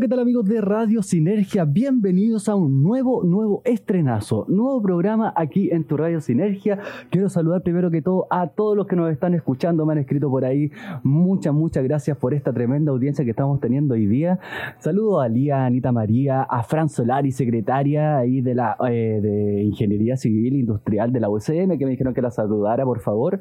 ¿qué 0.00 0.08
tal 0.08 0.20
amigos 0.20 0.46
de 0.46 0.62
Radio 0.62 1.02
Sinergia? 1.02 1.66
Bienvenidos 1.66 2.48
a 2.48 2.54
un 2.54 2.82
nuevo, 2.82 3.22
nuevo 3.22 3.60
estrenazo, 3.66 4.46
nuevo 4.48 4.80
programa 4.80 5.34
aquí 5.36 5.68
en 5.70 5.84
tu 5.84 5.98
Radio 5.98 6.22
Sinergia. 6.22 6.78
Quiero 7.10 7.28
saludar 7.28 7.60
primero 7.62 7.90
que 7.90 8.00
todo 8.00 8.26
a 8.30 8.46
todos 8.46 8.74
los 8.78 8.86
que 8.86 8.96
nos 8.96 9.12
están 9.12 9.34
escuchando, 9.34 9.84
me 9.84 9.92
han 9.92 9.98
escrito 9.98 10.30
por 10.30 10.46
ahí. 10.46 10.70
Muchas, 11.02 11.52
muchas 11.52 11.84
gracias 11.84 12.16
por 12.16 12.32
esta 12.32 12.50
tremenda 12.50 12.92
audiencia 12.92 13.26
que 13.26 13.32
estamos 13.32 13.60
teniendo 13.60 13.92
hoy 13.92 14.06
día. 14.06 14.38
Saludo 14.78 15.20
a 15.20 15.28
Lía, 15.28 15.64
a 15.64 15.66
Anita 15.66 15.92
María, 15.92 16.44
a 16.44 16.62
Fran 16.62 16.88
Solari, 16.88 17.30
secretaria 17.30 18.16
ahí 18.16 18.40
de 18.40 18.54
la 18.54 18.76
eh, 18.88 19.20
de 19.20 19.64
Ingeniería 19.64 20.16
Civil 20.16 20.54
Industrial 20.54 21.12
de 21.12 21.20
la 21.20 21.28
USM, 21.28 21.76
que 21.76 21.84
me 21.84 21.90
dijeron 21.90 22.14
que 22.14 22.22
la 22.22 22.30
saludara, 22.30 22.84
por 22.84 23.00
favor. 23.00 23.40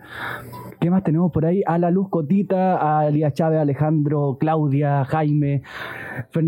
¿Qué 0.81 0.89
más 0.89 1.03
tenemos 1.03 1.31
por 1.31 1.45
ahí? 1.45 1.61
A 1.65 1.77
la 1.77 1.89
Luz 1.89 2.09
Cotita, 2.09 2.99
a 2.99 3.09
Lía 3.09 3.31
Chávez, 3.31 3.59
Alejandro, 3.59 4.35
Claudia, 4.37 5.05
Jaime. 5.05 5.61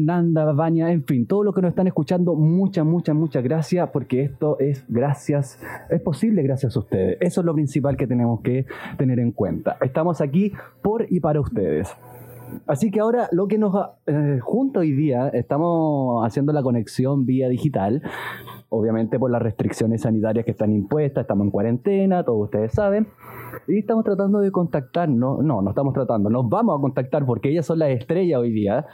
Fernanda, 0.01 0.51
Baña, 0.53 0.91
en 0.91 1.03
fin, 1.03 1.27
todos 1.27 1.45
los 1.45 1.53
que 1.53 1.61
nos 1.61 1.69
están 1.69 1.85
escuchando, 1.85 2.33
muchas, 2.33 2.83
muchas, 2.83 3.15
muchas 3.15 3.43
gracias, 3.43 3.87
porque 3.91 4.23
esto 4.23 4.57
es 4.59 4.83
gracias, 4.87 5.59
es 5.91 6.01
posible 6.01 6.41
gracias 6.41 6.75
a 6.75 6.79
ustedes. 6.79 7.17
Eso 7.21 7.41
es 7.41 7.45
lo 7.45 7.53
principal 7.53 7.95
que 7.97 8.07
tenemos 8.07 8.41
que 8.41 8.65
tener 8.97 9.19
en 9.19 9.31
cuenta. 9.31 9.77
Estamos 9.79 10.19
aquí 10.19 10.53
por 10.81 11.05
y 11.07 11.19
para 11.19 11.39
ustedes. 11.39 11.87
Así 12.67 12.91
que 12.91 12.99
ahora 12.99 13.27
lo 13.31 13.47
que 13.47 13.57
nos 13.57 13.73
eh, 14.07 14.39
junta 14.41 14.79
hoy 14.79 14.91
día, 14.91 15.29
estamos 15.29 16.25
haciendo 16.25 16.53
la 16.53 16.63
conexión 16.63 17.25
vía 17.25 17.49
digital, 17.49 18.01
obviamente 18.69 19.19
por 19.19 19.29
las 19.31 19.41
restricciones 19.41 20.01
sanitarias 20.01 20.45
que 20.45 20.51
están 20.51 20.71
impuestas, 20.71 21.23
estamos 21.23 21.45
en 21.45 21.51
cuarentena, 21.51 22.23
todos 22.23 22.45
ustedes 22.45 22.71
saben, 22.71 23.07
y 23.67 23.79
estamos 23.79 24.03
tratando 24.05 24.39
de 24.39 24.51
contactarnos, 24.51 25.43
no, 25.43 25.61
no 25.61 25.69
estamos 25.69 25.93
tratando, 25.93 26.29
nos 26.29 26.47
vamos 26.49 26.77
a 26.77 26.81
contactar 26.81 27.26
porque 27.26 27.49
ellas 27.49 27.65
son 27.65 27.79
las 27.79 27.89
estrellas 27.89 28.39
hoy 28.39 28.51
día, 28.51 28.85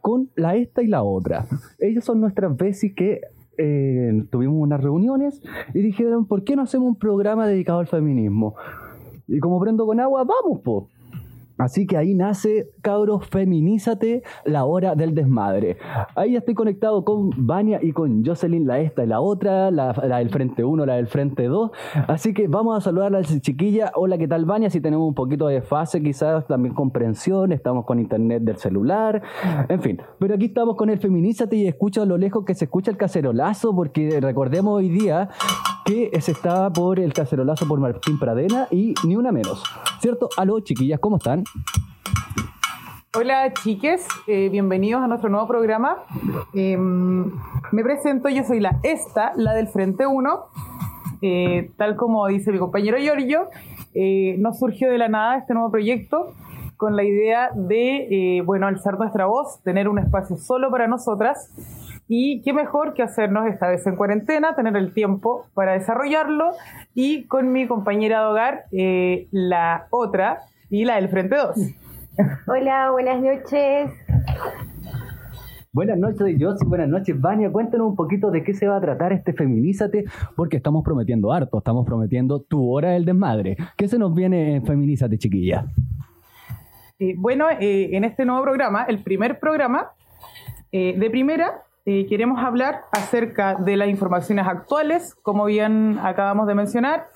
con 0.00 0.30
la 0.36 0.54
esta 0.54 0.82
y 0.82 0.86
la 0.86 1.02
otra. 1.02 1.46
Ellas 1.78 2.04
son 2.04 2.20
nuestras 2.20 2.56
veces 2.56 2.92
que 2.94 3.22
eh, 3.58 4.24
tuvimos 4.30 4.56
unas 4.58 4.80
reuniones 4.80 5.42
y 5.74 5.80
dijeron, 5.80 6.26
¿por 6.26 6.44
qué 6.44 6.54
no 6.54 6.62
hacemos 6.62 6.88
un 6.88 6.96
programa 6.96 7.46
dedicado 7.46 7.80
al 7.80 7.88
feminismo? 7.88 8.54
Y 9.26 9.40
como 9.40 9.60
prendo 9.60 9.84
con 9.84 9.98
agua, 10.00 10.24
vamos, 10.24 10.60
po. 10.60 10.88
Así 11.58 11.86
que 11.86 11.96
ahí 11.96 12.14
nace, 12.14 12.70
cabros, 12.82 13.26
feminízate 13.26 14.22
la 14.44 14.64
hora 14.64 14.94
del 14.94 15.14
desmadre. 15.14 15.76
Ahí 16.14 16.36
estoy 16.36 16.54
conectado 16.54 17.04
con 17.04 17.30
Vania 17.36 17.80
y 17.82 17.92
con 17.92 18.24
Jocelyn, 18.24 18.66
la 18.66 18.78
esta 18.78 19.02
y 19.02 19.08
la 19.08 19.20
otra, 19.20 19.72
la, 19.72 19.92
del 19.92 20.30
frente 20.30 20.62
1, 20.62 20.86
la 20.86 20.94
del 20.94 21.08
frente 21.08 21.44
2. 21.44 21.70
Así 22.06 22.32
que 22.32 22.46
vamos 22.46 22.78
a 22.78 22.80
saludar 22.80 23.08
a 23.08 23.20
la 23.20 23.24
chiquilla. 23.24 23.90
Hola, 23.96 24.18
¿qué 24.18 24.28
tal, 24.28 24.44
Vania? 24.44 24.70
Si 24.70 24.80
tenemos 24.80 25.08
un 25.08 25.14
poquito 25.14 25.48
de 25.48 25.60
fase, 25.60 26.00
quizás 26.00 26.46
también 26.46 26.74
comprensión, 26.74 27.50
estamos 27.50 27.84
con 27.84 27.98
internet 27.98 28.42
del 28.44 28.56
celular, 28.56 29.20
en 29.68 29.82
fin. 29.82 30.00
Pero 30.20 30.34
aquí 30.34 30.46
estamos 30.46 30.76
con 30.76 30.90
el 30.90 31.00
feminízate 31.00 31.56
y 31.56 31.66
escucho 31.66 32.02
a 32.02 32.06
lo 32.06 32.16
lejos 32.16 32.44
que 32.44 32.54
se 32.54 32.66
escucha 32.66 32.92
el 32.92 32.96
cacerolazo, 32.96 33.74
porque 33.74 34.20
recordemos 34.20 34.74
hoy 34.76 34.90
día 34.90 35.28
que 35.84 36.10
se 36.20 36.32
está 36.32 36.70
por 36.70 37.00
el 37.00 37.12
cacerolazo 37.14 37.66
por 37.66 37.80
Martín 37.80 38.18
Pradena 38.18 38.68
y 38.70 38.94
ni 39.06 39.16
una 39.16 39.32
menos. 39.32 39.64
¿Cierto? 40.00 40.28
Aló, 40.36 40.60
chiquillas, 40.60 41.00
¿cómo 41.00 41.16
están? 41.16 41.44
Hola 43.16 43.52
chiques, 43.52 44.06
eh, 44.26 44.48
bienvenidos 44.48 45.02
a 45.02 45.08
nuestro 45.08 45.30
nuevo 45.30 45.48
programa. 45.48 45.96
Em, 46.54 47.24
me 47.72 47.82
presento, 47.82 48.28
yo 48.28 48.44
soy 48.44 48.60
la 48.60 48.78
esta, 48.82 49.32
la 49.34 49.54
del 49.54 49.66
Frente 49.68 50.06
1. 50.06 50.46
Eh, 51.22 51.70
tal 51.76 51.96
como 51.96 52.26
dice 52.28 52.52
mi 52.52 52.58
compañero 52.58 52.98
Giorgio, 52.98 53.48
eh, 53.94 54.36
nos 54.38 54.58
surgió 54.58 54.90
de 54.90 54.98
la 54.98 55.08
nada 55.08 55.38
este 55.38 55.54
nuevo 55.54 55.70
proyecto 55.70 56.34
con 56.76 56.94
la 56.94 57.02
idea 57.02 57.50
de, 57.54 58.40
bueno, 58.46 58.68
alzar 58.68 58.98
nuestra 58.98 59.26
voz, 59.26 59.60
tener 59.64 59.88
un 59.88 59.98
espacio 59.98 60.36
solo 60.36 60.70
para 60.70 60.86
nosotras 60.86 61.50
y 62.06 62.40
qué 62.42 62.52
mejor 62.52 62.94
que 62.94 63.02
hacernos 63.02 63.48
esta 63.48 63.68
vez 63.68 63.84
en 63.86 63.96
cuarentena, 63.96 64.54
tener 64.54 64.76
el 64.76 64.92
tiempo 64.94 65.46
para 65.54 65.72
desarrollarlo 65.72 66.52
y 66.94 67.24
con 67.24 67.50
mi 67.50 67.66
compañera 67.66 68.20
de 68.20 68.26
hogar, 68.26 68.64
la 69.32 69.88
otra 69.90 70.42
y 70.70 70.84
la 70.84 70.96
del 70.96 71.08
Frente 71.08 71.36
2. 71.36 71.56
Hola, 72.46 72.90
buenas 72.90 73.20
noches. 73.20 73.90
Buenas 75.72 75.98
noches, 75.98 76.36
Josy. 76.40 76.64
Buenas 76.66 76.88
noches, 76.88 77.20
Vania. 77.20 77.52
Cuéntanos 77.52 77.88
un 77.88 77.96
poquito 77.96 78.30
de 78.30 78.42
qué 78.42 78.54
se 78.54 78.66
va 78.66 78.78
a 78.78 78.80
tratar 78.80 79.12
este 79.12 79.32
Feminízate, 79.32 80.04
porque 80.34 80.56
estamos 80.56 80.82
prometiendo 80.82 81.32
harto, 81.32 81.58
estamos 81.58 81.86
prometiendo 81.86 82.40
tu 82.40 82.70
hora 82.70 82.90
del 82.90 83.04
desmadre. 83.04 83.56
¿Qué 83.76 83.86
se 83.86 83.98
nos 83.98 84.14
viene 84.14 84.56
en 84.56 84.66
Feminízate, 84.66 85.18
chiquilla? 85.18 85.66
Eh, 86.98 87.14
bueno, 87.16 87.48
eh, 87.50 87.90
en 87.96 88.04
este 88.04 88.24
nuevo 88.24 88.42
programa, 88.42 88.84
el 88.84 89.02
primer 89.02 89.38
programa, 89.38 89.92
de 90.70 91.08
primera, 91.10 91.62
eh, 91.90 92.04
queremos 92.06 92.38
hablar 92.44 92.82
acerca 92.92 93.54
de 93.54 93.78
las 93.78 93.88
informaciones 93.88 94.46
actuales, 94.46 95.14
como 95.22 95.46
bien 95.46 95.98
acabamos 96.02 96.46
de 96.46 96.54
mencionar, 96.54 97.06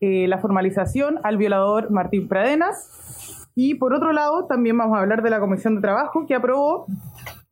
eh, 0.00 0.28
la 0.28 0.38
formalización 0.38 1.18
al 1.24 1.36
violador 1.36 1.90
Martín 1.90 2.28
Pradenas. 2.28 3.48
Y 3.54 3.74
por 3.74 3.92
otro 3.92 4.12
lado, 4.12 4.46
también 4.46 4.78
vamos 4.78 4.96
a 4.96 5.00
hablar 5.00 5.22
de 5.22 5.30
la 5.30 5.40
Comisión 5.40 5.74
de 5.74 5.80
Trabajo 5.80 6.26
que 6.26 6.34
aprobó 6.34 6.86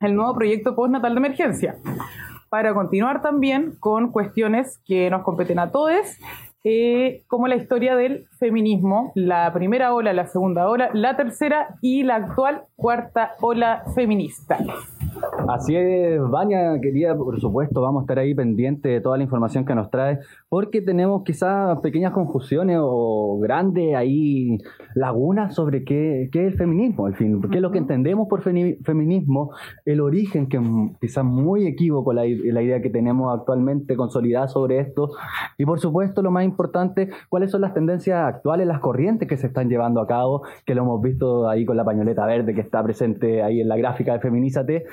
el 0.01 0.15
nuevo 0.15 0.35
proyecto 0.35 0.77
postnatal 0.77 1.15
de 1.15 1.19
emergencia. 1.19 1.77
Para 2.49 2.75
continuar 2.75 3.23
también 3.23 3.77
con 3.81 4.13
cuestiones 4.13 4.81
que 4.87 5.11
nos 5.11 5.23
competen 5.23 5.59
a 5.59 5.73
todos, 5.73 6.19
eh, 6.63 7.25
como 7.27 7.49
la 7.49 7.57
historia 7.57 7.97
del 7.97 8.27
feminismo, 8.39 9.13
la 9.15 9.53
primera 9.53 9.95
ola, 9.95 10.13
la 10.13 10.27
segunda 10.27 10.69
ola, 10.69 10.91
la 10.93 11.17
tercera 11.17 11.77
y 11.81 12.03
la 12.03 12.17
actual 12.17 12.63
cuarta 12.77 13.33
ola 13.41 13.85
feminista. 13.95 14.59
Así 15.49 15.75
es, 15.75 16.21
Vania, 16.31 16.79
querida, 16.81 17.17
por 17.17 17.41
supuesto, 17.41 17.81
vamos 17.81 18.01
a 18.01 18.05
estar 18.05 18.19
ahí 18.19 18.35
pendiente 18.35 18.89
de 18.89 19.01
toda 19.01 19.17
la 19.17 19.23
información 19.23 19.65
que 19.65 19.75
nos 19.75 19.91
trae, 19.91 20.19
porque 20.49 20.83
tenemos 20.83 21.23
quizás 21.25 21.79
pequeñas 21.81 22.13
confusiones 22.13 22.79
o 22.81 23.39
grandes 23.41 23.95
ahí 23.95 24.59
lagunas 24.95 25.55
sobre 25.55 25.85
qué, 25.85 26.25
es 26.25 26.35
el 26.35 26.55
feminismo, 26.55 27.07
al 27.07 27.15
fin, 27.15 27.41
qué 27.51 27.57
es 27.57 27.63
lo 27.63 27.71
que 27.71 27.79
entendemos 27.79 28.29
por 28.29 28.43
feminismo, 28.43 29.53
el 29.85 30.01
origen, 30.01 30.49
que 30.49 30.61
quizás 31.01 31.25
muy 31.25 31.67
equívoco 31.67 32.13
la, 32.13 32.23
la 32.23 32.63
idea 32.63 32.83
que 32.83 32.91
tenemos 32.91 33.35
actualmente 33.39 33.97
consolidada 33.97 34.49
sobre 34.49 34.81
esto, 34.81 35.11
y 35.57 35.65
por 35.65 35.81
supuesto, 35.81 36.23
lo 36.23 36.31
más 36.31 36.45
importante, 36.45 37.09
cuáles 37.29 37.51
son 37.51 37.63
las 37.63 37.73
tendencias 37.73 38.26
actuales, 38.27 38.67
las 38.67 38.81
corrientes 38.81 39.29
que 39.29 39.37
se 39.37 39.47
están 39.47 39.69
llevando 39.69 40.01
a 40.01 40.07
cabo, 40.07 40.43
que 40.65 40.75
lo 40.75 40.83
hemos 40.83 41.01
visto 41.03 41.49
ahí 41.49 41.65
con 41.65 41.77
la 41.77 41.85
pañoleta 41.85 42.27
verde 42.27 42.55
que 42.55 42.61
está 42.61 42.83
presente 42.83 43.43
ahí 43.43 43.61
en 43.61 43.69
la 43.69 43.77
gráfica 43.77 44.13
de 44.13 44.21
Feminízate, 44.21 44.85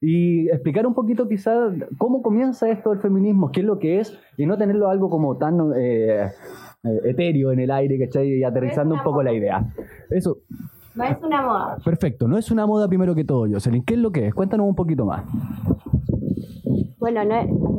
y 0.00 0.48
explicar 0.48 0.86
un 0.86 0.94
poquito 0.94 1.28
quizás 1.28 1.72
cómo 1.98 2.22
comienza 2.22 2.68
esto 2.70 2.90
del 2.90 3.00
feminismo, 3.00 3.50
qué 3.50 3.60
es 3.60 3.66
lo 3.66 3.78
que 3.78 4.00
es, 4.00 4.18
y 4.36 4.46
no 4.46 4.56
tenerlo 4.56 4.88
algo 4.88 5.10
como 5.10 5.36
tan 5.36 5.58
eh, 5.76 6.26
eh, 6.84 7.00
etéreo 7.04 7.52
en 7.52 7.60
el 7.60 7.70
aire, 7.70 7.98
¿cachai? 7.98 8.28
Y 8.28 8.44
aterrizando 8.44 8.94
un 8.94 9.02
poco 9.02 9.22
la 9.22 9.32
idea. 9.32 9.64
Eso. 10.10 10.38
No 10.94 11.04
es 11.04 11.16
una 11.22 11.42
moda. 11.42 11.76
Perfecto, 11.84 12.28
no 12.28 12.36
es 12.36 12.50
una 12.50 12.66
moda 12.66 12.86
primero 12.88 13.14
que 13.14 13.24
todo, 13.24 13.46
Jocelyn. 13.50 13.84
¿Qué 13.84 13.94
es 13.94 14.00
lo 14.00 14.10
que 14.10 14.26
es? 14.26 14.34
Cuéntanos 14.34 14.66
un 14.66 14.74
poquito 14.74 15.06
más. 15.06 15.24
Bueno, 16.98 17.24
no 17.24 17.34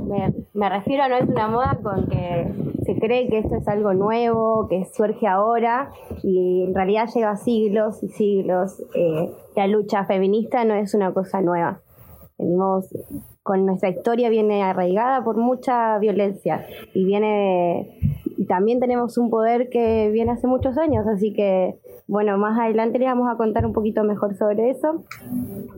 me, 0.07 0.33
me, 0.53 0.69
refiero 0.69 1.03
a 1.03 1.09
no 1.09 1.17
es 1.17 1.29
una 1.29 1.47
moda 1.47 1.77
con 1.81 2.07
que 2.07 2.72
se 2.85 2.95
cree 2.95 3.29
que 3.29 3.39
esto 3.39 3.55
es 3.55 3.67
algo 3.67 3.93
nuevo, 3.93 4.67
que 4.69 4.85
surge 4.93 5.27
ahora 5.27 5.91
y 6.21 6.63
en 6.63 6.75
realidad 6.75 7.07
lleva 7.13 7.35
siglos 7.37 8.03
y 8.03 8.09
siglos. 8.09 8.81
Eh, 8.95 9.29
la 9.55 9.67
lucha 9.67 10.05
feminista 10.05 10.65
no 10.65 10.73
es 10.75 10.93
una 10.93 11.13
cosa 11.13 11.41
nueva. 11.41 11.81
Venimos 12.37 12.87
con 13.43 13.65
nuestra 13.65 13.89
historia 13.89 14.29
viene 14.29 14.63
arraigada 14.63 15.23
por 15.23 15.37
mucha 15.37 15.97
violencia 15.99 16.65
y 16.93 17.03
viene 17.03 17.99
y 18.37 18.45
también 18.45 18.79
tenemos 18.79 19.17
un 19.17 19.29
poder 19.29 19.69
que 19.69 20.09
viene 20.11 20.31
hace 20.31 20.47
muchos 20.47 20.77
años, 20.77 21.05
así 21.07 21.33
que 21.33 21.75
bueno, 22.07 22.37
más 22.37 22.59
adelante 22.59 22.99
les 22.99 23.07
vamos 23.07 23.29
a 23.29 23.37
contar 23.37 23.65
un 23.65 23.73
poquito 23.73 24.03
mejor 24.03 24.35
sobre 24.35 24.69
eso, 24.69 25.03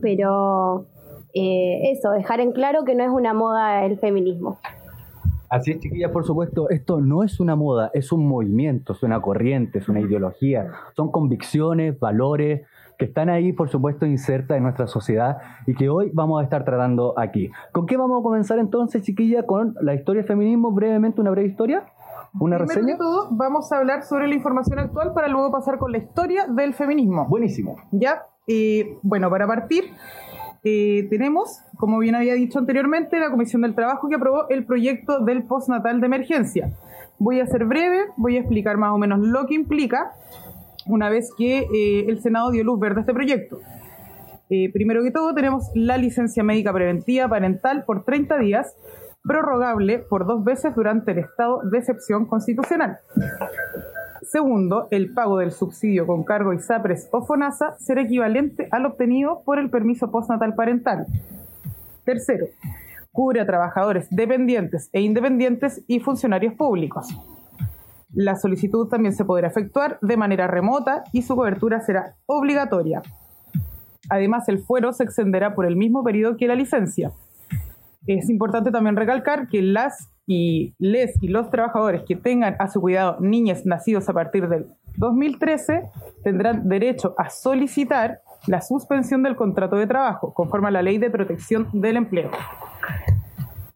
pero 0.01 0.85
eh, 1.33 1.91
eso, 1.91 2.11
dejar 2.11 2.39
en 2.39 2.51
claro 2.53 2.85
que 2.85 2.95
no 2.95 3.03
es 3.03 3.09
una 3.09 3.33
moda 3.33 3.85
el 3.85 3.99
feminismo. 3.99 4.57
Así 5.55 5.71
es, 5.71 5.79
chiquillas, 5.79 6.11
por 6.11 6.25
supuesto, 6.25 6.69
esto 6.69 6.99
no 6.99 7.23
es 7.23 7.39
una 7.39 7.55
moda, 7.55 7.89
es 7.93 8.11
un 8.11 8.27
movimiento, 8.27 8.91
es 8.91 9.03
una 9.03 9.21
corriente, 9.21 9.79
es 9.79 9.87
una 9.87 10.01
ideología, 10.01 10.69
son 10.97 11.11
convicciones, 11.11 11.97
valores 11.97 12.67
que 12.97 13.05
están 13.05 13.29
ahí, 13.29 13.53
por 13.53 13.69
supuesto, 13.69 14.05
insertas 14.05 14.57
en 14.57 14.63
nuestra 14.63 14.87
sociedad 14.87 15.37
y 15.65 15.73
que 15.73 15.87
hoy 15.87 16.11
vamos 16.13 16.41
a 16.41 16.43
estar 16.43 16.65
tratando 16.65 17.17
aquí. 17.17 17.51
¿Con 17.71 17.85
qué 17.85 17.95
vamos 17.95 18.19
a 18.19 18.23
comenzar 18.23 18.59
entonces, 18.59 19.01
chiquilla, 19.03 19.45
con 19.45 19.75
la 19.79 19.93
historia 19.93 20.23
del 20.23 20.27
feminismo? 20.27 20.71
Brevemente, 20.71 21.21
una 21.21 21.31
breve 21.31 21.47
historia. 21.47 21.85
¿Una 22.37 22.57
Primero 22.57 22.65
reseña? 22.65 22.93
De 22.93 22.97
todo, 22.97 23.29
vamos 23.31 23.71
a 23.71 23.77
hablar 23.77 24.03
sobre 24.03 24.27
la 24.27 24.35
información 24.35 24.79
actual 24.79 25.13
para 25.13 25.29
luego 25.29 25.53
pasar 25.53 25.77
con 25.77 25.93
la 25.93 25.99
historia 25.99 26.47
del 26.47 26.73
feminismo. 26.73 27.27
Buenísimo. 27.29 27.77
Ya, 27.91 28.23
y 28.45 28.97
bueno, 29.01 29.29
para 29.29 29.47
partir, 29.47 29.85
eh, 30.67 31.05
tenemos, 31.11 31.61
como 31.77 31.99
bien 31.99 32.15
había 32.15 32.33
dicho 32.33 32.57
anteriormente, 32.57 33.19
la 33.19 33.29
Comisión 33.29 33.61
del 33.61 33.75
Trabajo 33.75 34.09
que 34.09 34.15
aprobó 34.15 34.49
el 34.49 34.65
proyecto 34.65 35.19
del 35.19 35.43
postnatal 35.43 36.01
de 36.01 36.07
emergencia. 36.07 36.73
Voy 37.19 37.39
a 37.39 37.45
ser 37.45 37.65
breve, 37.65 38.05
voy 38.17 38.37
a 38.37 38.39
explicar 38.39 38.75
más 38.77 38.91
o 38.91 38.97
menos 38.97 39.19
lo 39.19 39.45
que 39.45 39.53
implica 39.53 40.13
una 40.87 41.09
vez 41.09 41.29
que 41.37 41.59
eh, 41.59 42.05
el 42.07 42.19
Senado 42.19 42.49
dio 42.49 42.63
luz 42.63 42.79
verde 42.79 42.97
a 42.97 43.01
este 43.01 43.13
proyecto. 43.13 43.59
Eh, 44.49 44.71
primero 44.73 45.03
que 45.03 45.11
todo, 45.11 45.35
tenemos 45.35 45.69
la 45.75 45.97
licencia 45.97 46.43
médica 46.43 46.73
preventiva 46.73 47.27
parental 47.27 47.83
por 47.85 48.03
30 48.03 48.39
días, 48.39 48.75
prorrogable 49.23 49.99
por 49.99 50.25
dos 50.25 50.43
veces 50.43 50.73
durante 50.75 51.11
el 51.11 51.19
estado 51.19 51.61
de 51.69 51.77
excepción 51.77 52.25
constitucional. 52.25 52.97
Segundo, 54.25 54.87
el 54.89 55.13
pago 55.13 55.37
del 55.37 55.51
subsidio 55.51 56.07
con 56.07 56.23
cargo 56.23 56.51
ISAPRES 56.51 57.09
o 57.11 57.23
FONASA 57.23 57.77
será 57.77 58.01
equivalente 58.01 58.67
al 58.71 58.85
obtenido 58.85 59.43
por 59.45 59.59
el 59.59 59.69
permiso 59.69 60.09
postnatal 60.09 60.55
parental. 60.55 61.05
Tercero, 62.05 62.47
cubre 63.11 63.41
a 63.41 63.45
trabajadores 63.45 64.07
dependientes 64.09 64.89
e 64.93 65.01
independientes 65.01 65.83
y 65.87 65.99
funcionarios 65.99 66.55
públicos. 66.55 67.07
La 68.13 68.35
solicitud 68.35 68.87
también 68.87 69.13
se 69.13 69.25
podrá 69.25 69.47
efectuar 69.47 69.99
de 70.01 70.17
manera 70.17 70.47
remota 70.47 71.03
y 71.11 71.21
su 71.21 71.35
cobertura 71.35 71.81
será 71.81 72.15
obligatoria. 72.25 73.03
Además, 74.09 74.49
el 74.49 74.59
fuero 74.59 74.91
se 74.93 75.03
extenderá 75.03 75.53
por 75.53 75.65
el 75.65 75.75
mismo 75.75 76.03
periodo 76.03 76.37
que 76.37 76.47
la 76.47 76.55
licencia. 76.55 77.11
Es 78.07 78.29
importante 78.29 78.71
también 78.71 78.95
recalcar 78.95 79.47
que 79.47 79.61
las 79.61 80.11
y 80.27 80.73
les 80.79 81.21
y 81.21 81.27
los 81.27 81.49
trabajadores 81.49 82.03
que 82.07 82.15
tengan 82.15 82.55
a 82.59 82.67
su 82.69 82.81
cuidado 82.81 83.17
niñas 83.19 83.65
nacidos 83.65 84.09
a 84.09 84.13
partir 84.13 84.47
del 84.47 84.67
2013 84.97 85.83
tendrán 86.23 86.67
derecho 86.67 87.13
a 87.17 87.29
solicitar 87.29 88.21
la 88.47 88.61
suspensión 88.61 89.23
del 89.23 89.35
contrato 89.35 89.75
de 89.75 89.87
trabajo 89.87 90.33
conforme 90.33 90.67
a 90.69 90.71
la 90.71 90.81
Ley 90.81 90.97
de 90.97 91.09
Protección 91.09 91.67
del 91.73 91.97
Empleo. 91.97 92.31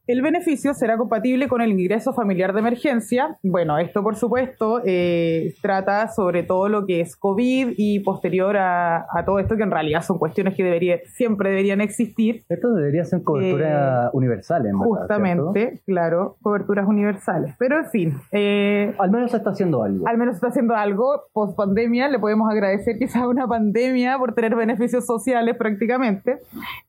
El 0.10 0.24
beneficio 0.24 0.74
será 0.74 0.98
compatible 0.98 1.48
con 1.48 1.62
el 1.62 1.70
ingreso 1.70 2.14
familiar 2.14 2.52
de 2.54 2.62
emergencia. 2.62 3.38
Bueno, 3.44 3.78
esto 3.78 4.02
por 4.02 4.16
supuesto 4.16 4.82
eh, 4.84 5.54
trata 5.62 6.08
sobre 6.08 6.42
todo 6.42 6.68
lo 6.68 6.88
que 6.88 7.00
es 7.00 7.16
COVID 7.16 7.76
y 7.78 8.00
posterior 8.00 8.58
a, 8.58 9.06
todo 9.24 9.38
esto, 9.38 9.56
que 9.56 9.62
en 9.62 9.70
realidad 9.70 10.02
son 10.02 10.18
cuestiones 10.18 10.56
que 10.56 10.64
debería, 10.64 10.98
siempre 11.14 11.52
deberían 11.52 11.80
existir. 11.80 12.44
Esto 12.50 12.74
debería 12.74 13.06
ser 13.06 13.22
cobertura 13.22 14.08
Eh, 14.08 14.10
universal, 14.14 14.66
en 14.66 14.80
verdad, 14.80 15.00
Justamente, 15.02 15.80
claro, 15.86 16.38
coberturas 16.42 16.88
universales. 16.88 17.54
Pero 17.60 17.78
en 17.78 17.86
fin, 17.92 18.18
eh. 18.32 18.96
Al 18.98 19.12
menos 19.12 19.30
se 19.30 19.38
está 19.38 19.52
haciendo 19.52 19.84
algo. 19.84 20.08
al 20.08 20.18
menos 20.18 20.34
está 20.34 20.48
haciendo 20.48 20.74
algo 20.74 21.26
post 21.34 21.56
pandemia. 21.56 22.08
Le 22.08 22.18
podemos 22.18 22.52
agradecer 22.52 22.98
quizás 22.98 23.28
una 23.28 23.46
pandemia 23.48 24.18
por 24.18 24.34
tener 24.34 24.56
beneficios 24.56 25.06
sociales 25.06 25.56
prácticamente. 25.56 26.40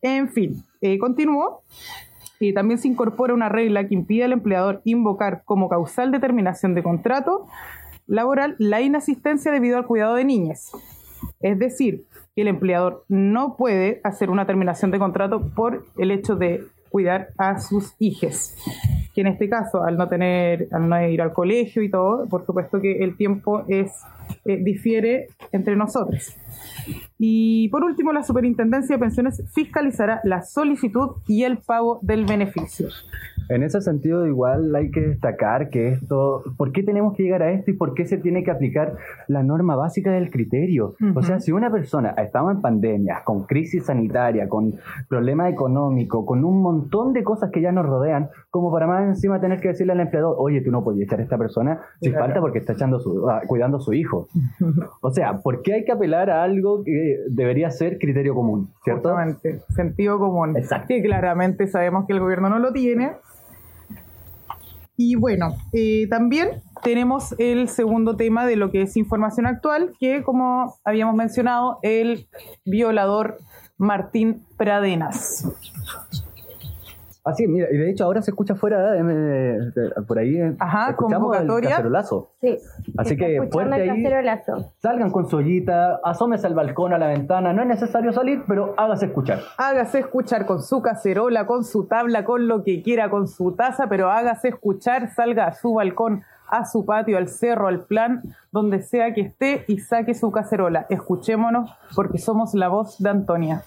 En 0.01 0.31
fin, 0.31 0.65
eh, 0.81 0.99
continúo. 0.99 1.61
Y 2.41 2.55
también 2.55 2.79
se 2.79 2.89
incorpora 2.89 3.35
una 3.35 3.51
regla 3.51 3.87
que 3.87 3.95
impide 3.95 4.25
al 4.25 4.33
empleador 4.33 4.81
invocar 4.85 5.43
como 5.45 5.69
causal 5.69 6.11
de 6.11 6.21
terminación 6.21 6.75
de 6.75 6.83
contrato 6.83 7.47
laboral 8.07 8.57
la 8.59 8.81
inasistencia 8.81 9.53
debido 9.53 9.77
al 9.77 9.87
cuidado 9.87 10.15
de 10.15 10.25
niñas. 10.25 10.73
Es 11.41 11.59
decir, 11.59 12.07
que 12.35 12.43
el 12.43 12.49
empleador 12.49 13.05
no 13.09 13.57
puede 13.57 14.01
hacer 14.05 14.31
una 14.31 14.47
terminación 14.47 14.91
de 14.91 14.99
contrato 14.99 15.51
por 15.55 15.85
el 15.99 16.11
hecho 16.11 16.35
de 16.35 16.65
cuidar 16.89 17.29
a 17.37 17.61
sus 17.61 17.95
hijas. 17.99 18.57
Que 19.21 19.27
en 19.27 19.35
este 19.35 19.51
caso, 19.51 19.85
al 19.85 19.99
no 19.99 20.09
tener, 20.09 20.67
al 20.73 20.89
no 20.89 21.07
ir 21.07 21.21
al 21.21 21.35
colegio 21.35 21.83
y 21.83 21.91
todo, 21.91 22.27
por 22.27 22.47
supuesto 22.47 22.81
que 22.81 23.05
el 23.05 23.19
tiempo 23.19 23.65
es 23.69 23.93
eh, 24.47 24.57
difiere 24.63 25.27
entre 25.53 25.77
nosotros. 25.77 26.35
Y 27.19 27.69
por 27.69 27.85
último, 27.85 28.13
la 28.13 28.23
Superintendencia 28.23 28.97
de 28.97 29.01
Pensiones 29.01 29.43
fiscalizará 29.53 30.21
la 30.25 30.43
solicitud 30.43 31.17
y 31.27 31.43
el 31.45 31.59
pago 31.59 31.99
del 32.01 32.25
beneficio. 32.25 32.89
En 33.51 33.65
ese 33.65 33.81
sentido, 33.81 34.27
igual 34.27 34.75
hay 34.77 34.93
que 34.93 35.01
destacar 35.01 35.71
que 35.71 35.89
esto, 35.89 36.45
¿por 36.57 36.71
qué 36.71 36.85
tenemos 36.85 37.17
que 37.17 37.25
llegar 37.25 37.43
a 37.43 37.51
esto 37.51 37.73
y 37.73 37.75
por 37.75 37.95
qué 37.95 38.07
se 38.07 38.17
tiene 38.17 38.45
que 38.45 38.51
aplicar 38.53 38.97
la 39.27 39.43
norma 39.43 39.75
básica 39.75 40.13
del 40.13 40.31
criterio? 40.31 40.95
O 41.15 41.23
sea, 41.23 41.41
si 41.41 41.51
una 41.51 41.71
persona 41.71 42.11
estaba 42.11 42.53
en 42.53 42.61
pandemia, 42.61 43.23
con 43.25 43.45
crisis 43.45 43.87
sanitaria, 43.87 44.49
con 44.49 44.75
problema 45.09 45.49
económico, 45.49 46.25
con 46.25 46.45
un 46.45 46.63
montón 46.63 47.13
de 47.13 47.25
cosas 47.25 47.51
que 47.51 47.61
ya 47.61 47.73
nos 47.73 47.87
rodean, 47.87 48.31
como 48.51 48.73
para 48.73 48.87
más 48.87 49.05
encima 49.07 49.41
tener 49.41 49.61
que 49.61 49.69
decirle 49.69 49.93
al 49.93 50.01
empleador, 50.01 50.35
oye, 50.39 50.61
tú 50.61 50.71
no 50.71 50.83
podías 50.83 51.07
echar 51.07 51.21
a 51.21 51.23
esta 51.23 51.39
persona 51.39 51.81
sin 52.01 52.11
Claro. 52.13 52.27
falta 52.27 52.41
porque 52.41 52.59
está 52.59 52.73
echando 52.73 52.99
su, 52.99 53.29
ah, 53.31 53.43
cuidando 53.47 53.77
a 53.79 53.81
su 53.81 53.93
hijo. 53.93 54.27
O 55.03 55.11
sea, 55.13 55.39
¿por 55.39 55.63
qué 55.63 55.75
hay 55.75 55.85
que 55.85 55.93
apelar 55.93 56.31
a 56.31 56.43
algo 56.43 56.83
que 56.85 57.17
debería 57.31 57.71
ser 57.71 57.99
criterio 57.99 58.35
común? 58.35 58.71
¿Cierto? 58.85 59.09
Justamente, 59.11 59.63
sentido 59.75 60.19
común. 60.19 60.57
Exacto. 60.57 60.87
Que 60.89 61.03
claramente 61.03 61.67
sabemos 61.69 62.07
que 62.07 62.13
el 62.13 62.21
gobierno 62.21 62.49
no 62.51 62.59
lo 62.59 62.73
tiene. 62.73 63.13
Y 64.97 65.15
bueno, 65.15 65.55
eh, 65.73 66.07
también 66.11 66.61
tenemos 66.83 67.35
el 67.39 67.69
segundo 67.69 68.17
tema 68.17 68.45
de 68.47 68.57
lo 68.57 68.71
que 68.71 68.83
es 68.83 68.97
información 68.99 69.47
actual, 69.47 69.93
que 69.99 70.23
como 70.23 70.75
habíamos 70.85 71.15
mencionado, 71.15 71.79
el 71.83 72.29
violador 72.67 73.39
Martín 73.79 74.45
Pradenas. 74.59 75.47
Así, 77.23 77.47
mira, 77.47 77.67
y 77.71 77.77
de 77.77 77.91
hecho 77.91 78.05
ahora 78.05 78.23
se 78.23 78.31
escucha 78.31 78.55
fuera, 78.55 78.97
eh, 78.97 79.03
de- 79.03 79.71
de- 79.71 79.91
por 80.09 80.19
ahí, 80.19 80.37
eh, 80.41 80.57
Ajá, 80.59 80.91
escuchamos 80.91 81.33
el 81.35 81.39
convocatoria. 81.41 81.71
cacerolazo. 81.71 82.31
Sí. 82.41 82.59
Así 82.97 83.17
que 83.17 83.37
fuerte 83.51 83.77
el 83.77 83.91
ahí. 83.91 84.03
Salgan 84.79 85.11
con 85.11 85.29
su 85.29 85.37
ollita, 85.37 86.01
asómese 86.03 86.47
al 86.47 86.55
balcón, 86.55 86.95
a 86.95 86.99
la 86.99 87.09
ventana, 87.09 87.53
no 87.53 87.61
es 87.63 87.69
necesario 87.69 88.13
salir, 88.13 88.43
pero 88.49 88.75
hágase 88.79 89.07
escuchar. 89.07 89.41
Hágase 89.59 89.99
escuchar 89.99 90.47
con 90.47 90.63
su 90.63 90.81
cacerola, 90.81 91.47
con 91.47 91.65
su 91.65 91.85
tabla, 91.87 92.25
con 92.25 92.49
lo 92.49 92.65
que 92.65 92.83
quiera, 92.83 93.11
con 93.11 93.29
su 93.29 93.53
taza, 93.53 93.87
pero 93.89 94.11
hágase 94.11 94.49
escuchar, 94.49 95.11
salga 95.15 95.47
a 95.47 95.53
su 95.53 95.75
balcón, 95.75 96.23
a 96.49 96.65
su 96.65 96.85
patio, 96.87 97.19
al 97.19 97.29
cerro, 97.29 97.69
al 97.69 97.81
plan, 97.81 98.23
donde 98.51 98.81
sea 98.83 99.13
que 99.15 99.21
esté 99.21 99.65
y 99.69 99.79
saque 99.79 100.15
su 100.15 100.33
cacerola. 100.33 100.87
Escuchémonos 100.89 101.71
porque 101.95 102.19
somos 102.19 102.55
la 102.55 102.69
voz 102.69 102.99
de 102.99 103.11
Antonia. 103.11 103.63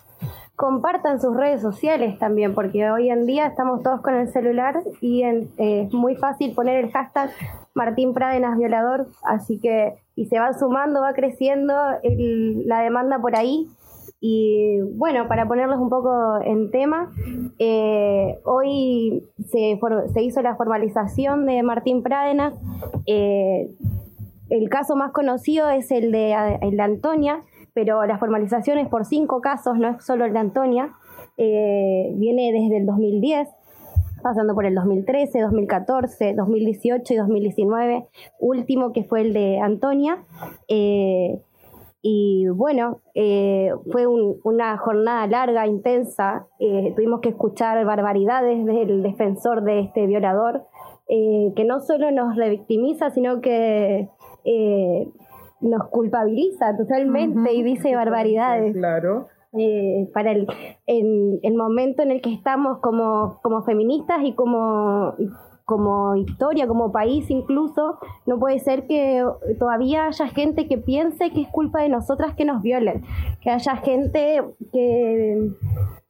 Compartan 0.55 1.19
sus 1.19 1.35
redes 1.35 1.61
sociales 1.61 2.19
también, 2.19 2.53
porque 2.53 2.89
hoy 2.91 3.09
en 3.09 3.25
día 3.25 3.47
estamos 3.47 3.81
todos 3.81 4.01
con 4.01 4.13
el 4.13 4.27
celular 4.29 4.81
y 5.01 5.23
eh, 5.23 5.47
es 5.57 5.93
muy 5.93 6.15
fácil 6.15 6.53
poner 6.53 6.83
el 6.85 6.91
hashtag 6.91 7.31
Martín 7.73 8.13
Pradenas 8.13 8.57
violador, 8.57 9.07
así 9.23 9.59
que 9.59 9.95
y 10.15 10.25
se 10.27 10.39
va 10.39 10.53
sumando, 10.53 11.01
va 11.01 11.13
creciendo 11.13 11.73
la 12.03 12.81
demanda 12.81 13.17
por 13.19 13.35
ahí. 13.35 13.67
Y 14.21 14.79
bueno, 14.95 15.27
para 15.27 15.47
ponerlos 15.47 15.79
un 15.79 15.89
poco 15.89 16.39
en 16.45 16.69
tema, 16.69 17.11
eh, 17.57 18.39
hoy 18.45 19.23
se, 19.49 19.77
for- 19.79 20.07
se 20.13 20.21
hizo 20.21 20.41
la 20.43 20.55
formalización 20.55 21.45
de 21.47 21.63
Martín 21.63 22.03
Pradenas. 22.03 22.53
eh, 23.07 23.71
el 24.49 24.69
caso 24.69 24.95
más 24.95 25.11
conocido 25.13 25.69
es 25.71 25.89
el 25.89 26.11
de, 26.11 26.35
el 26.61 26.77
de 26.77 26.83
Antonia, 26.83 27.41
pero 27.73 28.05
la 28.05 28.17
formalización 28.17 28.77
es 28.77 28.87
por 28.87 29.05
cinco 29.05 29.41
casos, 29.41 29.77
no 29.77 29.89
es 29.89 30.05
solo 30.05 30.25
el 30.25 30.33
de 30.33 30.39
Antonia. 30.39 30.91
Eh, 31.37 32.11
viene 32.15 32.51
desde 32.51 32.77
el 32.77 32.85
2010, 32.85 33.49
pasando 34.21 34.53
por 34.53 34.65
el 34.65 34.75
2013, 34.75 35.41
2014, 35.41 36.33
2018 36.35 37.13
y 37.13 37.17
2019, 37.17 38.07
último 38.39 38.93
que 38.93 39.03
fue 39.03 39.21
el 39.21 39.33
de 39.33 39.59
Antonia. 39.59 40.23
Eh, 40.67 41.41
y 42.01 42.47
bueno, 42.49 42.99
eh, 43.15 43.71
fue 43.91 44.05
un- 44.07 44.37
una 44.43 44.77
jornada 44.77 45.25
larga, 45.25 45.67
intensa. 45.67 46.47
Tuvimos 46.95 47.21
que 47.21 47.29
escuchar 47.29 47.83
barbaridades 47.85 48.65
del 48.65 49.01
defensor 49.01 49.63
de 49.63 49.79
este 49.79 50.05
violador, 50.05 50.65
que 51.07 51.63
no 51.65 51.79
solo 51.79 52.11
nos 52.11 52.35
revictimiza, 52.35 53.09
sino 53.11 53.39
que 53.39 54.09
nos 55.63 55.87
culpabiliza 55.89 56.75
totalmente 56.77 57.53
y 57.53 57.63
dice 57.63 57.95
barbaridades 57.95 58.73
Claro. 58.75 59.27
eh, 59.57 60.09
para 60.13 60.31
el, 60.31 60.47
en 60.87 61.39
el 61.41 61.55
momento 61.55 62.01
en 62.03 62.11
el 62.11 62.21
que 62.21 62.33
estamos 62.33 62.79
como, 62.79 63.39
como 63.41 63.63
feministas 63.63 64.19
y 64.23 64.33
como, 64.33 65.13
como 65.65 66.15
historia, 66.15 66.67
como 66.67 66.91
país 66.91 67.29
incluso, 67.29 67.97
no 68.25 68.37
puede 68.39 68.59
ser 68.59 68.85
que 68.87 69.23
todavía 69.59 70.07
haya 70.07 70.27
gente 70.27 70.67
que 70.67 70.77
piense 70.77 71.31
que 71.31 71.41
es 71.41 71.47
culpa 71.49 71.81
de 71.81 71.89
nosotras 71.89 72.35
que 72.35 72.45
nos 72.45 72.61
violen, 72.61 73.03
que 73.41 73.49
haya 73.49 73.77
gente 73.77 74.43
que, 74.71 75.49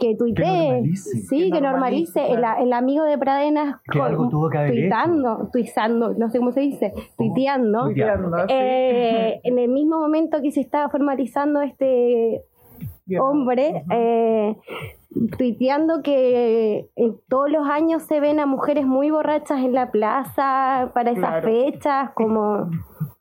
que 0.10 0.16
tuitee, 0.16 0.46
normalice. 0.72 1.10
sí, 1.22 1.38
Que 1.50 1.52
que 1.52 1.62
normalice, 1.62 2.20
normalice, 2.20 2.32
el, 2.34 2.38
claro. 2.40 2.64
el 2.64 2.74
amigo 2.74 3.04
de 3.06 3.18
Pradenas 3.18 3.82
Que 3.92 4.02
algo 4.02 4.30
tuvo 4.30 4.50
que 4.50 4.58
haber 4.58 4.72
tuitando, 4.72 5.50
tuizando, 5.52 6.14
no 6.14 6.30
sé 6.30 6.40
cómo 6.40 6.52
se 6.52 6.60
dice, 6.62 6.94
tuiteando, 7.18 7.90
eh, 8.50 9.40
en 9.44 9.60
el 9.60 9.70
mismo 9.70 10.00
momento 10.00 10.42
que 10.42 10.52
se 10.52 10.62
estaba 10.62 10.90
formalizando 10.90 11.62
este 11.62 12.42
Bien. 13.06 13.22
hombre 13.22 13.84
eh, 13.92 14.56
tuiteando 15.38 16.02
que 16.02 16.90
en 16.96 17.16
todos 17.30 17.52
los 17.52 17.68
años 17.68 18.02
se 18.04 18.20
ven 18.20 18.40
a 18.40 18.46
mujeres 18.46 18.86
muy 18.86 19.12
borrachas 19.12 19.60
en 19.64 19.74
la 19.74 19.92
plaza 19.92 20.92
para 20.94 21.12
esas 21.12 21.30
Claro. 21.42 21.48
fechas, 21.48 22.10
como 22.16 22.70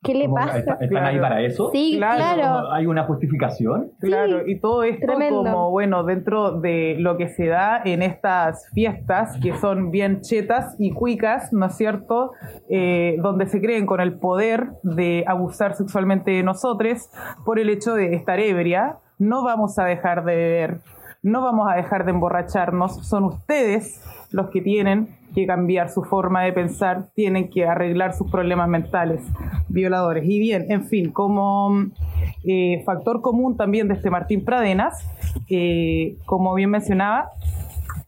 ¿qué 0.02 0.14
le 0.14 0.24
¿Cómo 0.24 0.36
pasa? 0.36 0.58
está- 0.58 0.72
¿Están 0.74 0.88
Claro. 0.88 1.06
ahí 1.06 1.18
para 1.20 1.40
eso? 1.42 1.70
Sí, 1.72 1.94
Claro. 1.96 2.16
claro. 2.16 2.72
¿Hay 2.72 2.86
una 2.86 3.04
justificación? 3.04 3.90
Claro, 4.00 4.46
y 4.46 4.58
todo 4.58 4.82
esto 4.82 5.06
tremendo. 5.06 5.42
como, 5.44 5.70
bueno, 5.70 6.02
dentro 6.04 6.60
de 6.60 6.96
lo 6.98 7.16
que 7.16 7.28
se 7.28 7.46
da 7.46 7.80
en 7.84 8.02
estas 8.02 8.68
fiestas 8.74 9.38
que 9.42 9.54
son 9.58 9.90
bien 9.90 10.20
chetas 10.22 10.74
y 10.78 10.92
cuicas, 10.92 11.52
¿no 11.52 11.66
es 11.66 11.76
cierto? 11.76 12.32
Eh, 12.68 13.16
donde 13.22 13.46
se 13.46 13.60
creen 13.60 13.86
con 13.86 14.00
el 14.00 14.18
poder 14.18 14.68
de 14.82 15.24
abusar 15.26 15.74
sexualmente 15.74 16.30
de 16.32 16.42
nosotros 16.42 17.08
por 17.44 17.58
el 17.58 17.70
hecho 17.70 17.94
de 17.94 18.14
estar 18.14 18.40
ebria, 18.40 18.96
no 19.18 19.44
vamos 19.44 19.78
a 19.78 19.84
dejar 19.84 20.24
de 20.24 20.34
beber, 20.34 20.78
no 21.22 21.42
vamos 21.42 21.68
a 21.70 21.76
dejar 21.76 22.04
de 22.04 22.10
emborracharnos, 22.10 23.06
son 23.06 23.24
ustedes 23.24 24.02
los 24.32 24.50
que 24.50 24.60
tienen 24.62 25.08
que 25.32 25.46
cambiar 25.46 25.90
su 25.90 26.02
forma 26.02 26.42
de 26.42 26.52
pensar, 26.52 27.08
tienen 27.14 27.50
que 27.50 27.66
arreglar 27.66 28.14
sus 28.14 28.30
problemas 28.30 28.68
mentales, 28.68 29.22
violadores. 29.68 30.24
Y 30.26 30.38
bien, 30.38 30.66
en 30.70 30.84
fin, 30.84 31.10
como 31.10 31.90
eh, 32.44 32.82
factor 32.84 33.20
común 33.20 33.56
también 33.56 33.88
de 33.88 33.94
este 33.94 34.10
Martín 34.10 34.44
Pradenas, 34.44 35.06
eh, 35.48 36.16
como 36.26 36.54
bien 36.54 36.70
mencionaba, 36.70 37.30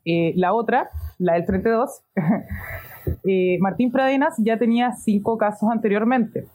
eh, 0.04 0.32
la 0.36 0.52
otra, 0.52 0.90
la 1.18 1.34
del 1.34 1.46
32, 1.46 2.02
Martín 3.60 3.90
Pradenas 3.92 4.34
ya 4.38 4.58
tenía 4.58 4.92
cinco 4.92 5.38
casos 5.38 5.68
anteriormente. 5.70 6.46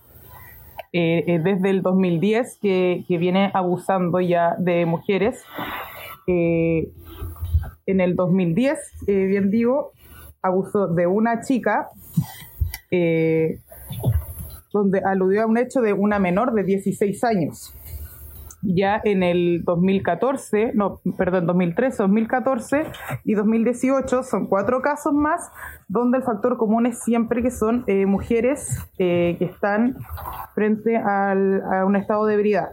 desde 0.92 1.70
el 1.70 1.84
2010 1.84 2.58
que, 2.60 3.06
que, 3.08 3.18
viene 3.20 3.52
abusando 3.54 4.20
ya 4.20 4.56
de 4.58 4.86
mujeres. 4.86 5.44
en 6.28 8.02
el 8.02 8.16
2010, 8.16 8.78
bien 9.08 9.50
digo, 9.50 9.94
abusó 10.42 10.88
de 10.88 11.08
una 11.08 11.42
chica 11.42 11.90
eh, 12.92 13.60
donde 14.72 15.00
aludió 15.00 15.44
a 15.44 15.46
un 15.46 15.58
hecho 15.58 15.82
de 15.82 15.94
una 15.94 16.20
menor 16.20 16.54
de 16.54 16.64
16 16.64 17.24
años. 17.24 17.74
Ya 18.62 19.00
en 19.06 19.24
el 19.24 19.64
2014, 19.64 20.74
no, 20.74 21.00
perdón, 21.18 21.46
2013, 21.46 22.04
2014 22.04 22.84
y 23.24 23.34
2018 23.34 24.24
son 24.24 24.48
cuatro 24.48 24.82
casos 24.82 25.14
más 25.14 25.50
donde 25.88 26.18
el 26.18 26.24
factor 26.24 26.58
común 26.58 26.86
es 26.86 27.00
siempre 27.02 27.42
que 27.42 27.52
son 27.52 27.86
eh, 27.88 28.06
mujeres 28.06 28.78
eh, 28.98 29.38
que 29.40 29.46
están 29.46 29.96
frente 30.56 30.98
al, 30.98 31.64
a 31.72 31.86
un 31.86 31.96
estado 31.96 32.26
de 32.26 32.34
ebriedad 32.34 32.72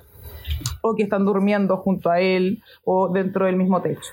o 0.83 0.97
que 0.97 1.05
están 1.05 1.25
durmiendo 1.25 1.77
junto 1.77 2.11
a 2.11 2.21
él 2.21 2.63
o 2.85 3.09
dentro 3.09 3.47
del 3.47 3.57
mismo 3.57 3.81
techo. 3.81 4.13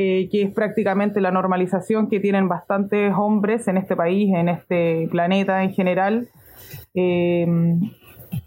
Eh, 0.00 0.28
que 0.30 0.42
es 0.42 0.54
prácticamente 0.54 1.20
la 1.20 1.32
normalización 1.32 2.08
que 2.08 2.20
tienen 2.20 2.48
bastantes 2.48 3.12
hombres 3.16 3.66
en 3.66 3.76
este 3.76 3.96
país, 3.96 4.32
en 4.32 4.48
este 4.48 5.08
planeta 5.10 5.64
en 5.64 5.72
general. 5.72 6.28
Eh, 6.94 7.44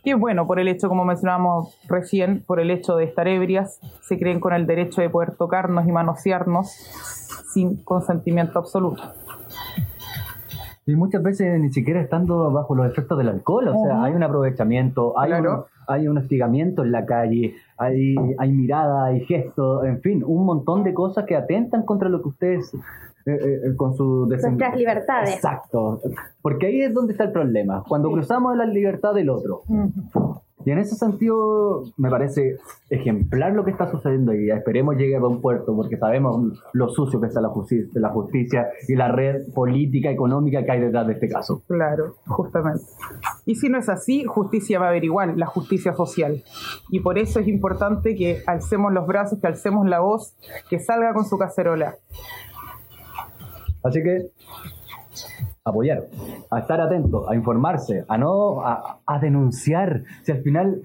que 0.01 0.13
bueno, 0.13 0.47
por 0.47 0.61
el 0.61 0.69
hecho, 0.69 0.87
como 0.87 1.03
mencionábamos 1.03 1.77
recién, 1.89 2.41
por 2.47 2.61
el 2.61 2.71
hecho 2.71 2.95
de 2.95 3.03
estar 3.03 3.27
ebrias, 3.27 3.81
se 4.01 4.17
creen 4.17 4.39
con 4.39 4.53
el 4.53 4.65
derecho 4.65 5.01
de 5.01 5.09
poder 5.09 5.35
tocarnos 5.35 5.85
y 5.85 5.91
manosearnos 5.91 6.71
sin 7.53 7.83
consentimiento 7.83 8.59
absoluto. 8.59 9.03
Y 10.85 10.95
muchas 10.95 11.21
veces 11.21 11.59
ni 11.59 11.73
siquiera 11.73 11.99
estando 11.99 12.49
bajo 12.51 12.75
los 12.75 12.89
efectos 12.89 13.17
del 13.17 13.27
alcohol, 13.27 13.67
o 13.67 13.83
sea, 13.83 14.03
hay 14.03 14.13
un 14.13 14.23
aprovechamiento, 14.23 15.19
hay 15.19 15.33
un 15.33 15.65
hay 15.87 16.07
un 16.07 16.17
hostigamiento 16.17 16.83
en 16.83 16.91
la 16.91 17.05
calle, 17.05 17.55
hay, 17.81 18.15
hay 18.37 18.51
mirada, 18.51 19.05
hay 19.05 19.25
gestos, 19.25 19.85
en 19.85 20.01
fin, 20.01 20.23
un 20.25 20.45
montón 20.45 20.83
de 20.83 20.93
cosas 20.93 21.25
que 21.25 21.35
atentan 21.35 21.83
contra 21.83 22.09
lo 22.09 22.21
que 22.21 22.29
ustedes 22.29 22.71
eh, 23.25 23.31
eh, 23.31 23.75
con 23.75 23.95
su 23.95 24.27
nuestras 24.27 24.75
libertades. 24.75 25.35
Exacto, 25.35 25.99
porque 26.41 26.67
ahí 26.67 26.81
es 26.81 26.93
donde 26.93 27.13
está 27.13 27.23
el 27.23 27.31
problema, 27.31 27.83
cuando 27.87 28.11
cruzamos 28.11 28.55
la 28.55 28.65
libertad 28.65 29.15
del 29.15 29.29
otro. 29.29 29.63
Y 30.65 30.71
en 30.71 30.79
ese 30.79 30.95
sentido 30.95 31.83
me 31.97 32.09
parece 32.09 32.57
ejemplar 32.89 33.53
lo 33.53 33.63
que 33.63 33.71
está 33.71 33.89
sucediendo 33.89 34.33
y 34.33 34.49
esperemos 34.51 34.95
llegue 34.95 35.15
a 35.15 35.19
buen 35.19 35.41
puerto 35.41 35.75
porque 35.75 35.97
sabemos 35.97 36.61
lo 36.73 36.89
sucio 36.89 37.19
que 37.19 37.27
está 37.27 37.41
la 37.41 37.49
justicia, 37.49 37.89
la 37.95 38.09
justicia 38.09 38.67
y 38.87 38.95
la 38.95 39.11
red 39.11 39.51
política, 39.53 40.09
económica 40.09 40.63
que 40.63 40.71
hay 40.71 40.79
detrás 40.81 41.07
de 41.07 41.13
este 41.13 41.29
caso. 41.29 41.63
Claro, 41.67 42.15
justamente. 42.27 42.83
Y 43.45 43.55
si 43.55 43.69
no 43.69 43.77
es 43.77 43.89
así, 43.89 44.23
justicia 44.25 44.79
va 44.79 44.87
a 44.87 44.89
haber 44.89 45.03
igual, 45.03 45.37
la 45.37 45.47
justicia 45.47 45.93
social. 45.93 46.43
Y 46.89 46.99
por 46.99 47.17
eso 47.17 47.39
es 47.39 47.47
importante 47.47 48.15
que 48.15 48.43
alcemos 48.45 48.93
los 48.93 49.07
brazos, 49.07 49.39
que 49.39 49.47
alcemos 49.47 49.87
la 49.87 49.99
voz, 49.99 50.35
que 50.69 50.79
salga 50.79 51.13
con 51.13 51.25
su 51.25 51.37
cacerola. 51.37 51.95
Así 53.83 54.03
que 54.03 54.29
apoyar, 55.63 55.99
a 56.49 56.59
estar 56.59 56.81
atento, 56.81 57.29
a 57.29 57.35
informarse, 57.35 58.03
a 58.07 58.17
no 58.17 58.61
a, 58.61 59.19
denunciar. 59.21 60.03
Si 60.23 60.31
al 60.31 60.41
final, 60.41 60.81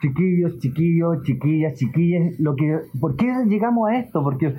chiquillos, 0.00 0.58
chiquillos, 0.58 1.22
chiquillas, 1.22 1.74
chiquillas, 1.74 2.40
lo 2.40 2.56
que, 2.56 2.80
¿por 3.00 3.16
qué 3.16 3.26
llegamos 3.46 3.88
a 3.88 3.98
esto? 3.98 4.22
Porque 4.22 4.54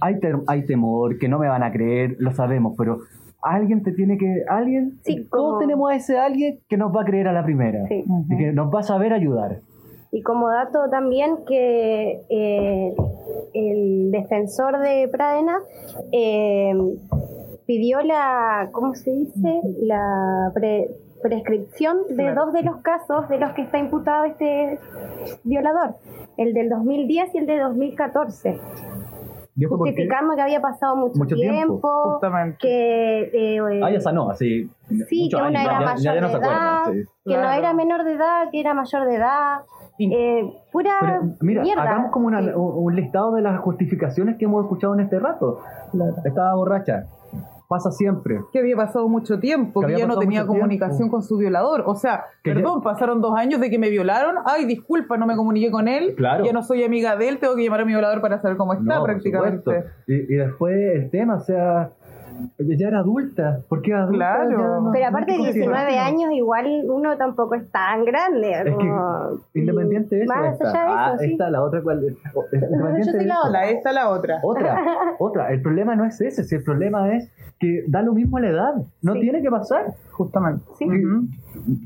hay, 0.00 0.14
hay 0.46 0.64
temor, 0.64 1.18
que 1.18 1.28
no 1.28 1.38
me 1.38 1.48
van 1.48 1.62
a 1.62 1.70
creer, 1.70 2.16
lo 2.18 2.32
sabemos, 2.32 2.74
pero 2.78 2.98
alguien 3.42 3.82
te 3.82 3.92
tiene 3.92 4.16
que, 4.16 4.44
alguien, 4.48 4.98
todos 5.30 5.58
tenemos 5.58 5.90
a 5.90 5.96
ese 5.96 6.18
alguien 6.18 6.60
que 6.66 6.78
nos 6.78 6.94
va 6.94 7.02
a 7.02 7.04
creer 7.04 7.28
a 7.28 7.32
la 7.32 7.44
primera 7.44 7.80
y 7.90 8.36
que 8.36 8.52
nos 8.52 8.74
va 8.74 8.80
a 8.80 8.84
saber 8.84 9.12
ayudar. 9.12 9.60
Y 10.12 10.22
como 10.22 10.48
dato 10.48 10.88
también 10.90 11.44
que 11.44 12.20
eh, 12.30 12.94
el 13.52 14.12
defensor 14.12 14.78
de 14.78 15.08
Pradena 15.08 15.58
eh, 16.12 16.72
pidió 17.66 18.00
la, 18.02 18.68
¿cómo 18.72 18.94
se 18.94 19.10
dice? 19.10 19.60
La 19.80 20.52
prescripción 21.22 21.98
de 22.10 22.34
dos 22.34 22.52
de 22.52 22.62
los 22.62 22.78
casos 22.78 23.28
de 23.28 23.38
los 23.38 23.52
que 23.52 23.62
está 23.62 23.78
imputado 23.78 24.24
este 24.24 24.78
violador, 25.44 25.96
el 26.36 26.52
del 26.54 26.68
2010 26.68 27.34
y 27.34 27.38
el 27.38 27.46
de 27.46 27.58
2014 27.58 28.60
justificando 29.68 30.34
que 30.34 30.42
había 30.42 30.60
pasado 30.60 30.96
mucho, 30.96 31.36
tiempo, 31.36 32.20
que 32.58 33.30
eh, 33.32 33.80
ah 33.82 33.90
ya 33.90 34.00
sanó 34.00 34.30
así 34.30 34.68
sí 35.08 35.28
que 35.30 35.36
una 35.36 35.62
era 35.62 35.80
mayor 35.80 36.28
de 36.28 36.38
edad 36.38 36.84
que 37.24 37.36
no 37.36 37.52
era 37.52 37.72
menor 37.72 38.04
de 38.04 38.12
edad 38.14 38.50
que 38.50 38.60
era 38.60 38.74
mayor 38.74 39.06
de 39.06 39.14
edad. 39.14 39.60
Eh, 39.96 40.52
pura 40.72 41.20
mira 41.40 41.62
mierda. 41.62 41.82
hagamos 41.82 42.10
como 42.10 42.26
un 42.26 42.96
listado 42.96 43.32
de 43.36 43.42
las 43.42 43.60
justificaciones 43.60 44.36
que 44.38 44.46
hemos 44.46 44.64
escuchado 44.64 44.94
en 44.94 45.00
este 45.00 45.20
rato. 45.20 45.60
Estaba 46.24 46.54
borracha 46.56 47.04
pasa 47.68 47.90
siempre. 47.90 48.40
Que 48.52 48.60
había 48.60 48.76
pasado 48.76 49.08
mucho 49.08 49.38
tiempo, 49.38 49.80
que, 49.82 49.96
ya 49.96 50.06
no 50.06 50.18
tenía 50.18 50.46
comunicación 50.46 51.08
con 51.08 51.22
su 51.22 51.36
violador. 51.36 51.84
O 51.86 51.94
sea, 51.94 52.24
perdón, 52.42 52.82
pasaron 52.82 53.20
dos 53.20 53.36
años 53.36 53.60
de 53.60 53.70
que 53.70 53.78
me 53.78 53.90
violaron. 53.90 54.36
Ay, 54.44 54.64
disculpa, 54.64 55.16
no 55.16 55.26
me 55.26 55.36
comuniqué 55.36 55.70
con 55.70 55.88
él. 55.88 56.14
Claro. 56.16 56.44
Ya 56.44 56.52
no 56.52 56.62
soy 56.62 56.84
amiga 56.84 57.16
de 57.16 57.28
él, 57.28 57.38
tengo 57.38 57.56
que 57.56 57.64
llamar 57.64 57.80
a 57.80 57.84
mi 57.84 57.92
violador 57.92 58.20
para 58.20 58.40
saber 58.40 58.56
cómo 58.56 58.74
está 58.74 59.02
prácticamente. 59.02 59.84
Y, 60.06 60.14
y, 60.14 60.36
después 60.36 60.74
el 60.94 61.10
tema, 61.10 61.36
o 61.36 61.40
sea, 61.40 61.92
ya 62.58 62.88
era 62.88 62.98
adulta, 63.00 63.60
porque 63.68 63.92
adulta 63.92 64.16
claro. 64.16 64.90
Pero 64.92 65.06
aparte 65.06 65.32
de 65.32 65.38
19 65.38 65.98
años, 65.98 66.32
igual 66.32 66.66
uno 66.88 67.16
tampoco 67.16 67.54
es 67.54 67.70
tan 67.70 68.04
grande. 68.04 68.52
Es 68.52 68.76
que, 68.76 69.60
independiente 69.60 70.16
de 70.16 70.24
eso, 70.24 70.34
más 70.34 70.52
esta, 70.52 70.70
allá 70.70 70.82
de 70.82 70.90
eso, 70.90 70.98
ah, 70.98 71.16
sí. 71.18 71.32
esta, 71.32 71.50
la 71.50 71.62
otra, 71.62 71.82
¿cuál? 71.82 72.00
Yo 72.98 73.12
soy 73.12 73.24
la 73.24 73.42
otra, 73.42 73.70
esta, 73.70 73.92
la 73.92 74.10
otra. 74.10 74.40
Otra, 74.42 74.84
otra. 75.18 75.52
El 75.52 75.62
problema 75.62 75.96
no 75.96 76.04
es 76.04 76.20
ese, 76.20 76.44
si 76.44 76.54
el 76.54 76.62
problema 76.62 77.14
es 77.14 77.30
que 77.58 77.84
da 77.88 78.02
lo 78.02 78.12
mismo 78.12 78.38
a 78.38 78.40
la 78.40 78.48
edad, 78.48 78.74
no 79.02 79.14
tiene 79.14 79.42
que 79.42 79.50
pasar. 79.50 79.94
Justamente. 80.10 80.64
Sí. 80.78 80.86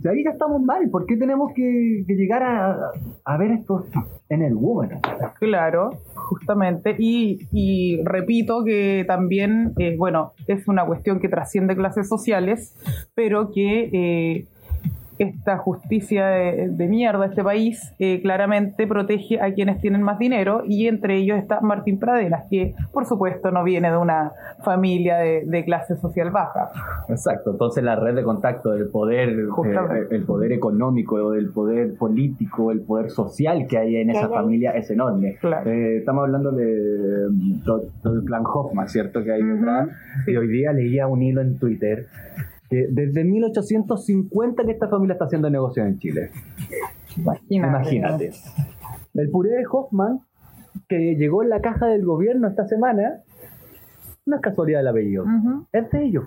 ahí 0.07 0.23
ya 0.23 0.31
estamos 0.31 0.61
mal, 0.62 0.88
¿por 0.90 1.07
qué 1.07 1.17
tenemos 1.17 1.52
que, 1.55 2.05
llegar 2.07 2.43
a, 2.43 2.90
a, 3.25 3.37
ver 3.38 3.52
esto 3.52 3.85
en 4.28 4.42
el 4.42 4.54
woman? 4.54 5.00
Claro, 5.38 5.99
justamente. 6.14 6.97
Y, 6.99 8.00
repito 8.04 8.64
que 8.64 9.04
también, 9.06 9.73
eh, 9.78 9.97
bueno, 9.97 10.32
es 10.47 10.68
una 10.68 10.85
cuestión 10.85 11.20
que 11.20 11.28
trasciende 11.28 11.76
clases 11.76 12.08
sociales, 12.08 12.75
pero 13.14 13.50
que 13.52 13.90
eh, 13.92 14.47
esta 15.19 15.59
justicia 15.59 16.27
de, 16.27 16.89
mierda, 16.89 17.27
este 17.27 17.43
país, 17.43 17.95
eh, 17.99 18.21
claramente 18.23 18.87
protege 18.87 19.41
a 19.41 19.53
quienes 19.53 19.81
tienen 19.81 20.03
más 20.03 20.19
dinero 20.19 20.63
y 20.67 20.87
entre 20.87 21.17
ellos 21.17 21.39
está 21.39 21.61
Martín 21.61 21.99
Pradenas, 21.99 22.45
que 22.51 22.75
por 22.93 23.05
supuesto 23.07 23.51
no 23.51 23.65
viene 23.65 23.91
de 23.91 23.97
una 23.97 24.33
familia 24.65 25.19
de, 25.19 25.65
clase 25.65 25.97
social 25.97 26.31
baja. 26.31 26.71
Exacto, 27.09 27.51
entonces 27.51 27.83
la 27.83 27.97
red 27.97 28.15
de 28.15 28.23
contacto 28.23 28.71
del 28.71 28.89
poder, 28.89 29.31
eh, 29.31 30.07
el 30.11 30.25
poder 30.25 30.53
económico, 30.53 31.35
el 31.35 31.51
poder 31.51 31.97
político, 31.97 32.71
el 32.71 32.81
poder 32.83 33.11
social 33.11 33.67
que 33.69 33.77
hay 33.77 33.97
en 33.97 34.11
esa 34.11 34.29
familia 34.29 34.71
es 34.73 34.89
enorme. 34.91 35.37
Eh, 35.67 35.97
estamos 35.99 36.25
hablando 36.25 36.53
de 36.53 37.29
todo, 37.65 37.83
el 38.05 38.25
clan 38.25 38.45
Hoffman, 38.47 38.89
¿cierto? 38.89 39.23
Que 39.25 39.33
hay 39.33 39.43
detrás. 39.43 39.89
Y 40.27 40.37
hoy 40.37 40.49
día 40.49 40.73
leía 40.73 41.07
un 41.07 41.23
hilo 41.23 41.41
en 41.41 41.59
Twitter 41.59 42.07
desde 42.71 43.25
1850 43.25 44.65
que 44.65 44.73
esta 44.73 44.89
familia 44.89 45.15
está 45.15 45.25
haciendo 45.25 45.51
negocios 45.51 45.87
en 45.87 45.99
Chile. 45.99 46.31
Imagínate. 47.49 48.33
El 49.15 49.31
puré 49.31 49.51
de 49.51 49.65
Hoffman, 49.71 50.21
que 50.89 51.17
llegó 51.17 51.43
en 51.43 51.49
la 51.49 51.61
caja 51.61 51.87
del 51.87 52.05
gobierno 52.05 52.49
esta 52.49 52.67
semana, 52.67 53.23
no 54.27 54.37
es 54.37 54.43
casualidad 54.43 54.83
el 54.83 54.89
apellido. 54.89 55.25
Es 55.73 55.91
de 55.91 56.05
ellos. 56.05 56.25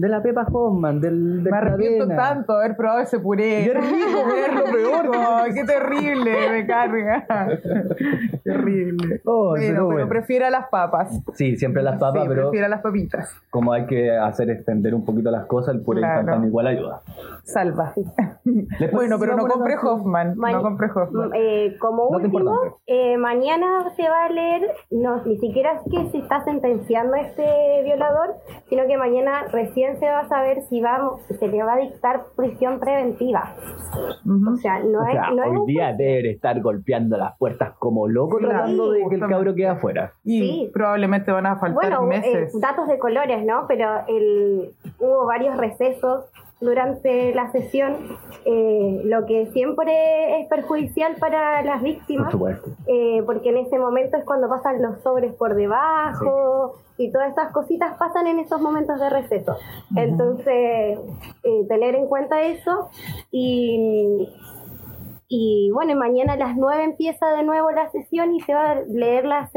De 0.00 0.08
la 0.08 0.22
Pepa 0.22 0.46
Hoffman, 0.50 1.00
del 1.00 1.44
de 1.44 1.50
Me 1.50 1.56
arrepiento 1.58 2.08
tanto 2.08 2.54
haber 2.54 2.74
probado 2.76 3.00
ese 3.00 3.18
puré. 3.18 3.66
Es 3.66 3.74
rico, 3.74 4.18
es 4.46 4.54
lo 4.54 4.64
peor. 4.64 5.10
qué 5.54 5.64
terrible, 5.64 6.50
me 6.50 6.66
carga. 6.66 7.26
terrible. 8.44 9.20
Oh, 9.24 9.50
bueno, 9.50 9.54
pero 9.60 9.72
pero 9.74 9.86
bueno. 9.86 10.08
prefiere 10.08 10.44
a 10.46 10.50
las 10.50 10.68
papas. 10.68 11.10
Sí, 11.34 11.56
siempre 11.56 11.82
las 11.82 11.98
papas, 11.98 12.22
Sí, 12.22 12.28
pero 12.28 12.42
prefiere 12.44 12.66
a 12.66 12.68
las 12.68 12.80
papitas. 12.80 13.28
como 13.50 13.72
hay 13.72 13.86
que 13.86 14.10
hacer 14.16 14.50
extender 14.50 14.94
un 14.94 15.04
poquito 15.04 15.30
las 15.30 15.46
cosas, 15.46 15.74
el 15.74 15.82
puré 15.82 16.00
Claro. 16.00 16.20
instantáneo 16.20 16.48
igual 16.48 16.66
ayuda. 16.66 17.00
Salva. 17.44 17.92
parece 18.44 18.94
bueno, 18.94 19.16
pero 19.18 19.36
no 19.36 19.46
compré 19.46 19.76
Hoffman. 19.82 20.34
Ma- 20.36 20.52
No 20.52 20.62
compré 20.62 20.88
Hoffman. 20.94 21.30
Eh, 21.34 21.76
como 21.78 22.08
último, 22.08 22.78
eh, 22.86 23.16
mañana 23.18 23.90
se 23.96 24.08
va 24.08 24.24
a 24.24 24.28
leer, 24.30 24.62
no, 24.90 25.22
ni 25.24 25.36
siquiera 25.38 25.72
es 25.74 25.80
que 25.90 26.10
se 26.10 26.18
está 26.18 26.42
sentenciando 26.44 27.14
a 27.14 27.20
este 27.20 27.82
violador, 27.84 28.36
sino 28.68 28.86
que 28.86 28.96
mañana 28.96 29.44
recién 29.52 29.89
se 29.98 30.06
va 30.06 30.20
a 30.20 30.28
saber 30.28 30.62
si 30.62 30.80
va, 30.80 31.10
se 31.28 31.48
le 31.48 31.62
va 31.62 31.74
a 31.74 31.78
dictar 31.78 32.20
prisión 32.36 32.78
preventiva. 32.80 33.54
O 34.52 34.56
sea, 34.56 34.80
no 34.80 35.00
O 35.00 35.06
es, 35.06 35.12
sea, 35.12 35.30
no 35.30 35.42
hoy 35.62 35.66
día 35.66 35.92
deben 35.92 36.26
estar 36.26 36.60
golpeando 36.60 37.16
las 37.16 37.36
puertas 37.38 37.72
como 37.78 38.06
loco 38.08 38.38
tratando 38.38 38.92
de 38.92 39.04
que 39.08 39.14
el 39.16 39.20
cabro 39.28 39.54
quede 39.54 39.68
afuera. 39.68 40.12
Y 40.24 40.40
Sí. 40.40 40.70
probablemente 40.72 41.32
van 41.32 41.46
a 41.46 41.56
faltar 41.56 41.74
Bueno, 41.98 42.02
eh, 42.04 42.06
meses. 42.20 42.60
datos 42.60 42.86
de 42.88 42.98
colores, 42.98 43.44
¿no? 43.44 43.64
Pero 43.68 43.86
el, 44.08 44.70
hubo 44.98 45.26
varios 45.26 45.56
recesos 45.56 46.24
durante 46.60 47.34
la 47.34 47.50
sesión, 47.52 47.96
eh, 48.44 49.00
lo 49.04 49.24
que 49.24 49.46
siempre 49.52 50.40
es 50.40 50.48
perjudicial 50.48 51.16
para 51.18 51.62
las 51.62 51.82
víctimas, 51.82 52.34
eh, 52.86 53.22
porque 53.24 53.48
en 53.48 53.58
ese 53.58 53.78
momento 53.78 54.18
es 54.18 54.24
cuando 54.24 54.48
pasan 54.48 54.82
los 54.82 55.00
sobres 55.02 55.34
por 55.34 55.54
debajo 55.54 56.74
y 56.98 57.10
todas 57.10 57.32
esas 57.32 57.52
cositas 57.52 57.96
pasan 57.96 58.26
en 58.26 58.40
esos 58.40 58.60
momentos 58.60 59.00
de 59.00 59.08
receso. 59.08 59.56
Entonces, 59.96 60.98
eh, 61.42 61.66
tener 61.68 61.94
en 61.94 62.06
cuenta 62.06 62.42
eso 62.42 62.90
y... 63.30 64.28
Y 65.32 65.70
bueno, 65.70 65.94
mañana 65.94 66.32
a 66.32 66.36
las 66.36 66.56
9 66.56 66.82
empieza 66.82 67.28
de 67.30 67.44
nuevo 67.44 67.70
la 67.70 67.88
sesión 67.92 68.34
y 68.34 68.40
se 68.40 68.52
va 68.52 68.72
a 68.72 68.80
leer 68.80 69.24
la 69.24 69.48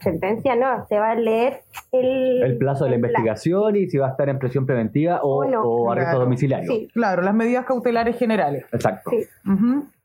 sentencia, 0.00 0.54
no, 0.56 0.86
se 0.88 0.98
va 0.98 1.10
a 1.10 1.14
leer 1.14 1.62
el... 1.92 2.42
El 2.42 2.58
plazo 2.58 2.84
de 2.84 2.90
la 2.90 2.96
investigación 2.96 3.76
y 3.76 3.88
si 3.88 3.98
va 3.98 4.08
a 4.08 4.10
estar 4.10 4.28
en 4.28 4.38
prisión 4.38 4.66
preventiva 4.66 5.20
o, 5.22 5.38
O 5.38 5.44
no. 5.44 5.62
o 5.62 5.90
arresto 5.90 6.10
Claro. 6.10 6.24
domiciliario. 6.24 6.70
Sí. 6.72 6.90
Claro, 6.92 7.22
las 7.22 7.34
medidas 7.34 7.64
cautelares 7.66 8.16
generales. 8.18 8.64
Exacto. 8.72 9.10
Sí. 9.10 9.24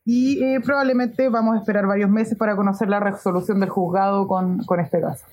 Y 0.06 0.44
eh, 0.44 0.60
probablemente 0.66 1.30
vamos 1.30 1.56
a 1.56 1.60
esperar 1.60 1.88
varios 1.88 2.10
meses 2.10 2.38
para 2.38 2.56
conocer 2.58 2.90
la 2.90 3.00
resolución 3.00 3.60
del 3.62 3.70
juzgado 3.70 4.28
con, 4.28 4.58
con 4.66 4.80
este 4.82 5.00
caso. 5.00 5.26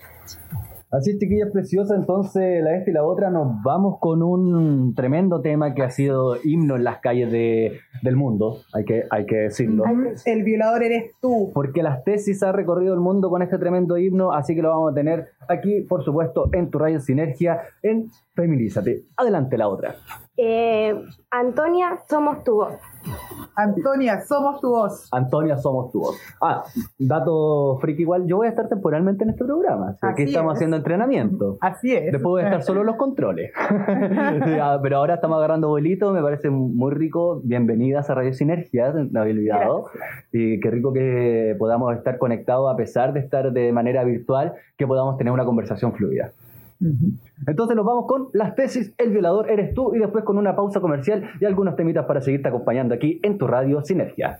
Así, 0.93 1.17
chiquillas 1.19 1.51
preciosas, 1.53 1.99
entonces 1.99 2.63
la 2.65 2.77
esta 2.77 2.91
y 2.91 2.93
la 2.93 3.05
otra 3.05 3.31
nos 3.31 3.63
vamos 3.63 3.99
con 4.01 4.23
un 4.25 4.93
tremendo 4.95 5.41
tema 5.41 5.73
que 5.73 5.83
ha 5.83 5.91
sido 5.91 6.35
himno 6.43 6.75
en 6.77 6.83
las 6.85 6.99
calles 6.99 7.31
de- 7.31 7.79
del 8.03 8.17
mundo, 8.17 8.57
hay 8.73 8.85
que, 8.85 9.05
hay 9.11 9.25
que 9.25 9.37
decirlo. 9.37 9.85
El 10.27 10.43
violador 10.43 10.83
eres 10.83 11.13
tú. 11.21 11.51
Porque 11.55 11.83
las 11.85 12.03
tesis 12.03 12.43
ha 12.43 12.51
recorrido 12.51 12.93
el 12.95 13.01
mundo 13.01 13.31
con 13.31 13.41
este 13.43 13.57
tremendo 13.59 13.99
himno, 13.99 14.33
así 14.33 14.55
que 14.57 14.63
lo 14.63 14.71
vamos 14.71 14.91
a 14.93 14.95
tener 14.95 15.29
aquí, 15.49 15.83
por 15.83 16.03
supuesto, 16.03 16.49
en 16.53 16.71
tu 16.71 16.79
radio 16.79 16.99
Sinergia, 16.99 17.61
en 17.83 18.07
Feminízate. 18.35 19.05
Adelante 19.17 19.57
la 19.59 19.69
otra. 19.69 19.95
Eh, 20.43 20.99
Antonia, 21.31 21.99
somos 22.09 22.43
tu 22.45 22.55
voz. 22.55 22.73
Antonia, 23.57 24.23
somos 24.23 24.59
tu 24.63 24.71
voz. 24.71 25.09
Antonia, 25.13 25.59
somos 25.59 25.93
tu 25.93 26.01
voz. 26.01 26.17
Ah, 26.41 26.65
dato 26.99 27.77
friki 27.79 28.03
igual, 28.03 28.27
yo 28.27 28.39
voy 28.39 28.47
a 28.47 28.51
estar 28.51 28.67
temporalmente 28.67 29.25
en 29.25 29.31
este 29.31 29.45
programa. 29.45 29.91
así 29.91 29.99
aquí 30.01 30.23
Así 30.23 30.31
estamos 30.33 30.53
es. 30.55 30.57
haciendo 30.57 30.77
entrenamiento. 30.79 31.59
Así 31.61 31.95
es. 31.95 32.05
Después 32.05 32.23
voy 32.23 32.41
a 32.43 32.45
estar 32.47 32.63
solo 32.63 32.81
en 32.81 32.87
los 32.87 32.97
controles. 32.97 33.53
Ya, 34.57 34.79
pero 34.83 34.97
ahora 34.97 35.15
estamos 35.17 35.37
agarrando 35.37 35.69
vuelitos, 35.69 36.13
me 36.15 36.23
parece 36.23 36.49
muy 36.49 36.93
rico. 36.95 37.41
Bienvenidas 37.45 38.09
a 38.09 38.15
Radio 38.15 38.33
Sinergia, 38.33 38.93
me 39.11 39.21
había 39.21 39.35
olvidado. 39.35 39.85
Y 40.33 40.59
qué 40.61 40.71
rico 40.71 40.93
que 40.95 41.55
podamos 41.59 41.95
estar 41.95 42.17
conectados 42.19 42.73
a 42.73 42.77
pesar 42.77 43.13
de 43.13 43.21
estar 43.21 43.53
de 43.53 43.73
manera 43.73 44.05
virtual, 44.05 44.55
que 44.79 44.87
podamos 44.87 45.19
tener 45.19 45.33
una 45.35 45.45
conversación 45.45 45.93
fluida. 45.93 46.31
Entonces 47.47 47.77
nos 47.77 47.85
vamos 47.85 48.07
con 48.07 48.29
las 48.33 48.55
tesis, 48.55 48.95
el 48.97 49.11
violador 49.11 49.51
eres 49.51 49.75
tú 49.75 49.95
y 49.95 49.99
después 49.99 50.25
con 50.25 50.39
una 50.39 50.57
pausa 50.57 50.81
comercial 50.81 51.25
y 51.41 51.45
algunos 51.45 51.77
temitas 51.77 52.07
para 52.07 52.23
seguirte 52.23 52.49
acompañando 52.49 52.95
aquí 52.95 53.21
en 53.23 53.37
tu 53.37 53.47
radio 53.47 53.83
Sinergia. 53.83 54.39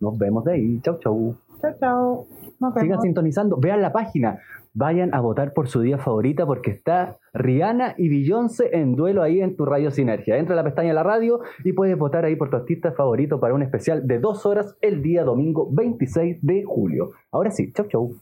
Nos 0.00 0.18
vemos 0.18 0.44
de 0.44 0.52
ahí. 0.52 0.80
Chau, 0.80 0.98
chau. 0.98 1.36
Chao. 1.78 2.26
Nos 2.58 2.74
Sigan 2.74 3.00
sintonizando, 3.00 3.56
vean 3.56 3.82
la 3.82 3.92
página, 3.92 4.40
vayan 4.74 5.14
a 5.14 5.20
votar 5.20 5.52
por 5.52 5.68
su 5.68 5.80
día 5.80 5.98
favorita 5.98 6.46
porque 6.46 6.70
está 6.70 7.18
Rihanna 7.34 7.94
y 7.98 8.08
Beyoncé 8.08 8.70
en 8.76 8.94
duelo 8.94 9.22
ahí 9.22 9.40
en 9.40 9.56
tu 9.56 9.64
radio 9.64 9.90
Sinergia. 9.90 10.38
Entra 10.38 10.54
a 10.54 10.56
la 10.56 10.64
pestaña 10.64 10.88
de 10.88 10.94
la 10.94 11.02
radio 11.02 11.40
y 11.64 11.72
puedes 11.72 11.96
votar 11.96 12.24
ahí 12.24 12.36
por 12.36 12.50
tu 12.50 12.56
artista 12.56 12.92
favorito 12.92 13.38
para 13.38 13.54
un 13.54 13.62
especial 13.62 14.06
de 14.06 14.18
dos 14.18 14.46
horas 14.46 14.76
el 14.80 15.02
día 15.02 15.24
domingo 15.24 15.68
26 15.72 16.38
de 16.42 16.64
julio. 16.64 17.10
Ahora 17.30 17.50
sí, 17.50 17.72
chau 17.72 17.86
chau. 17.86 18.14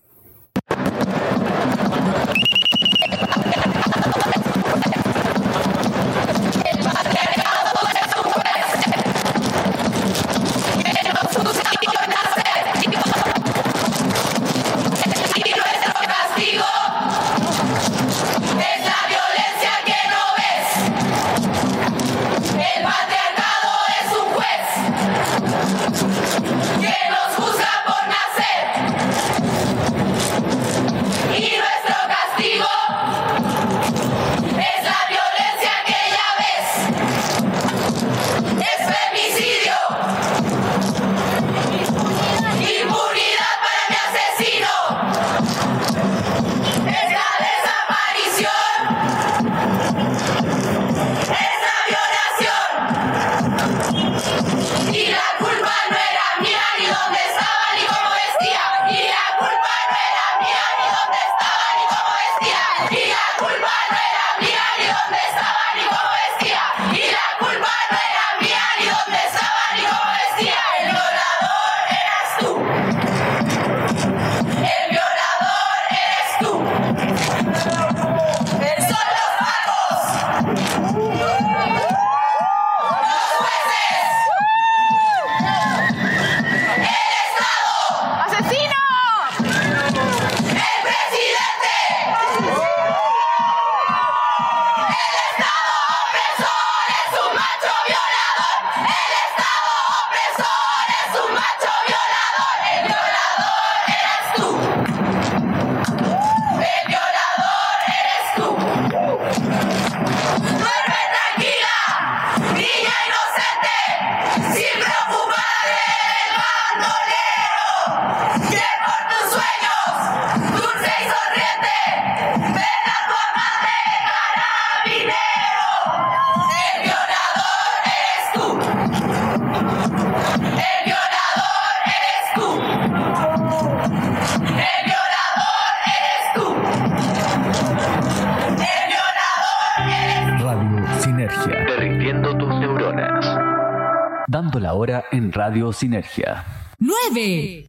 Sinergia. 145.73 146.45
9. 146.79 147.69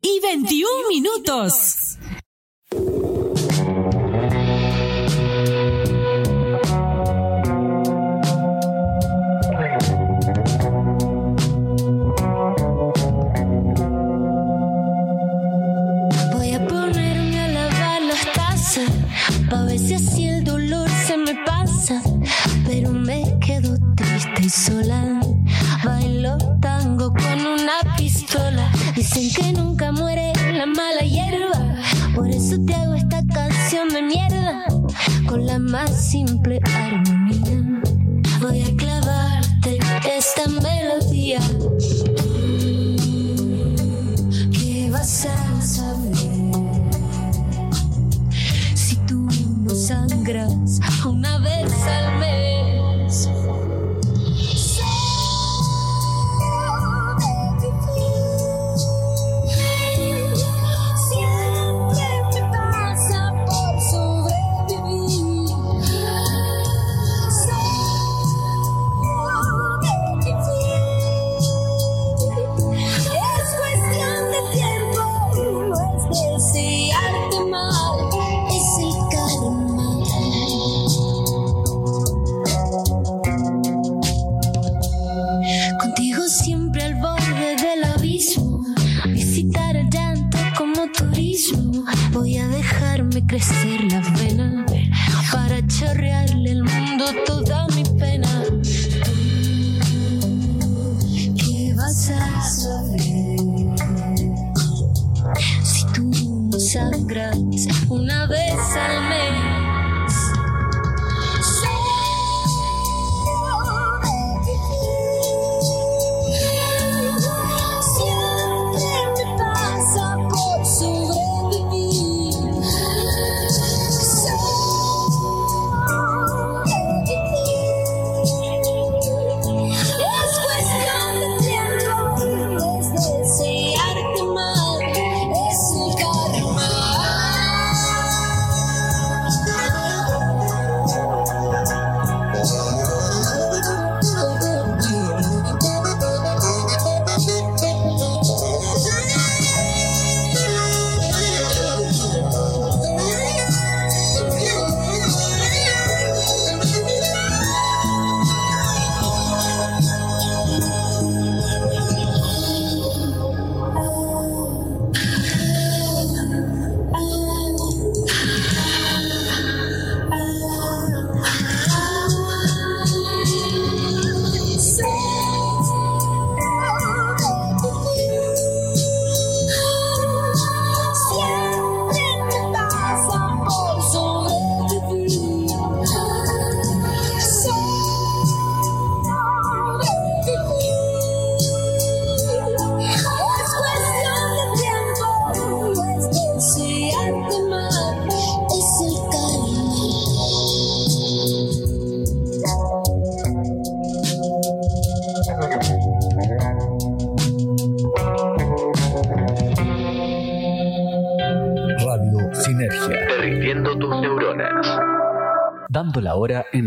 myself. 45.02 45.41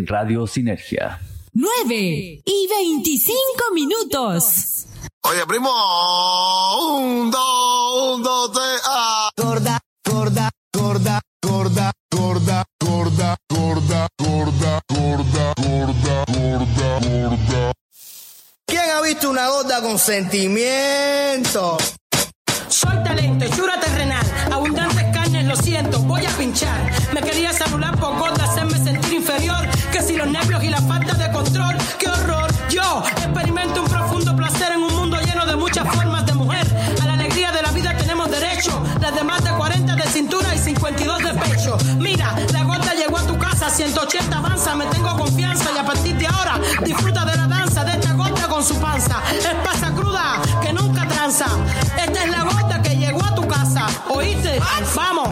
Radio 0.07 0.47
Sinergia. 0.47 1.21
9 1.53 2.43
y 2.45 2.69
25 2.69 3.73
minutos. 3.75 4.87
Oye, 5.23 5.47
primo. 5.47 5.71
Un, 6.91 7.31
dos, 7.31 8.15
un, 8.15 8.23
dos, 8.23 8.53
tres, 8.53 8.83
ah. 8.87 9.31
Gorda, 9.37 9.81
gorda, 10.05 10.51
gorda, 10.73 11.21
gorda, 11.41 11.93
gorda, 12.11 12.65
gorda, 12.81 13.37
gorda, 13.49 14.09
gorda, 14.09 14.09
gorda, 14.19 14.83
gorda, 14.89 16.25
gorda, 16.27 16.99
gorda. 16.99 17.73
¿Quién 18.67 18.91
ha 18.91 19.01
visto 19.01 19.31
una 19.31 19.49
gorda 19.49 19.81
con 19.81 19.99
sentimiento? 19.99 20.64
Vamos. 54.83 55.29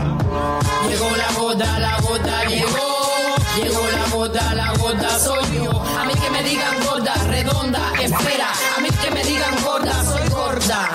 Llegó 0.88 1.16
la 1.16 1.30
boda, 1.38 1.78
la 1.78 2.00
boda 2.00 2.44
llegó. 2.44 3.36
Llegó 3.56 3.82
la 3.90 4.14
boda, 4.14 4.54
la 4.54 4.72
boda 4.72 5.18
soy 5.18 5.44
yo. 5.54 5.82
A 5.82 6.04
mí 6.04 6.14
que 6.14 6.30
me 6.30 6.42
digan 6.42 6.74
gorda, 6.84 7.14
redonda, 7.28 7.92
espera. 8.00 8.48
A 8.76 8.80
mí 8.80 8.88
que 8.88 9.10
me 9.10 9.22
digan 9.24 9.54
gorda, 9.62 10.04
soy 10.04 10.28
gorda. 10.28 10.90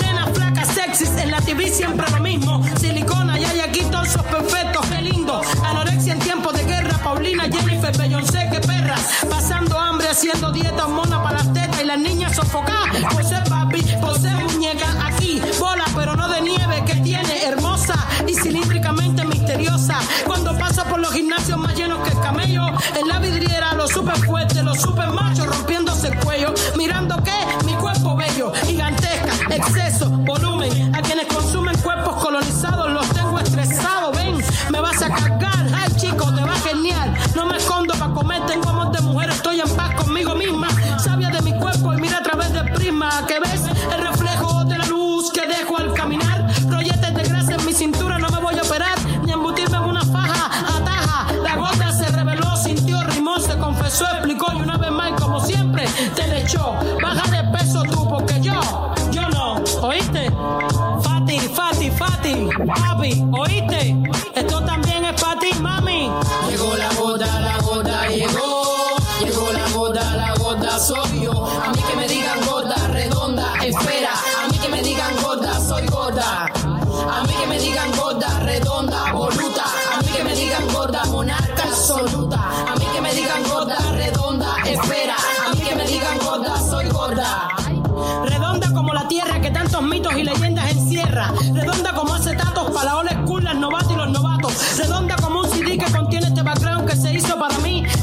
Nena 0.00 0.26
flaca, 0.34 0.64
sexys, 0.64 1.10
en 1.18 1.30
la 1.30 1.40
TV 1.40 1.68
siempre 1.68 2.10
lo 2.10 2.20
mismo. 2.20 2.62
Silicona, 2.80 3.38
ya 3.38 3.50
hay 3.50 3.60
aquí 3.60 3.82
torsos 3.84 4.22
perfectos, 4.24 4.84
qué 4.86 5.00
lindo. 5.00 5.40
Anorexia 5.64 6.12
en 6.12 6.18
tiempos 6.18 6.52
de 6.54 6.64
guerra, 6.64 6.98
Paulina, 6.98 7.44
Jennifer, 7.44 7.96
Beyoncé, 7.96 8.48
qué 8.52 8.60
perras. 8.60 9.00
Pasando 9.30 9.78
hambre, 9.78 10.08
haciendo 10.08 10.52
dieta, 10.52 10.84
amor 10.84 11.07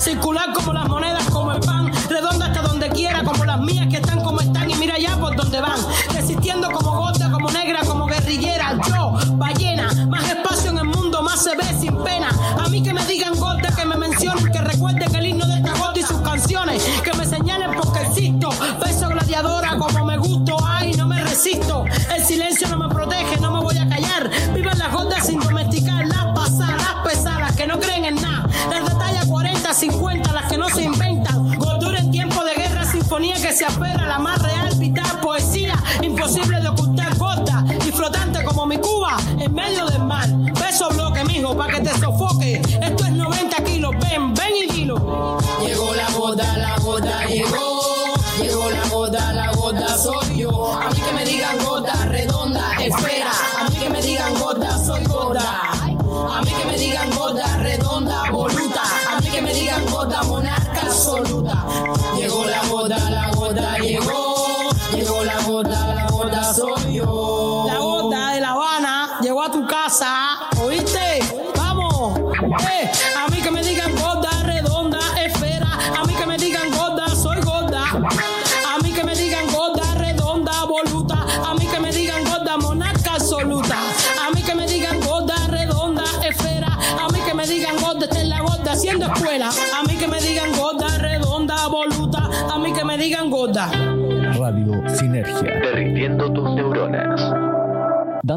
circular 0.05 0.53
como 0.53 0.71
la 0.71 0.85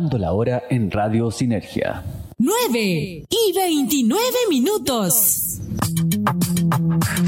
dando 0.00 0.16
la 0.16 0.32
hora 0.32 0.62
en 0.70 0.92
Radio 0.92 1.28
Sinergia. 1.32 2.04
9 2.38 2.78
y 3.28 3.52
29 3.52 4.22
minutos. 4.48 5.58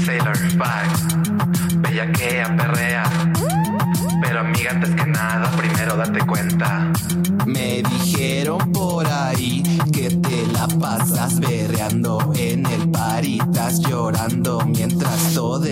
Sailor 0.05 0.37
Vibe, 0.39 1.79
bellaquea, 1.81 2.55
perrea. 2.55 3.03
Pero 4.21 4.39
amiga, 4.39 4.71
antes 4.71 4.89
que 4.91 5.05
nada, 5.05 5.51
primero 5.57 5.97
date 5.97 6.25
cuenta. 6.25 6.93
Me 7.45 7.83
dijeron 7.83 8.71
por 8.71 9.05
ahí 9.05 9.63
que 9.91 10.09
te 10.09 10.47
la 10.53 10.69
pasas 10.79 11.41
ver 11.41 11.70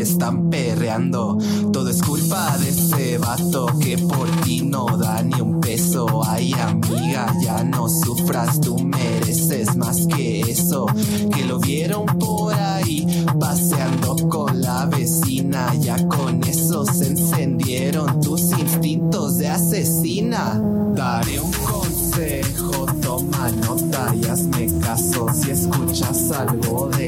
están 0.10 0.50
perreando. 0.50 1.38
Todo 1.72 1.90
es 1.90 2.02
culpa 2.02 2.58
de 2.58 2.70
ese 2.70 3.18
vato 3.18 3.68
que 3.80 3.98
por 3.98 4.30
ti 4.42 4.62
no 4.62 4.86
da 4.98 5.22
ni 5.22 5.40
un 5.40 5.60
peso. 5.60 6.22
Ay, 6.26 6.54
amiga, 6.54 7.34
ya 7.44 7.64
no 7.64 7.88
sufras, 7.88 8.60
tú 8.60 8.78
mereces 8.80 9.76
más 9.76 10.08
que 10.08 10.42
eso. 10.42 10.88
Que 11.34 11.46
lo 11.46 11.60
vieron 11.60 12.06
por 12.06 12.54
ahí 12.54 13.06
paseando 13.40 14.16
con 14.28 14.62
la 14.62 14.86
vecina. 14.86 15.74
Ya 15.76 16.08
con 16.08 16.44
eso 16.44 16.86
se 16.86 17.08
encendieron 17.08 18.20
tus 18.22 18.52
instintos 18.52 19.38
de 19.38 19.50
asesina. 19.50 20.62
Daré 20.96 21.40
un 21.40 21.52
consejo, 21.52 22.86
toma 23.02 23.50
nota 23.52 24.14
y 24.16 24.26
hazme 24.26 24.68
caso 24.80 25.28
si 25.34 25.52
escuchas 25.52 26.32
algo 26.32 26.90
de 26.90 26.99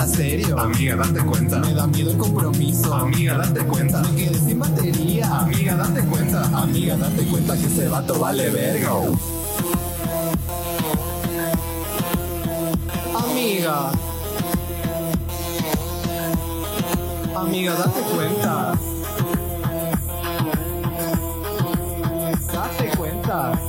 Amiga, 0.00 0.96
date 0.96 1.20
cuenta. 1.26 1.58
Me 1.58 1.74
da 1.74 1.86
miedo 1.86 2.10
el 2.12 2.16
compromiso. 2.16 2.94
Amiga, 2.94 3.36
date 3.36 3.60
cuenta. 3.66 4.00
Me 4.00 4.16
quedé 4.16 4.38
sin 4.38 4.58
batería. 4.58 5.40
Amiga, 5.40 5.76
date 5.76 6.00
cuenta. 6.06 6.42
Amiga, 6.54 6.96
date 6.96 7.22
cuenta 7.26 7.54
que 7.54 7.66
ese 7.66 7.86
vato 7.86 8.18
vale 8.18 8.48
verga. 8.48 8.92
Amiga. 13.14 13.92
Amiga, 17.36 17.74
date 17.74 18.00
cuenta. 18.14 18.78
Date 22.54 22.96
cuenta. 22.96 23.60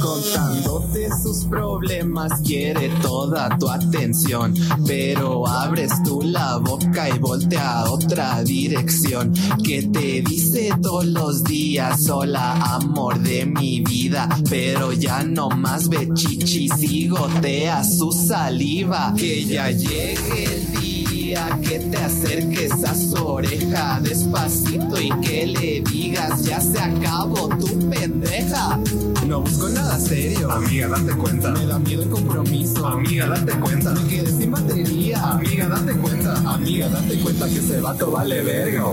Contame 0.00 0.61
sus 1.10 1.44
problemas 1.46 2.40
quiere 2.42 2.88
toda 3.00 3.56
tu 3.58 3.68
atención, 3.68 4.54
pero 4.86 5.46
abres 5.46 5.92
tú 6.04 6.22
la 6.22 6.58
boca 6.58 7.08
y 7.08 7.18
voltea 7.18 7.80
a 7.80 7.90
otra 7.90 8.42
dirección. 8.42 9.32
Que 9.64 9.82
te 9.82 10.22
dice 10.22 10.70
todos 10.82 11.06
los 11.06 11.44
días, 11.44 12.08
hola 12.08 12.52
amor 12.74 13.18
de 13.20 13.46
mi 13.46 13.80
vida, 13.80 14.28
pero 14.48 14.92
ya 14.92 15.22
no 15.22 15.48
más 15.50 15.88
ve 15.88 16.08
chichis 16.14 16.82
y 16.82 17.08
gotea 17.08 17.82
su 17.84 18.12
saliva, 18.12 19.14
que 19.16 19.44
ya 19.44 19.70
llegue 19.70 20.44
el 20.44 20.72
día 20.72 20.91
gustaría 21.32 21.68
que 21.68 21.78
te 21.78 21.96
acerques 21.96 22.84
a 22.84 22.94
su 22.94 23.26
oreja 23.26 24.00
despacito 24.02 25.00
y 25.00 25.10
que 25.20 25.46
le 25.46 25.82
digas, 25.90 26.44
ya 26.44 26.60
se 26.60 26.78
acabó 26.78 27.48
tu 27.48 27.66
pendeja. 27.88 28.78
No 29.26 29.40
busco 29.40 29.68
nada 29.68 29.98
serio. 29.98 30.50
Amiga, 30.50 30.88
date 30.88 31.12
cuenta. 31.12 31.50
Me 31.52 31.66
da 31.66 31.78
miedo 31.78 32.02
el 32.02 32.10
compromiso. 32.10 32.86
Amiga, 32.86 33.26
date 33.26 33.52
cuenta. 33.60 33.90
Me 33.92 34.08
quedé 34.08 34.30
sin 34.30 34.50
batería. 34.50 35.22
Amiga, 35.22 35.68
date 35.68 35.92
cuenta. 35.92 36.34
Amiga, 36.54 36.88
date 36.88 37.20
cuenta 37.20 37.48
que 37.48 37.58
ese 37.58 37.80
vato 37.80 38.10
vale 38.10 38.42
verga. 38.42 38.84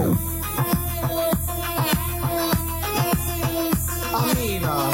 Amiga. 4.14 4.92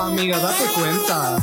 Amiga, 0.00 0.38
date 0.38 0.64
cuenta. 0.74 1.38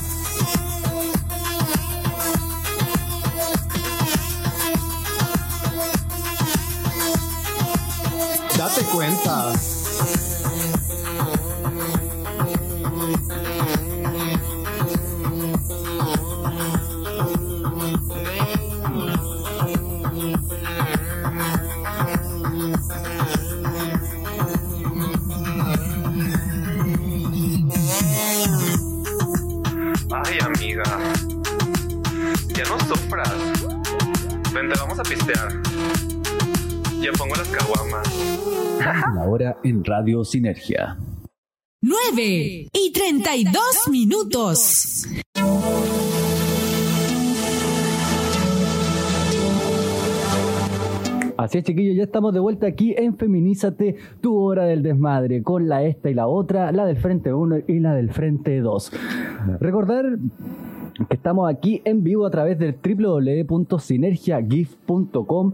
date 8.75 8.85
cuenta. 8.85 9.51
Ay, 30.11 30.39
amiga. 30.39 30.83
Ya 32.47 32.63
no 32.65 32.79
sufras. 32.87 33.29
Vente, 34.53 34.79
vamos 34.79 34.99
a 34.99 35.03
pistear. 35.03 35.51
Yo 37.01 37.11
pongo 37.13 37.35
las 37.35 37.47
caguamas. 37.47 38.40
La 38.81 39.25
hora 39.29 39.57
en 39.63 39.83
Radio 39.83 40.23
Sinergia. 40.23 40.97
9 41.81 42.67
y 42.73 42.91
32 42.91 43.87
minutos. 43.91 45.05
Así 51.37 51.59
es, 51.59 51.63
chiquillos, 51.63 51.95
ya 51.95 52.03
estamos 52.03 52.33
de 52.33 52.39
vuelta 52.39 52.67
aquí 52.67 52.95
en 52.97 53.17
Feminízate, 53.17 53.97
tu 54.19 54.37
hora 54.37 54.65
del 54.65 54.81
desmadre, 54.81 55.43
con 55.43 55.67
la 55.67 55.83
esta 55.83 56.09
y 56.09 56.15
la 56.15 56.27
otra, 56.27 56.71
la 56.71 56.85
del 56.85 56.97
frente 56.97 57.33
1 57.33 57.57
y 57.67 57.79
la 57.79 57.93
del 57.93 58.11
frente 58.11 58.59
2. 58.61 58.91
Recordar 59.59 60.17
estamos 61.09 61.49
aquí 61.49 61.81
en 61.85 62.03
vivo 62.03 62.25
a 62.25 62.31
través 62.31 62.59
del 62.59 62.75
www.sinergiagif.com 62.75 65.53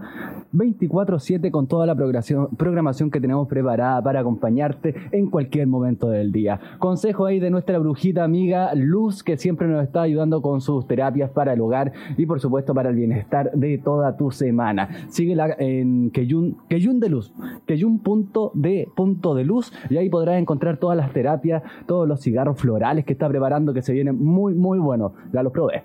24/7 0.54 1.52
con 1.52 1.68
toda 1.68 1.86
la 1.86 1.96
programación, 1.96 2.48
programación 2.58 3.12
que 3.12 3.22
tenemos 3.22 3.48
preparada 3.48 4.02
para 4.02 4.22
acompañarte 4.22 4.96
en 5.12 5.30
cualquier 5.30 5.68
momento 5.68 6.10
del 6.10 6.32
día. 6.32 6.60
Consejo 6.80 7.26
ahí 7.26 7.40
de 7.40 7.50
nuestra 7.50 7.78
brujita 7.80 8.24
amiga 8.24 8.74
Luz 8.76 9.24
que 9.24 9.38
siempre 9.38 9.68
nos 9.68 9.84
está 9.84 10.02
ayudando 10.02 10.42
con 10.42 10.62
sus 10.62 10.88
terapias 10.88 11.30
para 11.32 11.54
el 11.54 11.62
hogar 11.62 11.92
y 12.18 12.26
por 12.26 12.40
supuesto 12.40 12.74
para 12.74 12.90
el 12.90 12.96
bienestar 12.96 13.52
de 13.54 13.78
toda 13.78 14.18
tu 14.18 14.32
semana. 14.32 14.90
Síguela 15.10 15.56
en 15.60 16.12
Keyun, 16.12 16.58
Keyun 16.70 17.00
de 17.00 17.10
Luz, 17.10 17.34
Keyun.de 17.66 18.88
punto 18.96 19.36
de 19.36 19.44
luz 19.44 19.74
y 19.90 19.98
ahí 19.98 20.10
podrás 20.10 20.40
encontrar 20.40 20.78
todas 20.78 20.98
las 20.98 21.12
terapias, 21.12 21.64
todos 21.86 22.08
los 22.08 22.22
cigarros 22.22 22.60
florales 22.60 23.06
que 23.06 23.14
está 23.14 23.28
preparando 23.28 23.74
que 23.74 23.82
se 23.82 23.94
vienen 23.94 24.24
muy 24.24 24.54
muy 24.54 24.80
buenos. 24.80 25.12
Ya 25.38 25.44
los 25.44 25.54
probé. 25.54 25.84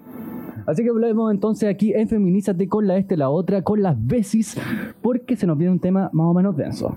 Así 0.67 0.83
que 0.83 0.89
hablemos 0.89 1.31
entonces 1.31 1.69
aquí 1.69 1.93
en 1.93 2.09
Feminízate 2.09 2.69
con 2.69 2.87
la 2.87 2.97
este, 2.97 3.19
la 3.19 3.29
otra, 3.29 3.61
con 3.61 3.83
las 3.83 3.95
besis, 4.03 4.59
porque 5.03 5.37
se 5.37 5.47
nos 5.47 5.59
viene 5.59 5.73
un 5.73 5.79
tema 5.79 6.09
más 6.15 6.27
o 6.27 6.33
menos 6.33 6.57
denso. 6.57 6.95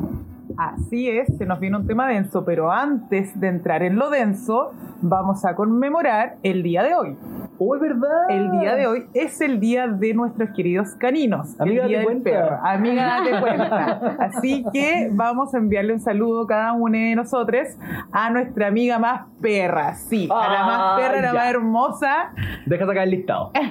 Así 0.56 1.10
es, 1.10 1.36
se 1.38 1.46
nos 1.46 1.60
viene 1.60 1.76
un 1.76 1.86
tema 1.86 2.08
denso, 2.08 2.46
pero 2.46 2.72
antes 2.72 3.38
de 3.38 3.50
entrar 3.50 3.84
en 3.84 3.98
lo 3.98 4.10
denso, 4.10 4.72
vamos 5.02 5.44
a 5.44 5.54
conmemorar 5.54 6.38
el 6.44 6.64
día 6.64 6.82
de 6.84 6.96
hoy. 6.96 7.18
¡Uy, 7.58 7.80
verdad! 7.80 8.30
El 8.30 8.52
día 8.52 8.76
de 8.76 8.86
hoy 8.88 9.06
es 9.14 9.40
el 9.42 9.60
día 9.60 9.88
de 9.88 10.14
nuestros 10.14 10.50
queridos 10.52 10.90
caninos. 10.96 11.60
Amiga, 11.60 11.84
el 11.84 11.88
día 11.90 11.98
del 12.00 12.06
cuenta. 12.06 12.30
perro. 12.30 12.60
Amiga, 12.64 13.06
date 13.20 13.40
cuenta. 13.42 14.16
Así 14.20 14.66
que 14.74 15.10
vamos 15.14 15.54
a 15.54 15.58
enviarle 15.58 15.94
un 15.94 16.00
saludo 16.02 16.46
cada 16.48 16.74
uno 16.74 16.98
de 16.98 17.16
nosotros 17.16 17.68
a 18.12 18.30
nuestra 18.30 18.68
amiga 18.68 19.00
más 19.00 19.22
perra. 19.42 19.94
Sí, 19.96 20.28
a 20.32 20.50
la 20.52 20.66
más 20.66 20.80
Ah, 20.82 20.96
perra, 20.98 21.22
la 21.22 21.28
ya. 21.28 21.34
más 21.34 21.50
hermosa. 21.50 22.32
Deja 22.66 22.86
sacar 22.86 23.04
el 23.04 23.12
listado. 23.12 23.52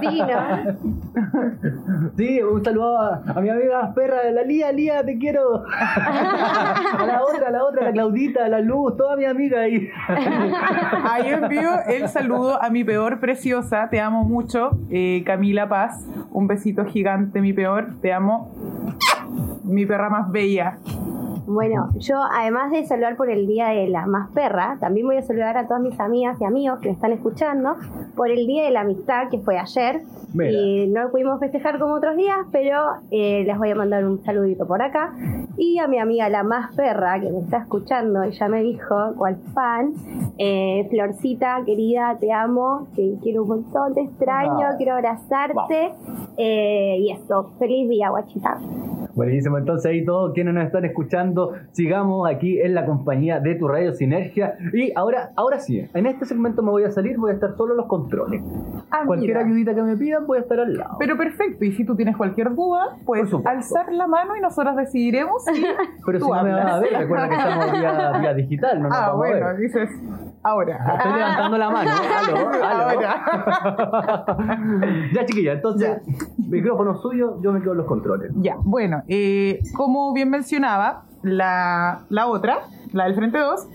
Sí, 0.00 0.20
¿no? 0.20 2.10
Sí, 2.16 2.42
un 2.42 2.64
saludo 2.64 2.98
a, 2.98 3.22
a 3.34 3.40
mi 3.40 3.48
amiga 3.48 3.92
perra, 3.94 4.30
la 4.32 4.42
Lía, 4.42 4.72
Lía, 4.72 5.04
te 5.04 5.16
quiero. 5.18 5.64
A 5.74 7.04
la 7.06 7.22
otra, 7.22 7.48
a 7.48 7.50
la 7.50 7.64
otra, 7.64 7.82
a 7.82 7.84
la 7.86 7.92
Claudita, 7.92 8.44
a 8.44 8.48
la 8.48 8.60
Luz, 8.60 8.96
toda 8.96 9.16
mi 9.16 9.24
amiga 9.24 9.60
ahí. 9.60 9.88
Ahí 11.04 11.28
envío 11.32 11.70
el 11.86 12.08
saludo 12.08 12.60
a 12.64 12.70
mi 12.70 12.82
peor 12.82 13.20
preciosa. 13.20 13.88
Te 13.90 14.00
amo 14.00 14.24
mucho, 14.24 14.70
eh, 14.90 15.22
Camila 15.26 15.68
Paz. 15.68 16.06
Un 16.30 16.46
besito 16.46 16.84
gigante, 16.86 17.40
mi 17.40 17.52
peor. 17.52 17.94
Te 18.00 18.12
amo. 18.12 18.50
Mi 19.64 19.84
perra 19.86 20.08
más 20.08 20.30
bella. 20.30 20.78
Bueno, 21.46 21.90
yo 21.98 22.16
además 22.32 22.70
de 22.72 22.86
saludar 22.86 23.16
por 23.16 23.28
el 23.30 23.46
Día 23.46 23.68
de 23.68 23.86
la 23.88 24.06
Más 24.06 24.30
Perra, 24.30 24.78
también 24.80 25.06
voy 25.06 25.16
a 25.18 25.22
saludar 25.22 25.58
a 25.58 25.66
todas 25.66 25.82
mis 25.82 25.98
amigas 26.00 26.40
y 26.40 26.44
amigos 26.44 26.78
que 26.80 26.88
me 26.88 26.94
están 26.94 27.12
escuchando 27.12 27.76
por 28.16 28.30
el 28.30 28.46
Día 28.46 28.64
de 28.64 28.70
la 28.70 28.80
Amistad 28.80 29.28
que 29.30 29.38
fue 29.40 29.58
ayer. 29.58 30.00
Mira. 30.32 30.50
Y 30.50 30.86
no 30.88 31.02
lo 31.04 31.10
pudimos 31.10 31.38
festejar 31.38 31.78
como 31.78 31.94
otros 31.94 32.16
días, 32.16 32.38
pero 32.50 32.76
eh, 33.10 33.44
les 33.46 33.56
voy 33.58 33.70
a 33.70 33.74
mandar 33.74 34.04
un 34.04 34.22
saludito 34.24 34.66
por 34.66 34.82
acá. 34.82 35.12
Y 35.56 35.78
a 35.78 35.86
mi 35.86 35.98
amiga 35.98 36.28
la 36.28 36.42
Más 36.42 36.74
Perra 36.74 37.20
que 37.20 37.30
me 37.30 37.40
está 37.40 37.58
escuchando, 37.58 38.22
ella 38.22 38.48
me 38.48 38.62
dijo, 38.62 39.14
cual 39.16 39.36
fan, 39.54 39.92
eh, 40.38 40.86
Florcita, 40.90 41.62
querida, 41.64 42.16
te 42.18 42.32
amo, 42.32 42.88
te 42.96 43.16
quiero 43.22 43.42
un 43.42 43.48
montón, 43.48 43.94
te 43.94 44.00
extraño, 44.00 44.66
Ah. 44.66 44.74
quiero 44.76 44.94
abrazarte. 44.94 45.92
Eh, 46.36 46.96
y 47.00 47.12
esto, 47.12 47.50
feliz 47.58 47.88
día, 47.88 48.08
guachita. 48.08 48.58
Buenísimo, 49.14 49.58
entonces 49.58 49.90
ahí 49.90 50.04
todos 50.04 50.32
quienes 50.34 50.54
nos 50.54 50.64
están 50.64 50.84
escuchando, 50.84 51.52
sigamos 51.70 52.28
aquí 52.28 52.60
en 52.60 52.74
la 52.74 52.84
compañía 52.84 53.38
de 53.38 53.54
tu 53.54 53.68
radio 53.68 53.92
Sinergia. 53.92 54.56
Y 54.72 54.92
ahora, 54.96 55.30
ahora 55.36 55.60
sí, 55.60 55.88
en 55.94 56.06
este 56.06 56.24
segmento 56.24 56.62
me 56.62 56.70
voy 56.70 56.84
a 56.84 56.90
salir, 56.90 57.16
voy 57.16 57.30
a 57.30 57.34
estar 57.34 57.56
solo 57.56 57.74
en 57.74 57.76
los 57.78 57.86
controles. 57.86 58.42
Ah, 58.90 59.02
Cualquier 59.06 59.36
mira. 59.36 59.46
ayudita 59.46 59.74
que 59.74 59.82
me 59.82 59.96
pidan, 59.96 60.26
voy 60.26 60.38
a 60.38 60.40
estar 60.40 60.58
al 60.58 60.76
lado. 60.76 60.96
Pero 60.98 61.16
perfecto, 61.16 61.64
y 61.64 61.72
si 61.72 61.84
tú 61.84 61.94
tienes 61.94 62.16
cualquier 62.16 62.54
duda, 62.54 62.96
puedes 63.04 63.32
alzar 63.44 63.92
la 63.92 64.06
mano 64.08 64.36
y 64.36 64.40
nosotros 64.40 64.74
decidiremos 64.76 65.44
si 65.44 65.62
Pero 66.06 66.18
tú 66.18 66.24
si 66.24 66.30
no 66.32 66.42
me 66.42 66.52
van 66.52 66.68
a 66.68 66.78
ver, 66.80 66.92
recuerda 66.98 67.28
que 67.28 67.34
estamos 67.36 67.72
vía, 67.72 68.12
vía 68.20 68.34
digital, 68.34 68.82
no 68.82 68.88
nos 68.88 68.98
ah, 68.98 69.00
vamos 69.08 69.14
a 69.14 69.16
bueno, 69.30 69.46
ver. 69.46 69.56
dices 69.58 69.90
ahora. 70.44 70.76
Estoy 70.96 71.12
levantando 71.12 71.58
la 71.58 71.70
mano. 71.70 71.90
Aló, 72.18 72.48
aló. 72.64 73.00
ya, 75.12 75.26
chiquilla, 75.26 75.52
entonces, 75.52 76.02
micrófono 76.48 76.96
suyo, 76.96 77.40
yo 77.42 77.52
me 77.52 77.60
quedo 77.60 77.72
en 77.72 77.78
los 77.78 77.86
controles. 77.86 78.30
Ya, 78.36 78.56
bueno, 78.62 79.02
eh, 79.08 79.60
como 79.76 80.12
bien 80.12 80.30
mencionaba, 80.30 81.04
la, 81.22 82.04
la 82.10 82.26
otra, 82.26 82.68
la 82.92 83.04
del 83.04 83.14
Frente 83.14 83.38
2, 83.38 83.68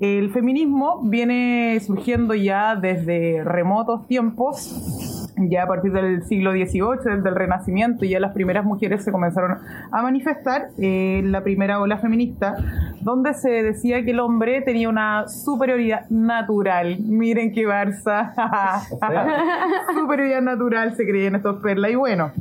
el 0.00 0.30
feminismo 0.30 1.00
viene 1.02 1.78
surgiendo 1.80 2.34
ya 2.34 2.76
desde 2.76 3.42
remotos 3.44 4.06
tiempos, 4.06 5.03
ya 5.36 5.64
a 5.64 5.66
partir 5.66 5.92
del 5.92 6.22
siglo 6.24 6.52
XVIII, 6.52 7.16
desde 7.16 7.28
el 7.28 7.34
Renacimiento, 7.34 8.04
ya 8.04 8.20
las 8.20 8.32
primeras 8.32 8.64
mujeres 8.64 9.04
se 9.04 9.12
comenzaron 9.12 9.58
a 9.90 10.02
manifestar 10.02 10.68
eh, 10.78 11.18
en 11.18 11.32
la 11.32 11.42
primera 11.42 11.80
ola 11.80 11.98
feminista, 11.98 12.56
donde 13.00 13.34
se 13.34 13.50
decía 13.62 14.04
que 14.04 14.12
el 14.12 14.20
hombre 14.20 14.62
tenía 14.62 14.88
una 14.88 15.28
superioridad 15.28 16.08
natural. 16.10 16.98
Miren 17.00 17.52
qué 17.52 17.66
Barça. 17.66 18.32
superioridad 19.94 20.42
natural 20.42 20.94
se 20.94 21.04
creían 21.04 21.34
estos 21.34 21.60
perlas. 21.60 21.90
Y 21.90 21.94
bueno, 21.96 22.32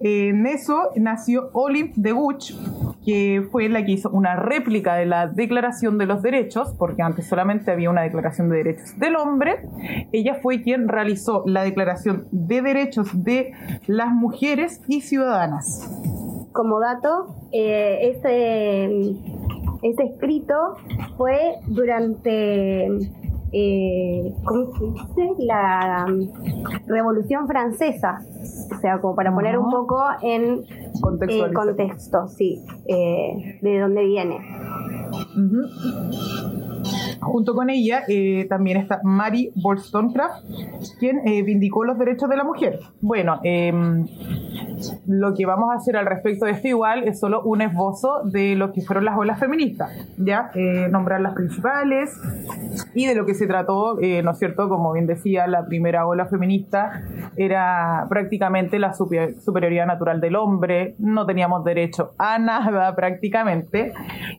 en 0.00 0.46
eso 0.46 0.90
nació 0.96 1.50
Olive 1.52 1.92
de 1.96 2.12
Guch, 2.12 2.52
que 3.04 3.46
fue 3.50 3.68
la 3.68 3.84
que 3.84 3.92
hizo 3.92 4.10
una 4.10 4.36
réplica 4.36 4.94
de 4.94 5.06
la 5.06 5.26
Declaración 5.26 5.98
de 5.98 6.06
los 6.06 6.22
Derechos, 6.22 6.74
porque 6.78 7.02
antes 7.02 7.28
solamente 7.28 7.70
había 7.70 7.90
una 7.90 8.02
Declaración 8.02 8.48
de 8.48 8.58
Derechos 8.58 8.98
del 8.98 9.16
Hombre. 9.16 9.62
Ella 10.12 10.36
fue 10.42 10.62
quien 10.62 10.88
realizó 10.88 11.42
la 11.46 11.62
Declaración 11.64 12.28
de 12.30 12.62
Derechos 12.62 13.24
de 13.24 13.52
las 13.86 14.12
Mujeres 14.12 14.80
y 14.88 15.00
Ciudadanas. 15.00 15.88
como 16.52 16.80
dato, 16.80 17.34
eh, 17.50 18.10
este, 18.10 18.84
este 19.82 20.04
escrito 20.04 20.54
fue 21.16 21.56
durante, 21.66 22.88
eh, 23.52 24.34
¿cómo 24.44 24.72
se 24.72 24.84
dice? 24.86 25.44
La 25.44 26.06
um, 26.08 26.30
Revolución 26.86 27.46
Francesa. 27.46 28.20
O 28.74 28.80
sea, 28.80 29.00
como 29.00 29.14
para 29.14 29.34
poner 29.34 29.58
un 29.58 29.66
Ajá. 29.66 29.76
poco 29.76 30.02
en 30.22 30.64
eh, 30.64 31.52
contexto, 31.52 32.28
sí, 32.28 32.64
eh, 32.86 33.58
de 33.60 33.78
dónde 33.78 34.04
viene. 34.04 34.38
Junto 37.22 37.54
con 37.54 37.70
ella 37.70 38.02
eh, 38.08 38.46
también 38.48 38.76
está 38.78 39.00
Mary 39.04 39.52
Wollstonecraft, 39.62 40.44
quien 40.98 41.26
eh, 41.26 41.42
vindicó 41.42 41.84
los 41.84 41.96
derechos 41.98 42.28
de 42.28 42.36
la 42.36 42.44
mujer. 42.44 42.80
Bueno, 43.00 43.38
em, 43.44 44.06
lo 45.06 45.32
que 45.34 45.46
vamos 45.46 45.70
a 45.72 45.76
hacer 45.76 45.96
al 45.96 46.06
respecto 46.06 46.46
de 46.46 46.52
esto 46.52 46.68
igual 46.68 47.04
es 47.06 47.20
solo 47.20 47.42
un 47.42 47.60
esbozo 47.62 48.22
de 48.24 48.56
lo 48.56 48.72
que 48.72 48.82
fueron 48.82 49.04
las 49.04 49.16
olas 49.16 49.38
feministas, 49.38 49.90
¿ya? 50.18 50.50
Eh, 50.54 50.88
nombrar 50.90 51.20
las 51.20 51.34
principales 51.34 52.10
y 52.94 53.06
de 53.06 53.14
lo 53.14 53.24
que 53.24 53.34
se 53.34 53.46
trató, 53.46 54.00
eh, 54.00 54.22
¿no 54.22 54.32
es 54.32 54.38
cierto? 54.38 54.68
Como 54.68 54.92
bien 54.92 55.06
decía, 55.06 55.46
la 55.46 55.64
primera 55.66 56.06
ola 56.06 56.26
feminista 56.26 57.02
era 57.36 58.06
prácticamente 58.08 58.78
la 58.78 58.92
super- 58.94 59.40
superioridad 59.40 59.86
natural 59.86 60.20
del 60.20 60.36
hombre, 60.36 60.96
no 60.98 61.24
teníamos 61.26 61.64
derecho 61.64 62.12
a 62.18 62.38
nada 62.38 62.94
prácticamente. 62.96 63.92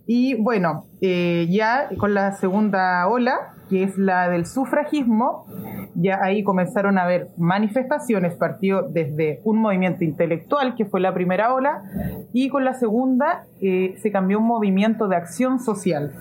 Y 0.06 0.36
bueno, 0.36 0.86
eh, 1.06 1.48
ya 1.50 1.90
con 1.98 2.14
la 2.14 2.32
segunda 2.32 3.06
ola, 3.10 3.56
que 3.70 3.84
es 3.84 3.98
la 3.98 4.30
del 4.30 4.46
sufragismo, 4.46 5.46
ya 5.96 6.20
ahí 6.24 6.44
comenzaron 6.46 6.98
a 6.98 7.04
haber 7.04 7.28
manifestaciones, 7.36 8.36
partió 8.36 8.84
desde 8.84 9.42
un 9.44 9.58
movimiento 9.58 10.06
intelectual, 10.06 10.76
que 10.76 10.86
fue 10.86 11.02
la 11.02 11.14
primera 11.14 11.54
ola, 11.54 11.84
y 12.32 12.48
con 12.48 12.64
la 12.64 12.74
segunda 12.74 13.44
eh, 13.60 13.96
se 14.02 14.14
cambió 14.14 14.40
un 14.40 14.46
movimiento 14.46 15.10
de 15.10 15.18
acción 15.18 15.60
social, 15.60 16.14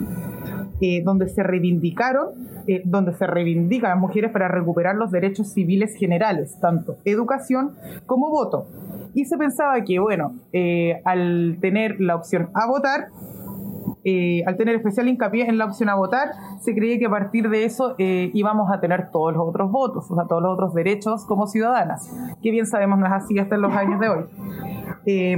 eh, 0.81 1.01
donde 1.05 1.29
se 1.29 1.45
reivindicaron, 1.45 2.31
donde 2.85 3.13
se 3.15 3.27
reivindican 3.29 3.91
las 3.91 4.01
mujeres 4.01 4.33
para 4.33 4.49
recuperar 4.49 4.97
los 4.97 5.13
derechos 5.13 5.53
civiles 5.53 5.95
generales, 5.95 6.59
tanto 6.61 6.97
educación 7.05 7.77
como 8.07 8.31
voto. 8.31 8.67
Y 9.15 9.27
se 9.27 9.37
pensaba 9.37 9.81
que, 9.85 10.01
bueno, 10.01 10.35
al 11.05 11.59
tener 11.61 12.01
la 12.01 12.17
opción 12.17 12.51
a 12.55 12.67
votar, 12.67 13.09
eh, 14.05 14.43
al 14.47 14.57
tener 14.57 14.75
especial 14.75 15.09
hincapié 15.09 15.49
en 15.49 15.59
la 15.59 15.67
opción 15.67 15.89
a 15.89 15.95
votar, 15.95 16.31
se 16.61 16.75
creía 16.75 16.99
que 16.99 17.07
a 17.07 17.11
partir 17.11 17.49
de 17.49 17.65
eso 17.65 17.95
eh, 17.99 18.31
íbamos 18.35 18.71
a 18.73 18.81
tener 18.81 19.11
todos 19.11 19.33
los 19.33 19.43
otros 19.47 19.71
votos, 19.71 20.11
o 20.11 20.15
sea, 20.15 20.27
todos 20.27 20.43
los 20.43 20.55
otros 20.55 20.75
derechos 20.75 21.25
como 21.27 21.47
ciudadanas, 21.47 22.11
que 22.43 22.51
bien 22.51 22.67
sabemos 22.67 22.99
no 22.99 23.07
es 23.07 23.13
así 23.13 23.39
hasta 23.39 23.55
en 23.55 23.63
los 23.63 23.75
años 23.75 24.01
de 24.01 24.09
hoy. 24.09 24.25
Eh, 25.07 25.37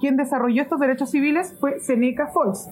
quien 0.00 0.16
desarrolló 0.16 0.62
estos 0.62 0.80
derechos 0.80 1.10
civiles 1.10 1.56
fue 1.60 1.80
Seneca 1.80 2.28
Falls. 2.28 2.68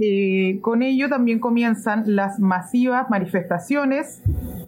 Eh, 0.00 0.60
con 0.62 0.82
ello 0.82 1.08
también 1.08 1.40
comienzan 1.40 2.04
las 2.06 2.38
masivas 2.38 3.10
manifestaciones. 3.10 4.22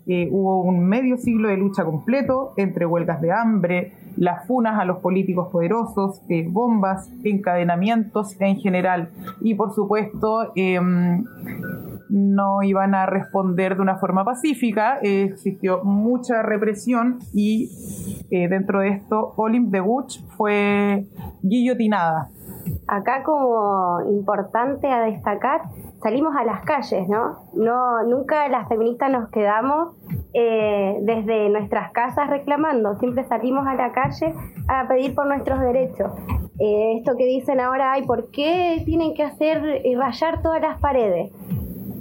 Eh, 0.06 0.28
hubo 0.30 0.62
un 0.62 0.84
medio 0.84 1.16
siglo 1.16 1.48
de 1.48 1.56
lucha 1.56 1.84
completo 1.84 2.52
entre 2.56 2.84
huelgas 2.84 3.20
de 3.20 3.30
hambre, 3.30 3.92
las 4.16 4.46
funas 4.46 4.78
a 4.78 4.84
los 4.84 4.98
políticos 4.98 5.48
poderosos, 5.50 6.22
eh, 6.28 6.46
bombas, 6.48 7.10
encadenamientos 7.24 8.40
en 8.40 8.56
general. 8.56 9.10
Y 9.40 9.54
por 9.54 9.74
supuesto, 9.74 10.52
em, 10.54 11.24
no 12.08 12.62
iban 12.62 12.94
a 12.94 13.06
responder 13.06 13.76
de 13.76 13.82
una 13.82 13.96
forma 13.96 14.24
pacífica. 14.24 14.98
Eh, 15.02 15.24
existió 15.30 15.84
mucha 15.84 16.42
represión 16.42 17.18
y 17.32 17.70
eh, 18.30 18.48
dentro 18.48 18.80
de 18.80 18.88
esto, 18.88 19.32
Olympe 19.36 19.78
de 19.78 19.80
Gouges 19.80 20.24
fue 20.36 21.06
guillotinada. 21.42 22.30
Acá 22.86 23.22
como 23.22 24.00
importante 24.10 24.88
a 24.88 25.02
destacar, 25.02 25.62
salimos 26.02 26.34
a 26.36 26.44
las 26.44 26.62
calles, 26.64 27.08
¿no? 27.08 27.38
no 27.54 28.02
nunca 28.04 28.48
las 28.48 28.68
feministas 28.68 29.10
nos 29.10 29.30
quedamos 29.30 29.94
eh, 30.32 30.98
desde 31.02 31.48
nuestras 31.48 31.92
casas 31.92 32.30
reclamando, 32.30 32.94
siempre 32.96 33.24
salimos 33.24 33.66
a 33.66 33.74
la 33.74 33.92
calle 33.92 34.34
a 34.68 34.86
pedir 34.86 35.14
por 35.14 35.26
nuestros 35.26 35.60
derechos. 35.60 36.12
Eh, 36.58 36.98
esto 36.98 37.16
que 37.16 37.24
dicen 37.24 37.58
ahora, 37.58 37.92
ay, 37.92 38.06
¿por 38.06 38.30
qué 38.30 38.82
tienen 38.84 39.14
que 39.14 39.22
hacer 39.22 39.80
y 39.84 39.94
rayar 39.94 40.42
todas 40.42 40.60
las 40.60 40.78
paredes? 40.78 41.32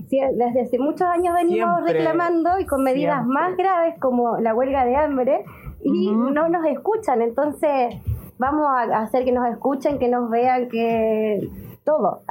Desde 0.10 0.62
hace 0.62 0.80
muchos 0.80 1.08
años 1.08 1.34
venimos 1.36 1.70
Siempre, 1.78 1.94
reclamando 1.94 2.60
y 2.60 2.66
con 2.66 2.84
medidas 2.84 3.24
siempre. 3.24 3.34
más 3.34 3.58
graves 3.58 3.96
como 4.00 4.38
la 4.38 4.56
huelga 4.56 4.84
de 4.84 4.96
hambre 4.96 5.44
y 5.84 6.12
no 6.12 6.50
nos 6.50 6.66
escuchan, 6.66 7.22
entonces 7.22 7.96
vamos 8.40 8.68
a 8.68 9.02
hacer 9.02 9.24
que 9.24 9.32
nos 9.32 9.48
escuchen, 9.50 10.00
que 10.00 10.10
nos 10.10 10.30
vean, 10.30 10.68
que 10.68 11.48
todo, 11.86 12.22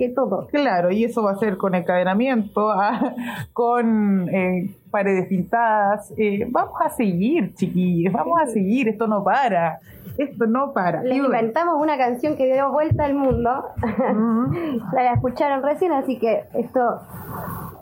que 0.00 0.08
todo. 0.08 0.46
Claro, 0.46 0.90
y 0.90 1.04
eso 1.04 1.22
va 1.22 1.32
a 1.32 1.36
ser 1.36 1.58
con 1.58 1.74
encadenamiento, 1.74 2.70
ah, 2.72 3.14
con 3.52 4.28
eh, 4.30 4.74
paredes 4.90 5.28
pintadas. 5.28 6.12
Eh, 6.16 6.46
vamos 6.48 6.74
a 6.82 6.88
seguir, 6.88 7.54
chiquillos, 7.54 8.12
vamos 8.12 8.40
a 8.40 8.46
seguir, 8.46 8.88
esto 8.88 9.06
no 9.06 9.22
para, 9.22 9.78
esto 10.16 10.46
no 10.46 10.72
para. 10.72 11.02
Bueno, 11.02 11.26
inventamos 11.26 11.80
una 11.80 11.98
canción 11.98 12.36
que 12.36 12.52
dio 12.52 12.72
vuelta 12.72 13.04
al 13.04 13.14
mundo. 13.14 13.50
la 14.94 15.12
escucharon 15.12 15.62
recién, 15.62 15.92
así 15.92 16.18
que 16.18 16.44
esto 16.54 16.80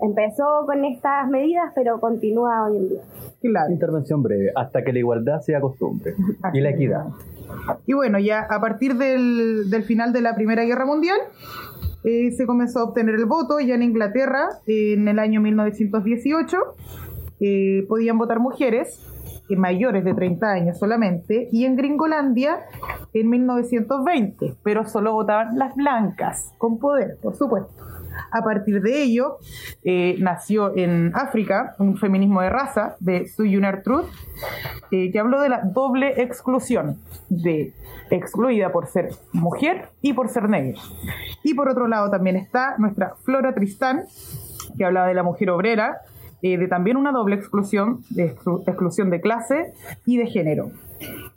empezó 0.03 0.67
con 0.67 0.85
estas 0.85 1.29
medidas, 1.29 1.73
pero 1.77 2.01
continúa 2.01 2.65
hoy 2.67 2.79
en 2.79 2.89
día. 2.89 3.01
claro. 3.41 3.71
Intervención 3.71 4.25
breve, 4.25 4.51
hasta 4.57 4.83
que 4.83 4.93
la 4.93 4.99
igualdad 4.99 5.41
sea 5.41 5.61
costumbre. 5.61 6.15
Y 6.53 6.61
la 6.61 6.71
equidad. 6.71 7.07
Y 7.87 7.95
bueno, 7.95 8.19
ya 8.19 8.41
a 8.41 8.61
partir 8.61 8.97
del, 8.97 9.71
del 9.71 9.85
final 9.85 10.13
de 10.13 10.21
la 10.21 10.35
Primera 10.35 10.65
Guerra 10.65 10.85
Mundial, 10.85 11.19
eh, 12.05 12.33
se 12.33 12.47
comenzó 12.47 12.81
a 12.81 12.85
obtener 12.85 13.15
el 13.15 13.27
voto 13.27 13.61
ya 13.61 13.75
en 13.75 13.83
Inglaterra 13.83 14.49
en 14.67 15.09
el 15.09 15.19
año 15.19 15.41
1918. 15.41 16.57
eh, 17.41 17.87
podían 17.89 18.19
votar 18.19 18.41
mujeres 18.41 19.01
eh, 19.49 19.57
mayores 19.57 20.05
de 20.05 20.13
30 20.13 20.47
años 20.47 20.79
solamente, 20.79 21.49
y 21.53 21.65
en 21.65 21.77
Gringolandia 21.77 22.67
en 23.15 23.31
1920, 23.31 24.57
pero 24.63 24.87
solo 24.87 25.13
votaban 25.13 25.57
las 25.59 25.75
blancas, 25.75 26.53
con 26.59 26.79
poder, 26.79 27.17
por 27.23 27.35
supuesto. 27.35 27.73
A 28.31 28.43
partir 28.43 28.83
de 28.83 29.03
ello, 29.03 29.39
eh, 29.85 30.17
nació 30.19 30.77
en 30.77 31.13
África 31.15 31.75
un 31.79 31.97
feminismo 31.97 32.41
de 32.41 32.51
raza 32.51 32.97
de 33.01 33.27
Suyuner 33.29 33.83
Truth, 33.83 34.07
eh, 34.91 35.11
que 35.11 35.19
habló 35.19 35.41
de 35.41 35.49
la 35.49 35.63
doble 35.63 36.21
exclusión, 36.23 36.99
de 37.29 37.73
excluida 38.11 38.73
por 38.73 38.87
ser 38.87 39.11
mujer 39.33 39.89
y 40.03 40.13
por 40.13 40.29
ser 40.29 40.49
negra. 40.49 40.81
Y 41.43 41.55
por 41.55 41.69
otro 41.69 41.89
lado 41.89 42.11
también 42.11 42.37
está 42.37 42.75
nuestra 42.79 43.15
Flora 43.25 43.55
Tristán, 43.55 44.05
que 44.77 44.85
hablaba 44.85 45.07
de 45.07 45.15
la 45.15 45.23
mujer 45.23 45.51
obrera, 45.51 45.99
eh, 46.41 46.57
de 46.57 46.69
también 46.69 46.97
una 46.97 47.11
doble 47.11 47.35
exclusión, 47.35 48.03
de 48.11 48.35
exclu- 48.35 48.63
exclusión 48.67 49.11
de 49.11 49.21
clase 49.21 49.73
y 50.07 50.19
de 50.19 50.27
género. 50.27 50.71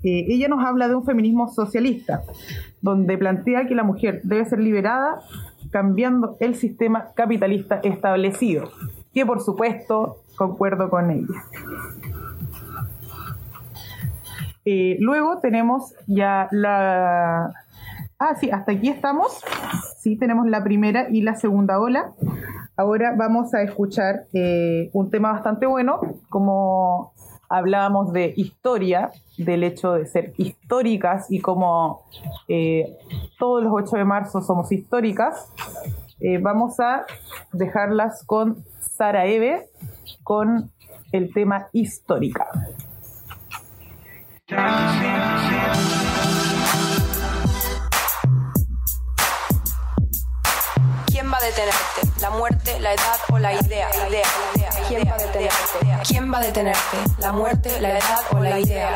Ella 0.03 0.47
nos 0.47 0.65
habla 0.65 0.87
de 0.87 0.95
un 0.95 1.05
feminismo 1.05 1.47
socialista, 1.49 2.23
donde 2.81 3.17
plantea 3.17 3.67
que 3.67 3.75
la 3.75 3.83
mujer 3.83 4.21
debe 4.23 4.45
ser 4.45 4.59
liberada 4.59 5.21
cambiando 5.71 6.37
el 6.39 6.55
sistema 6.55 7.13
capitalista 7.15 7.79
establecido, 7.83 8.71
que 9.13 9.25
por 9.25 9.41
supuesto 9.41 10.17
concuerdo 10.35 10.89
con 10.89 11.11
ella. 11.11 11.43
Eh, 14.65 14.97
luego 14.99 15.39
tenemos 15.39 15.93
ya 16.07 16.47
la... 16.51 17.51
Ah, 18.19 18.35
sí, 18.35 18.51
hasta 18.51 18.73
aquí 18.73 18.89
estamos. 18.89 19.41
Sí, 19.97 20.15
tenemos 20.15 20.47
la 20.47 20.63
primera 20.63 21.07
y 21.09 21.21
la 21.21 21.35
segunda 21.35 21.79
ola. 21.79 22.11
Ahora 22.77 23.15
vamos 23.17 23.53
a 23.53 23.63
escuchar 23.63 24.27
eh, 24.33 24.89
un 24.93 25.09
tema 25.09 25.31
bastante 25.31 25.65
bueno, 25.65 25.99
como 26.29 27.10
hablábamos 27.51 28.13
de 28.13 28.33
historia, 28.37 29.11
del 29.37 29.63
hecho 29.63 29.93
de 29.93 30.05
ser 30.05 30.33
históricas 30.37 31.29
y 31.29 31.41
como 31.41 32.05
eh, 32.47 32.97
todos 33.37 33.61
los 33.63 33.73
8 33.75 33.97
de 33.97 34.05
marzo 34.05 34.41
somos 34.41 34.71
históricas. 34.71 35.51
Eh, 36.21 36.37
vamos 36.37 36.79
a 36.79 37.05
dejarlas 37.51 38.23
con 38.25 38.63
Sara 38.79 39.25
Eve 39.25 39.67
con 40.23 40.71
el 41.11 41.33
tema 41.33 41.67
histórica. 41.73 42.47
¿Quién 51.07 51.31
va 51.31 51.37
a 51.37 51.45
detenerte? 51.45 52.21
¿La 52.21 52.29
muerte, 52.29 52.79
la 52.79 52.93
edad 52.93 53.17
o 53.31 53.39
la 53.39 53.53
idea? 53.53 53.89
La 53.89 54.09
idea, 54.09 54.25
la 54.53 54.57
idea. 54.57 54.60
¿Quién 54.91 55.07
va 55.07 55.15
a 55.15 55.17
detenerte? 55.19 56.03
¿Quién 56.05 56.33
va 56.33 56.37
a 56.37 56.41
detenerte? 56.41 56.97
¿La 57.19 57.31
muerte, 57.31 57.79
la 57.79 57.91
edad 57.91 58.19
o 58.33 58.39
la 58.39 58.59
idea? 58.59 58.93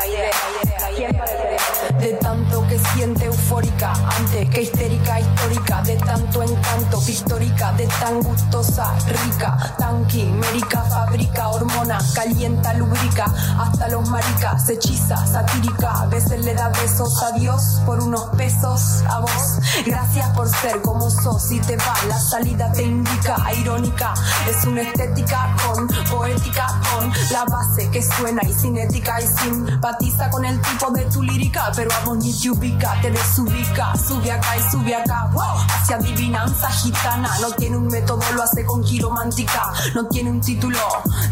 ¿Quién 0.94 1.10
va 1.18 1.24
a 1.24 1.26
detenerte? 1.26 2.06
De 2.06 2.12
tanto 2.18 2.66
que 2.68 2.78
siente 2.78 3.24
eufórica, 3.24 3.92
ante 3.92 4.46
que 4.50 4.62
histérica, 4.62 5.20
histórica, 5.20 5.80
de 5.82 5.96
tanto 5.96 6.42
encanto, 6.42 7.00
pictórica, 7.00 7.72
de 7.72 7.86
tan 7.86 8.20
gustosa, 8.20 8.94
rica, 9.24 9.74
tan 9.78 10.06
quimérica, 10.06 10.82
fabrica 10.82 11.48
hormona, 11.48 11.98
calienta, 12.14 12.74
lubrica, 12.74 13.24
hasta 13.58 13.88
los 13.88 14.06
maricas, 14.10 14.68
hechiza, 14.68 15.26
satírica, 15.26 16.02
a 16.02 16.06
veces 16.06 16.44
le 16.44 16.54
da 16.54 16.68
besos 16.68 17.22
a 17.22 17.32
Dios 17.32 17.80
por 17.86 18.02
unos 18.02 18.24
pesos 18.36 19.02
a 19.08 19.20
vos. 19.20 19.58
Gracias 19.86 20.28
por 20.36 20.48
ser 20.48 20.82
como 20.82 21.10
sos 21.10 21.50
y 21.50 21.60
te 21.60 21.76
va, 21.76 21.94
la 22.08 22.18
salida 22.18 22.70
te 22.72 22.82
indica, 22.82 23.36
irónica, 23.58 24.12
es 24.48 24.64
una 24.66 24.82
estética 24.82 25.56
con 25.66 25.85
poética, 26.10 26.66
con 26.92 27.12
la 27.30 27.44
base 27.44 27.90
que 27.90 28.02
suena 28.02 28.42
y 28.48 28.52
cinética 28.52 29.20
y 29.20 29.26
simpatiza 29.26 30.30
con 30.30 30.44
el 30.44 30.60
tipo 30.60 30.90
de 30.90 31.04
tu 31.06 31.22
lírica, 31.22 31.70
pero 31.74 31.90
a 31.92 32.00
vos 32.04 32.18
te 32.18 32.50
ubica, 32.50 33.00
te 33.00 33.10
desubica, 33.10 33.94
sube 33.96 34.32
acá 34.32 34.56
y 34.56 34.70
sube 34.70 34.94
acá, 34.94 35.30
hacia 35.68 35.96
adivinanza 35.96 36.68
gitana, 36.70 37.30
no 37.40 37.50
tiene 37.52 37.76
un 37.76 37.86
método, 37.86 38.22
lo 38.34 38.42
hace 38.42 38.64
con 38.64 38.82
quiromántica, 38.82 39.72
no 39.94 40.06
tiene 40.06 40.30
un 40.30 40.40
título, 40.40 40.78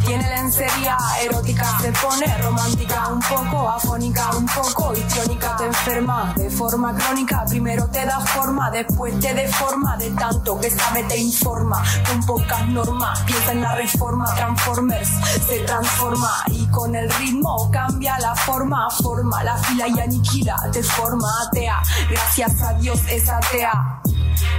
tiene 0.06 0.28
lencería 0.28 0.96
erótica, 1.22 1.78
se 1.80 1.92
pone 1.92 2.38
romántica, 2.42 3.08
un 3.08 3.20
poco 3.20 3.68
afónica, 3.68 4.30
un 4.36 4.46
poco 4.46 4.92
histriónica, 4.94 5.56
te 5.56 5.66
enferma 5.66 6.32
de 6.36 6.50
forma 6.50 6.94
crónica, 6.94 7.44
primero 7.48 7.86
te 7.88 8.04
da 8.04 8.20
forma, 8.20 8.70
después 8.70 9.18
te 9.20 9.34
deforma, 9.34 9.96
de 9.96 10.10
tanto 10.10 10.58
que 10.60 10.70
sabe 10.70 11.04
te 11.04 11.18
informa, 11.18 11.82
con 12.08 12.24
pocas 12.24 12.68
normas, 12.68 13.20
piensa 13.20 13.52
en 13.52 13.62
la 13.62 13.74
reforma, 13.74 14.26
Transformers 14.44 15.08
se 15.46 15.60
transforma 15.60 16.44
y 16.48 16.66
con 16.66 16.94
el 16.94 17.08
ritmo 17.14 17.70
cambia 17.70 18.18
la 18.18 18.34
forma, 18.34 18.90
forma 18.90 19.42
la 19.42 19.56
fila 19.56 19.88
y 19.88 19.98
aniquila, 19.98 20.68
te 20.70 20.82
forma 20.82 21.26
atea, 21.46 21.80
gracias 22.10 22.60
a 22.60 22.74
Dios 22.74 23.00
es 23.08 23.26
atea, 23.26 24.02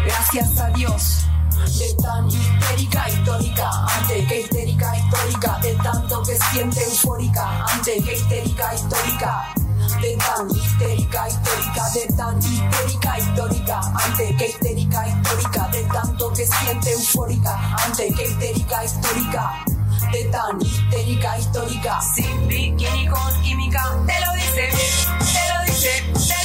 gracias 0.04 0.58
a 0.58 0.70
Dios. 0.70 1.26
De 1.78 1.94
tan 2.02 2.28
histérica 2.28 3.10
histórica, 3.10 3.70
ante 3.96 4.26
que 4.26 4.42
histérica 4.42 4.98
histórica, 4.98 5.60
de 5.62 5.74
tanto 5.76 6.24
que 6.24 6.36
siente 6.36 6.84
eufórica, 6.84 7.66
ante 7.66 8.02
que 8.02 8.14
histérica 8.14 8.74
histórica, 8.74 9.54
de 10.02 10.18
tan 10.18 10.50
histérica 10.50 11.28
histórica, 11.28 11.90
de 11.94 12.16
tan 12.16 12.40
histérica 12.40 13.20
histórica, 13.20 13.82
ante 14.04 14.36
que 14.36 14.48
histérica 14.48 15.08
histórica, 15.08 15.68
de 15.68 15.84
tanto 15.84 16.34
que 16.34 16.48
siente 16.48 16.92
eufórica, 16.92 17.76
ante 17.86 18.12
que 18.14 18.24
histérica 18.24 18.84
histórica. 18.84 19.75
De 20.12 20.26
tan 20.32 20.62
histérica 20.62 21.38
histórica, 21.38 22.00
sin 22.16 22.48
bikini 22.48 23.08
con 23.08 23.42
química, 23.42 23.82
te 24.06 24.20
lo 24.26 24.34
dice, 24.34 24.70
te 24.70 25.54
lo 25.54 25.66
dice, 25.66 26.04
te, 26.14 26.14
lo 26.14 26.14
dice, 26.14 26.45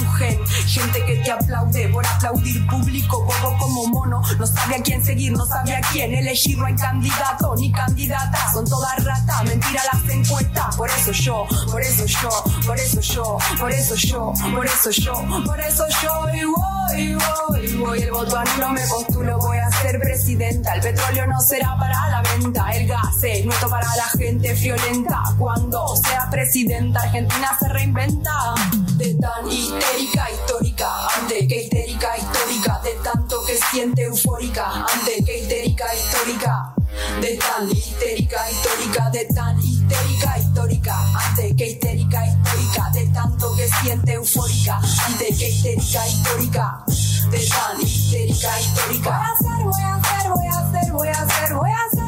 gen. 0.17 0.39
Gente 0.67 1.05
que 1.05 1.15
te 1.17 1.31
aplaude 1.31 1.87
por 1.89 2.05
aplaudir 2.05 2.65
público, 2.67 3.25
poco 3.25 3.57
como 3.57 3.87
mono. 3.87 4.21
No 4.37 4.47
sabe 4.47 4.75
a 4.75 4.81
quién 4.81 5.03
seguir, 5.03 5.31
no 5.33 5.45
sabe 5.45 5.75
a 5.75 5.81
quién 5.91 6.13
elegir. 6.13 6.57
No 6.57 6.65
hay 6.65 6.75
candidato 6.75 7.55
ni 7.57 7.71
candidata. 7.71 8.51
Son 8.53 8.65
todas 8.65 9.03
ratas, 9.03 9.43
mentira 9.43 9.81
las 9.91 10.09
encuestas. 10.09 10.75
Por 10.75 10.89
eso 10.89 11.11
yo, 11.11 11.45
por 11.71 11.81
eso 11.81 12.05
yo, 12.05 12.29
por 12.65 12.79
eso 12.79 13.01
yo, 13.01 13.37
por 13.57 13.71
eso 13.71 13.95
yo, 13.95 14.33
por 14.53 14.65
eso 14.65 14.91
yo, 14.91 15.13
por 15.45 15.59
eso 15.59 15.85
yo. 16.01 16.11
Y 16.33 17.13
voy, 17.13 17.15
voy, 17.15 17.77
voy. 17.77 18.01
El 18.01 18.11
voto 18.11 18.41
no 18.59 18.69
me 18.69 18.81
postulo, 18.87 19.37
voy 19.39 19.57
a 19.57 19.69
ser 19.71 19.99
presidenta. 19.99 20.75
El 20.75 20.81
petróleo 20.81 21.27
no 21.27 21.39
será 21.39 21.77
para 21.77 22.09
la 22.09 22.21
venta. 22.21 22.69
El 22.71 22.87
gas 22.87 23.23
es 23.23 23.45
nuestro 23.45 23.69
para 23.69 23.87
la 23.95 24.05
gente 24.17 24.55
friolenta. 24.55 25.21
Cuando 25.37 25.95
sea 25.95 26.29
presidenta, 26.29 27.01
Argentina 27.01 27.57
se 27.59 27.67
reinventa. 27.69 28.55
De 29.01 29.15
tan 29.15 29.51
histérica, 29.51 30.29
histórica, 30.29 31.07
ante 31.17 31.47
que 31.47 31.63
histérica, 31.63 32.15
histórica, 32.17 32.79
de 32.83 32.91
tanto 33.03 33.43
que 33.47 33.57
siente 33.57 34.03
eufórica, 34.03 34.85
ante 34.93 35.23
que 35.25 35.39
histérica, 35.39 35.85
histórica. 35.95 36.75
De 37.19 37.35
tan 37.37 37.67
histérica, 37.71 38.51
histórica, 38.51 39.09
de 39.09 39.25
tan 39.33 39.59
histérica, 39.59 40.37
histórica, 40.37 40.95
ante 41.17 41.55
que 41.55 41.65
histérica, 41.71 42.27
histórica, 42.27 42.91
de 42.93 43.07
tanto 43.07 43.55
que 43.55 43.67
siente 43.69 44.13
eufórica, 44.13 44.77
ante 45.07 45.25
que 45.35 45.49
histérica, 45.49 46.07
histórica, 46.07 46.83
de 47.31 47.47
tan 47.49 47.81
histérica, 47.81 48.59
histórica. 48.59 49.09
Voy 49.09 49.17
a 49.17 49.31
hacer, 49.31 49.63
voy 49.63 49.81
a 49.81 49.95
hacer, 49.95 50.31
voy 50.31 50.47
a 50.47 50.59
hacer, 50.59 50.91
voy 50.93 51.07
a 51.07 51.11
hacer, 51.11 51.53
voy 51.55 51.71
a 51.71 52.00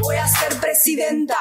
voy, 0.00 0.16
a 0.16 0.28
ser 0.28 0.60
presidenta. 0.60 1.36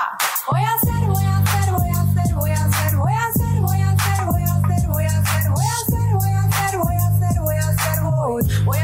Voy 0.50 0.62
a 0.62 0.74
hacer, 0.74 1.08
voy 1.08 1.24
a 1.24 1.38
hacer, 1.38 1.72
voy 1.72 1.90
a 1.90 2.02
hacer, 2.02 2.36
voy 2.36 2.52
a 2.52 2.66
hacer, 2.66 2.96
voy 2.96 3.12
a 3.12 3.28
hacer, 3.28 3.60
voy 3.62 3.82
a 3.82 3.92
hacer, 3.92 4.32
voy 4.32 4.34
a 4.34 4.48
hacer, 4.48 4.88
voy 4.88 5.06
a 5.06 5.18
hacer, 5.18 5.50
voy 5.50 5.66
a 5.66 5.76
hacer, 5.76 6.14
voy 6.14 6.32
a 6.32 6.44
hacer, 6.44 6.78
voy 6.78 6.96
a 6.96 7.08
hacer, 7.08 7.40
voy 7.40 7.56
a 7.56 7.70
hacer, 7.70 8.02
voy, 8.04 8.44
voy 8.66 8.78
a 8.78 8.83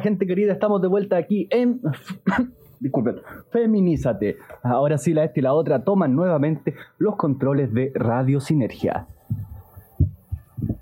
Gente 0.00 0.26
querida, 0.26 0.52
estamos 0.52 0.80
de 0.82 0.88
vuelta 0.88 1.16
aquí 1.16 1.48
en. 1.50 1.80
Disculpen, 2.80 3.16
Feminízate. 3.50 4.36
Ahora 4.62 4.98
sí, 4.98 5.14
la 5.14 5.24
esta 5.24 5.38
y 5.38 5.42
la 5.42 5.54
otra 5.54 5.84
toman 5.84 6.16
nuevamente 6.16 6.74
los 6.98 7.16
controles 7.16 7.72
de 7.72 7.92
Radio 7.94 8.40
Sinergia. 8.40 9.06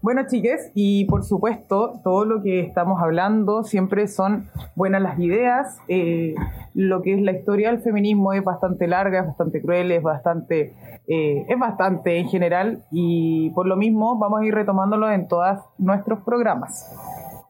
Bueno, 0.02 0.22
chiques, 0.26 0.72
y 0.74 1.04
por 1.06 1.24
supuesto, 1.24 2.00
todo 2.02 2.24
lo 2.24 2.42
que 2.42 2.60
estamos 2.60 3.02
hablando 3.02 3.64
siempre 3.64 4.08
son 4.08 4.48
buenas 4.74 5.02
las 5.02 5.18
ideas. 5.18 5.78
eh, 5.88 6.34
lo 6.74 7.02
que 7.02 7.14
es 7.14 7.20
la 7.20 7.32
historia 7.32 7.70
del 7.70 7.80
feminismo 7.80 8.32
es 8.32 8.44
bastante 8.44 8.86
larga, 8.86 9.20
es 9.20 9.26
bastante 9.26 9.60
cruel, 9.60 9.90
es 9.90 10.02
bastante, 10.02 10.72
eh, 11.08 11.44
es 11.48 11.58
bastante 11.58 12.18
en 12.18 12.28
general, 12.28 12.84
y 12.90 13.50
por 13.50 13.66
lo 13.66 13.76
mismo 13.76 14.18
vamos 14.18 14.40
a 14.40 14.44
ir 14.44 14.54
retomándolo 14.54 15.10
en 15.10 15.26
todos 15.26 15.58
nuestros 15.78 16.20
programas. 16.20 16.88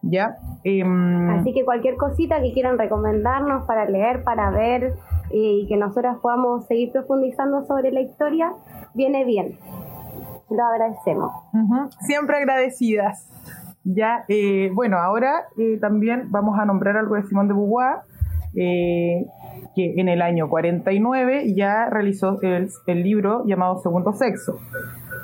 ¿Ya? 0.03 0.37
Em, 0.65 1.31
Así 1.31 1.53
que 1.53 1.65
cualquier 1.65 1.97
cosita 1.97 2.41
que 2.41 2.53
quieran 2.53 2.79
recomendarnos 2.79 3.67
para 3.67 3.85
leer, 3.85 4.25
para 4.25 4.51
ver 4.51 4.95
eh, 5.31 5.61
y 5.63 5.67
que 5.69 5.77
nosotras 5.77 6.19
podamos 6.23 6.67
seguir 6.67 6.91
profundizando 6.93 7.65
sobre 7.65 7.93
la 7.93 8.01
historia, 8.01 8.53
viene 8.95 9.25
bien. 9.25 9.59
Lo 10.51 10.65
agradecemos. 10.65 11.33
Ujú, 11.53 11.91
Siempre 12.01 12.37
agradecidas. 12.39 13.29
Ya, 13.85 14.25
eh, 14.29 14.71
bueno, 14.75 14.99
ahora 14.99 15.45
eh, 15.57 15.79
también 15.81 16.31
vamos 16.31 16.59
a 16.59 16.65
nombrar 16.65 16.97
algo 16.97 17.15
de 17.15 17.23
Simón 17.23 17.49
de 17.49 17.55
Beauvoir, 17.55 18.01
eh, 18.55 19.27
que 19.75 19.95
en 19.97 20.09
el 20.09 20.21
año 20.23 20.49
49 20.49 21.55
ya 21.55 21.87
realizó 21.89 22.41
el, 22.43 22.69
el 22.87 23.03
libro 23.03 23.45
llamado 23.47 23.79
Segundo 23.79 24.13
Sexo, 24.13 24.59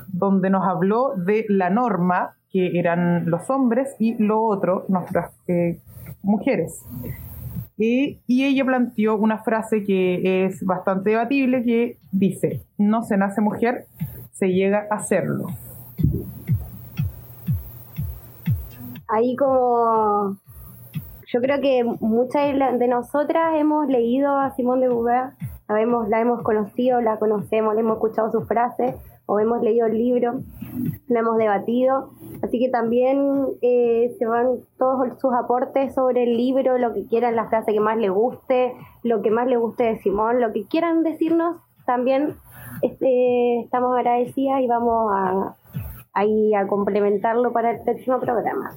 donde 0.08 0.48
nos 0.48 0.66
habló 0.66 1.14
de 1.16 1.44
la 1.48 1.68
norma, 1.70 2.36
que 2.57 2.78
eran 2.78 3.28
los 3.28 3.50
hombres, 3.50 3.94
y 3.98 4.14
lo 4.22 4.42
otro, 4.42 4.86
nuestras 4.88 5.32
eh, 5.48 5.78
mujeres. 6.22 6.82
Y, 7.76 8.20
ella 8.28 8.64
planteó 8.64 9.16
una 9.16 9.42
frase 9.42 9.84
que 9.84 10.46
es 10.46 10.64
bastante 10.64 11.11
debatible, 11.11 11.62
que 11.62 11.98
dice, 12.11 12.62
no 12.78 13.02
se 13.02 13.18
nace 13.18 13.42
mujer, 13.42 13.84
se 14.32 14.48
llega 14.48 14.86
a 14.90 15.00
serlo. 15.00 15.48
Ahí 19.09 19.36
como 19.36 20.38
yo 21.26 21.40
creo 21.40 21.61
que 21.61 21.84
muchas 22.00 22.78
de 22.78 22.88
nosotras 22.88 23.54
hemos 23.57 23.88
leído 23.88 24.38
a 24.38 24.54
Simón 24.54 24.80
de 24.80 24.88
Beauvoir, 24.88 25.32
la 25.68 25.80
hemos, 25.80 26.08
la 26.08 26.20
hemos 26.20 26.42
conocido, 26.42 27.00
la 27.00 27.18
conocemos, 27.18 27.74
le 27.74 27.80
hemos 27.80 27.94
escuchado 27.94 28.30
sus 28.30 28.46
frases 28.46 28.94
o 29.26 29.40
hemos 29.40 29.60
leído 29.60 29.86
el 29.86 29.98
libro, 29.98 30.40
lo 31.08 31.18
hemos 31.18 31.36
debatido, 31.36 32.10
así 32.42 32.60
que 32.60 32.68
también 32.68 33.46
eh, 33.60 34.14
se 34.18 34.26
van 34.26 34.60
todos 34.78 35.20
sus 35.20 35.34
aportes 35.34 35.94
sobre 35.94 36.22
el 36.22 36.36
libro, 36.36 36.78
lo 36.78 36.94
que 36.94 37.06
quieran, 37.06 37.34
la 37.34 37.48
frase 37.48 37.72
que 37.72 37.80
más 37.80 37.96
le 37.96 38.08
guste, 38.08 38.74
lo 39.02 39.22
que 39.22 39.32
más 39.32 39.48
le 39.48 39.56
guste 39.56 39.84
de 39.84 39.98
Simón, 39.98 40.40
lo 40.40 40.52
que 40.52 40.66
quieran 40.66 41.02
decirnos, 41.02 41.56
también 41.86 42.36
este, 42.82 43.60
estamos 43.60 43.96
agradecidas 43.96 44.60
y 44.60 44.68
vamos 44.68 45.12
a, 45.12 45.56
a 46.14 46.66
complementarlo 46.68 47.52
para 47.52 47.72
el 47.72 47.82
próximo 47.82 48.20
programa. 48.20 48.70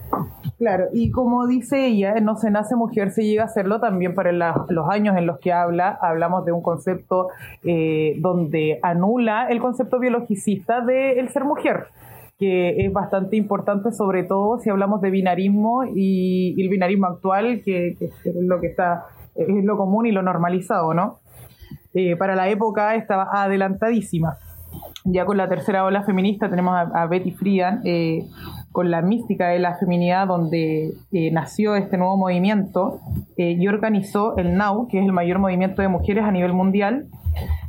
Claro, 0.60 0.88
y 0.92 1.10
como 1.10 1.48
dice 1.48 1.86
ella, 1.86 2.16
no 2.16 2.36
se 2.36 2.52
nace 2.52 2.76
mujer, 2.76 3.12
se 3.12 3.24
llega 3.24 3.44
a 3.44 3.46
hacerlo 3.46 3.80
también 3.80 4.14
para 4.14 4.34
la- 4.34 4.66
los 4.68 4.90
años 4.90 5.16
en 5.18 5.26
los 5.26 5.40
que 5.40 5.54
habla. 5.54 5.98
Hablamos 6.02 6.44
de 6.44 6.52
un 6.52 6.62
concepto 6.62 7.30
eh, 7.64 8.18
donde 8.20 8.78
anula 8.84 9.48
el 9.48 9.62
concepto 9.62 10.00
biologicista 10.00 10.82
del 10.82 11.30
ser 11.30 11.46
mujer, 11.46 11.86
que 12.38 12.86
es 12.86 12.92
bastante 12.92 13.38
importante, 13.38 13.94
sobre 13.94 14.24
todo 14.24 14.60
si 14.60 14.70
hablamos 14.70 15.00
de 15.00 15.12
binarismo 15.12 15.86
y, 15.96 16.62
el 16.62 16.68
binarismo 16.68 17.08
actual, 17.08 17.62
que, 17.64 17.96
que 17.98 18.06
es 18.30 18.36
lo 18.36 18.60
que 18.60 18.68
está, 18.68 19.06
es 19.36 19.48
lo 19.64 19.78
común 19.78 20.08
y 20.08 20.12
lo 20.12 20.24
normalizado, 20.24 20.94
¿no? 20.94 21.20
Eh, 21.94 22.18
para 22.18 22.36
la 22.36 22.50
época 22.50 22.96
estaba 22.96 23.30
adelantadísima 23.32 24.38
ya 25.12 25.26
con 25.26 25.38
la 25.38 25.50
tercera 25.50 25.84
ola 25.84 26.04
feminista 26.04 26.50
tenemos 26.50 26.76
a, 26.94 27.06
Betty 27.08 27.32
Friedan 27.32 27.82
eh, 27.84 28.28
con 28.72 28.92
la 28.92 29.02
mística 29.02 29.50
de 29.50 29.60
la 29.60 29.76
feminidad 29.76 30.28
donde 30.28 30.94
eh, 31.12 31.32
nació 31.32 31.76
este 31.76 31.98
nuevo 31.98 32.18
movimiento 32.18 33.00
eh, 33.38 33.56
y 33.60 33.68
organizó 33.68 34.38
el 34.38 34.56
NOW, 34.56 34.88
que 34.88 35.00
es 35.00 35.06
el 35.06 35.12
mayor 35.12 35.40
movimiento 35.40 35.82
de 35.82 35.88
mujeres 35.88 36.24
a 36.24 36.32
nivel 36.32 36.54
mundial, 36.54 37.08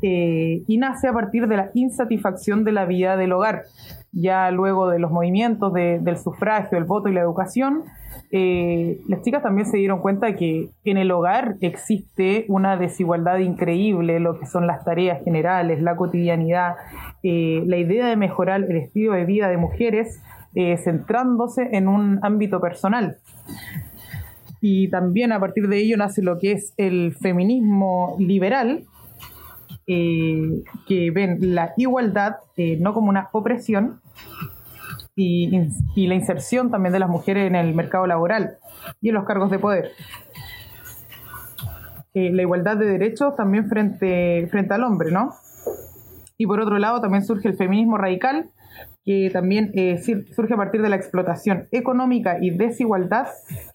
y 0.02 0.78
nace 0.78 1.06
a 1.06 1.12
partir 1.12 1.46
de 1.46 1.56
la 1.56 1.70
insatisfacción 1.74 2.64
de 2.64 2.72
la 2.72 2.86
vida 2.86 3.16
del 3.16 3.32
hogar. 3.32 3.64
Ya 4.12 4.50
luego 4.50 4.88
de 4.88 4.98
los 4.98 5.10
movimientos 5.10 5.72
de- 5.72 5.98
del 6.00 6.16
sufragio, 6.16 6.76
el 6.78 6.84
voto 6.84 7.08
y 7.08 7.12
la 7.12 7.20
educación, 7.20 7.84
eh, 8.32 9.00
las 9.08 9.22
chicas 9.22 9.42
también 9.42 9.66
se 9.66 9.76
dieron 9.76 10.00
cuenta 10.00 10.34
que 10.36 10.70
en 10.84 10.98
el 10.98 11.10
hogar 11.10 11.56
existe 11.60 12.44
una 12.48 12.76
desigualdad 12.76 13.38
increíble, 13.38 14.20
lo 14.20 14.38
que 14.38 14.46
son 14.46 14.66
las 14.66 14.84
tareas 14.84 15.22
generales, 15.24 15.82
la 15.82 15.96
cotidianidad, 15.96 16.74
eh, 17.22 17.62
la 17.66 17.76
idea 17.76 18.06
de 18.06 18.16
mejorar 18.16 18.62
el 18.62 18.76
estilo 18.76 19.12
de 19.14 19.24
vida 19.24 19.48
de 19.48 19.56
mujeres 19.56 20.20
eh, 20.54 20.76
centrándose 20.76 21.68
en 21.72 21.86
un 21.86 22.18
ámbito 22.22 22.60
personal. 22.60 23.18
Y 24.60 24.88
también 24.90 25.32
a 25.32 25.40
partir 25.40 25.68
de 25.68 25.78
ello 25.78 25.96
nace 25.96 26.22
lo 26.22 26.38
que 26.38 26.52
es 26.52 26.74
el 26.76 27.14
feminismo 27.14 28.16
liberal, 28.18 28.84
que 29.86 31.10
ven 31.12 31.38
la 31.54 31.72
igualdad 31.76 32.36
eh, 32.56 32.78
no 32.80 32.92
como 32.92 33.08
una 33.08 33.28
opresión 33.32 33.99
y, 35.16 35.68
y 35.94 36.06
la 36.06 36.14
inserción 36.14 36.70
también 36.70 36.92
de 36.92 36.98
las 36.98 37.08
mujeres 37.08 37.46
en 37.46 37.54
el 37.56 37.74
mercado 37.74 38.06
laboral 38.06 38.58
y 39.00 39.08
en 39.08 39.14
los 39.14 39.24
cargos 39.24 39.50
de 39.50 39.58
poder. 39.58 39.92
Eh, 42.12 42.30
la 42.32 42.42
igualdad 42.42 42.76
de 42.76 42.86
derechos 42.86 43.36
también 43.36 43.68
frente, 43.68 44.48
frente 44.50 44.74
al 44.74 44.82
hombre, 44.82 45.12
¿no? 45.12 45.30
Y 46.36 46.46
por 46.46 46.60
otro 46.60 46.78
lado 46.78 47.00
también 47.00 47.24
surge 47.24 47.48
el 47.48 47.56
feminismo 47.56 47.98
radical, 47.98 48.50
que 49.04 49.30
también 49.32 49.70
eh, 49.74 49.98
surge 50.34 50.54
a 50.54 50.56
partir 50.56 50.82
de 50.82 50.88
la 50.88 50.96
explotación 50.96 51.68
económica 51.70 52.38
y 52.40 52.50
desigualdad 52.50 53.28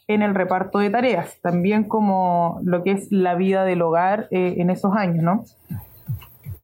en 0.08 0.22
el 0.22 0.36
reparto 0.36 0.80
de 0.80 0.90
tareas, 0.90 1.40
también 1.42 1.86
como 1.86 2.60
lo 2.64 2.84
que 2.84 2.92
es 2.92 3.10
la 3.10 3.36
vida 3.36 3.64
del 3.64 3.82
hogar 3.82 4.28
eh, 4.32 4.56
en 4.58 4.70
esos 4.70 4.94
años, 4.96 5.24
¿no? 5.24 5.44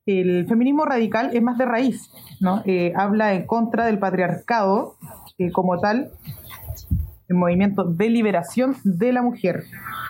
El 0.06 0.48
feminismo 0.48 0.84
radical 0.84 1.30
es 1.34 1.42
más 1.42 1.58
de 1.58 1.66
raíz, 1.66 2.12
Eh, 2.66 2.94
habla 2.96 3.34
en 3.34 3.46
contra 3.46 3.86
del 3.86 4.00
patriarcado 4.00 4.96
eh, 5.38 5.52
como 5.52 5.80
tal, 5.80 6.10
el 7.28 7.36
movimiento 7.36 7.84
de 7.84 8.10
liberación 8.10 8.76
de 8.84 9.14
la 9.14 9.22
mujer. 9.22 9.64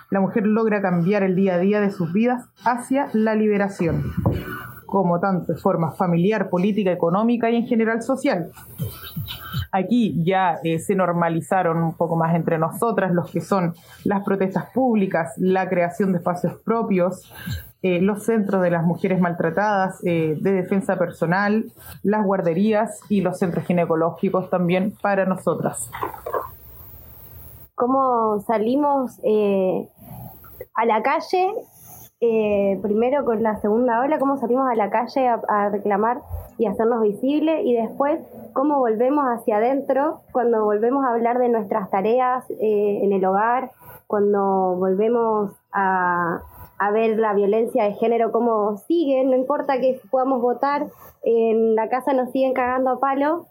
La 0.09 0.19
mujer 0.19 0.45
logra 0.45 0.82
cambiar 0.82 1.23
el 1.23 1.36
día 1.36 1.55
a 1.55 1.59
día 1.59 1.82
de 1.82 1.91
sus 1.91 2.11
vidas 2.13 2.45
hacia 2.63 3.09
la 3.13 3.36
liberación, 3.36 4.11
como 4.86 5.19
tanto 5.19 5.53
de 5.53 5.59
forma 5.59 5.91
familiar, 5.91 6.49
política, 6.49 6.91
económica 6.91 7.49
y 7.49 7.57
en 7.57 7.67
general 7.67 8.01
social. 8.01 8.51
Aquí 9.72 10.22
ya 10.24 10.59
eh, 10.63 10.80
se 10.80 10.95
normalizaron 10.95 11.78
un 11.78 11.93
poco 11.93 12.15
más 12.15 12.36
entre 12.36 12.57
nosotras 12.57 13.13
los 13.13 13.32
que 13.32 13.39
son 13.39 13.74
las 14.03 14.24
protestas 14.24 14.65
públicas, 14.74 15.34
la 15.38 15.69
creación 15.69 16.11
de 16.11 16.17
espacios 16.17 16.55
propios, 16.65 17.32
eh, 17.82 18.01
los 18.01 18.26
centros 18.26 18.61
de 18.61 18.69
las 18.69 18.84
mujeres 18.84 19.22
maltratadas, 19.22 20.03
eh, 20.05 20.38
de 20.39 20.51
defensa 20.51 20.97
personal, 20.97 21.65
las 22.03 22.26
guarderías 22.26 22.99
y 23.09 23.22
los 23.22 23.39
centros 23.39 23.65
ginecológicos 23.65 24.49
también 24.49 24.93
para 25.01 25.26
nosotras. 25.26 25.89
cómo 27.76 28.39
salimos 28.41 29.19
a 30.76 30.86
la 30.86 31.01
calle, 31.01 31.51
eh, 32.22 32.80
primero 32.84 33.26
con 33.26 33.41
la 33.41 33.59
segunda 33.61 33.99
ola, 33.99 34.19
cómo 34.19 34.38
salimos 34.38 34.69
a 34.69 34.76
la 34.76 34.91
calle 34.91 35.28
a, 35.28 35.69
reclamar 35.69 36.22
y 36.59 36.67
hacernos 36.67 37.01
visibles, 37.01 37.65
y 37.65 37.74
después 37.74 38.19
cómo 38.53 38.78
volvemos 38.78 39.26
hacia 39.26 39.57
adentro, 39.57 40.22
cuando 40.32 40.63
volvemos 40.63 41.03
a 41.03 41.09
hablar 41.09 41.39
de 41.39 41.49
nuestras 41.49 41.89
tareas 41.89 42.47
eh, 42.51 42.99
en 43.03 43.11
el 43.11 43.26
hogar, 43.26 43.72
cuando 44.05 44.76
volvemos 44.78 45.51
a, 45.72 46.41
a 46.78 46.91
ver 46.91 47.17
la 47.17 47.34
violencia 47.34 47.86
de 47.86 47.93
género, 47.93 48.32
cómo 48.32 48.78
sigue, 48.78 49.24
no 49.26 49.36
importa 49.36 49.80
que 49.80 49.99
podamos 50.11 50.41
votar, 50.41 50.86
en 51.24 51.76
la 51.76 51.89
casa 51.89 52.13
nos 52.13 52.32
siguen 52.32 52.53
cagando 52.53 52.91
a 52.91 52.99
palo, 52.99 53.47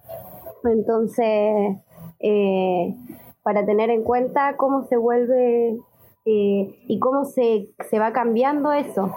entonces... 0.65 1.77
Eh, 2.21 2.95
para 3.43 3.65
tener 3.65 3.91
en 3.91 4.03
cuenta 4.03 4.57
cómo 4.57 4.85
se 4.85 4.97
vuelve 4.97 5.79
eh, 6.25 6.79
y 6.87 6.99
cómo 6.99 7.25
se, 7.25 7.71
se 7.89 7.99
va 7.99 8.13
cambiando 8.13 8.73
eso. 8.73 9.11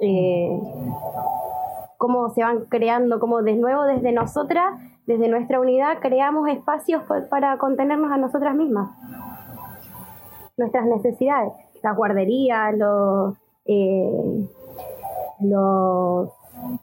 Eh, 0.00 0.58
cómo 1.98 2.30
se 2.30 2.42
van 2.42 2.64
creando, 2.66 3.20
como 3.20 3.42
de 3.42 3.54
nuevo 3.56 3.82
desde 3.84 4.12
nosotras, 4.12 4.80
desde 5.06 5.28
nuestra 5.28 5.60
unidad, 5.60 5.98
creamos 6.00 6.48
espacios 6.48 7.02
pa- 7.04 7.28
para 7.28 7.58
contenernos 7.58 8.10
a 8.10 8.16
nosotras 8.16 8.54
mismas. 8.54 8.88
Nuestras 10.56 10.86
necesidades, 10.86 11.52
las 11.82 11.96
guarderías, 11.96 12.74
los, 12.76 13.34
eh, 13.66 14.48
los 15.40 16.30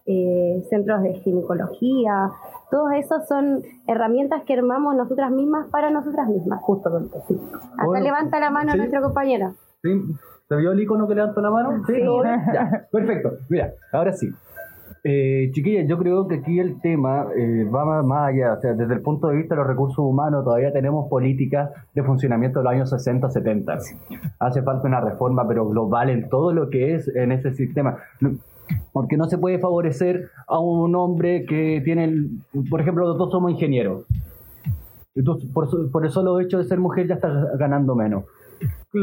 eh, 0.06 0.64
centros 0.70 1.02
de 1.04 1.14
ginecología, 1.16 2.32
todos 2.70 2.92
esos 2.94 3.28
son 3.28 3.62
herramientas 3.88 4.44
que 4.46 4.54
armamos 4.54 4.96
nosotras 4.96 5.32
mismas 5.32 5.68
para 5.70 5.90
nosotras 5.90 6.28
mismas. 6.28 6.60
Justamente, 6.62 7.18
sí. 7.28 7.36
Acá 7.74 7.86
Bueno, 7.86 8.04
levanta 8.04 8.40
la 8.40 8.52
mano 8.52 8.72
sí. 8.74 8.78
nuestro 8.78 9.02
compañero. 9.02 9.54
¿Sí? 9.82 9.90
¿Se 10.50 10.56
vio 10.56 10.72
el 10.72 10.80
icono 10.80 11.08
que 11.08 11.16
levantó 11.16 11.42
la 11.42 11.52
mano? 11.52 11.84
Sí. 11.86 12.04
¿todo 12.04 12.24
bien? 12.24 12.42
Ya, 12.54 12.88
perfecto. 12.92 13.32
Mira, 13.50 13.72
ahora 13.92 14.14
sí. 14.14 14.30
Eh, 15.04 15.52
chiquillas, 15.54 15.88
yo 15.88 15.98
creo 15.98 16.28
que 16.28 16.36
aquí 16.36 16.60
el 16.60 16.82
tema 16.82 17.28
eh, 17.36 17.64
va 17.74 17.86
más, 17.86 18.06
más 18.06 18.30
allá. 18.30 18.54
O 18.54 18.60
sea, 18.60 18.74
desde 18.74 18.94
el 18.94 19.02
punto 19.02 19.28
de 19.28 19.38
vista 19.38 19.56
de 19.56 19.60
los 19.60 19.68
recursos 19.68 20.00
humanos, 20.00 20.44
todavía 20.44 20.74
tenemos 20.74 21.10
políticas 21.10 21.70
de 21.94 22.04
funcionamiento 22.04 22.60
de 22.60 22.64
los 22.66 22.74
años 22.74 22.90
60, 22.90 23.30
70. 23.30 23.78
Hace 24.40 24.62
falta 24.64 24.88
una 24.88 25.00
reforma, 25.00 25.48
pero 25.48 25.68
global 25.68 26.10
en 26.10 26.28
todo 26.28 26.52
lo 26.52 26.70
que 26.70 26.96
es 26.96 27.08
en 27.16 27.32
ese 27.32 27.54
sistema. 27.54 27.98
Porque 28.92 29.18
no 29.18 29.26
se 29.26 29.38
puede 29.38 29.60
favorecer 29.60 30.30
a 30.48 30.60
un 30.60 30.96
hombre 30.96 31.46
que 31.46 31.82
tiene, 31.84 32.06
el- 32.06 32.30
por 32.70 32.82
ejemplo, 32.82 33.08
los 33.08 33.18
dos 33.18 33.32
somos 33.32 33.52
ingenieros. 33.52 34.06
Tú, 35.24 35.40
por, 35.52 35.92
por 35.92 36.06
el 36.06 36.12
solo 36.12 36.40
hecho 36.40 36.60
de 36.60 36.66
ser 36.66 36.78
mujer 36.80 37.08
ya 37.08 37.16
estás 37.16 37.58
ganando 37.58 37.96
menos. 37.96 38.26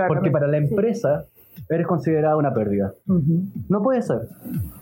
Porque 0.09 0.31
para 0.31 0.47
la 0.47 0.59
empresa 0.59 1.25
eres 1.69 1.87
considerada 1.87 2.37
una 2.37 2.53
pérdida. 2.55 2.93
No 3.69 3.83
puede 3.83 4.01
ser. 4.03 4.29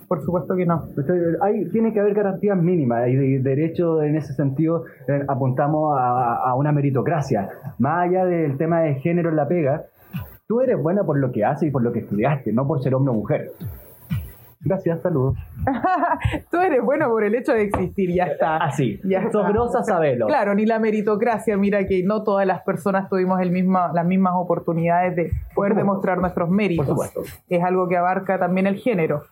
Por 0.09 0.23
supuesto 0.23 0.55
que 0.57 0.67
no. 0.67 0.85
Entonces, 0.89 1.37
hay, 1.41 1.69
tiene 1.71 1.93
que 1.93 2.01
haber 2.01 2.13
garantías 2.15 2.57
mínimas 2.61 3.09
y 3.09 3.15
de, 3.17 3.39
derecho 3.41 4.03
en 4.03 4.17
ese 4.17 4.35
sentido 4.35 4.85
eh, 5.09 5.25
apuntamos 5.27 5.97
a, 5.99 6.37
a 6.51 6.55
una 6.55 6.71
meritocracia. 6.73 7.49
Más 7.79 8.09
allá 8.09 8.25
del 8.27 8.57
tema 8.59 8.81
de 8.81 8.97
género 8.97 9.31
en 9.31 9.37
la 9.37 9.49
pega, 9.49 9.85
tú 10.47 10.61
eres 10.61 10.83
buena 10.83 11.03
por 11.05 11.19
lo 11.19 11.33
que 11.33 11.45
haces 11.47 11.69
y 11.69 11.71
por 11.71 11.83
lo 11.83 11.93
que 11.93 12.01
estudiaste, 12.01 12.53
no 12.53 12.67
por 12.67 12.83
ser 12.83 12.95
hombre 12.95 13.11
o 13.13 13.15
mujer. 13.15 13.53
Gracias, 14.65 15.03
saludos. 15.03 15.37
Tú 16.51 16.59
eres 16.59 16.83
bueno 16.83 17.09
por 17.09 17.25
el 17.25 17.35
hecho 17.35 17.53
de 17.53 17.63
existir, 17.63 18.15
ya 18.15 18.25
está. 18.25 18.59
Así, 18.59 19.01
Ya 19.05 19.19
está. 19.19 19.33
sobrosa 19.33 19.83
sabelo. 19.83 20.27
Claro, 20.29 20.55
ni 20.55 20.67
la 20.67 20.79
meritocracia, 20.79 21.57
mira 21.57 21.85
que 21.87 22.05
no 22.05 22.23
todas 22.23 22.47
las 22.47 22.63
personas 22.63 23.09
tuvimos 23.09 23.41
el 23.41 23.51
misma, 23.51 23.91
las 23.93 24.07
mismas 24.07 24.35
oportunidades 24.37 25.17
de 25.17 25.33
poder 25.55 25.75
demostrar 25.75 26.19
nuestros 26.19 26.49
méritos. 26.49 26.87
Por 26.87 26.95
supuesto. 26.95 27.23
Es 27.49 27.63
algo 27.63 27.89
que 27.89 27.97
abarca 27.97 28.39
también 28.39 28.69
el 28.69 28.77
género. 28.77 29.25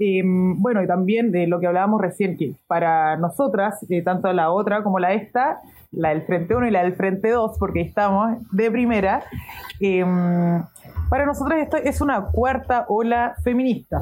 Eh, 0.00 0.22
bueno, 0.24 0.82
y 0.82 0.86
también 0.86 1.30
de 1.30 1.46
lo 1.46 1.60
que 1.60 1.66
hablábamos 1.66 2.00
recién, 2.00 2.36
que 2.36 2.54
para 2.66 3.18
nosotras, 3.18 3.86
eh, 3.88 4.02
tanto 4.02 4.32
la 4.32 4.50
otra 4.50 4.82
como 4.82 4.98
la 4.98 5.12
esta, 5.12 5.60
la 5.92 6.08
del 6.08 6.22
Frente 6.22 6.56
1 6.56 6.66
y 6.66 6.70
la 6.70 6.82
del 6.82 6.94
Frente 6.94 7.28
2, 7.28 7.56
porque 7.58 7.82
estamos 7.82 8.38
de 8.50 8.70
primera, 8.70 9.22
eh, 9.78 10.02
para 11.10 11.26
nosotras 11.26 11.58
esto 11.60 11.76
es 11.76 12.00
una 12.00 12.22
cuarta 12.32 12.86
ola 12.88 13.34
feminista 13.44 14.00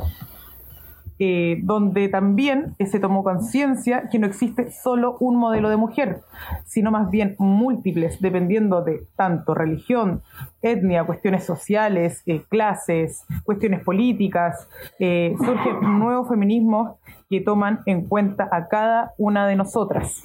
eh, 1.21 1.59
donde 1.64 2.09
también 2.09 2.77
eh, 2.79 2.87
se 2.87 3.01
tomó 3.01 3.25
conciencia 3.25 4.09
que 4.09 4.21
no 4.21 4.27
existe 4.29 4.71
solo 4.71 5.16
un 5.19 5.35
modelo 5.35 5.69
de 5.69 5.77
mujer, 5.77 6.21
sino 6.64 6.93
más 6.93 7.11
bien 7.11 7.35
múltiples, 7.39 8.21
dependiendo 8.21 8.83
de 8.85 9.03
tanto 9.16 9.53
religión, 9.53 10.23
etnia, 10.62 11.03
cuestiones 11.05 11.43
sociales, 11.43 12.23
eh, 12.27 12.43
clases, 12.49 13.25
cuestiones 13.43 13.83
políticas. 13.83 14.69
Surgen 14.99 15.99
nuevos 15.99 16.29
feminismos 16.29 16.97
que 17.29 17.41
toman 17.41 17.81
en 17.87 18.07
cuenta 18.07 18.49
a 18.53 18.69
cada 18.69 19.12
una 19.19 19.49
de 19.49 19.57
nosotras. 19.57 20.23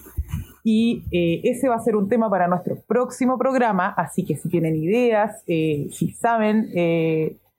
Y 0.64 1.04
ese 1.12 1.68
va 1.68 1.76
a 1.76 1.80
ser 1.80 1.98
un 1.98 2.08
tema 2.08 2.30
para 2.30 2.48
nuestro 2.48 2.78
próximo 2.88 3.38
programa, 3.38 3.90
así 3.98 4.24
que 4.24 4.38
si 4.38 4.48
tienen 4.48 4.76
ideas, 4.78 5.44
si 5.46 6.16
saben, 6.18 6.70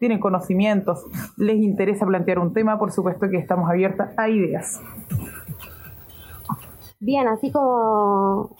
tienen 0.05 0.20
conocimientos, 0.20 1.07
les 1.38 1.57
interesa 1.57 2.05
plantear 2.05 2.38
un 2.38 2.52
tema, 2.52 2.78
por 2.78 2.92
supuesto 2.92 3.30
que 3.30 3.38
estamos 3.38 3.70
abiertas 3.70 4.12
a 4.18 4.28
ideas. 4.28 4.82
Bien, 7.00 7.26
así 7.26 7.50
como, 7.50 8.50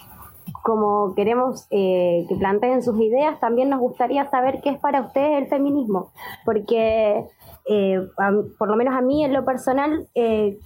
como 0.63 1.15
queremos 1.15 1.67
eh, 1.71 2.25
que 2.31 2.37
planteen 2.37 2.83
sus 2.83 2.99
ideas, 2.99 3.39
también 3.41 3.69
nos 3.69 3.79
gustaría 3.79 4.25
saber 4.31 4.63
qué 4.63 4.71
es 4.71 4.79
para 4.79 5.03
ustedes 5.03 5.43
el 5.43 5.49
feminismo, 5.49 6.13
porque 6.47 7.27
eh, 7.69 8.01
por 8.59 8.69
lo 8.71 8.77
menos 8.77 8.95
a 8.95 9.03
mí 9.03 9.23
en 9.23 9.35
lo 9.35 9.45
personal 9.45 10.09
eh, 10.15 10.57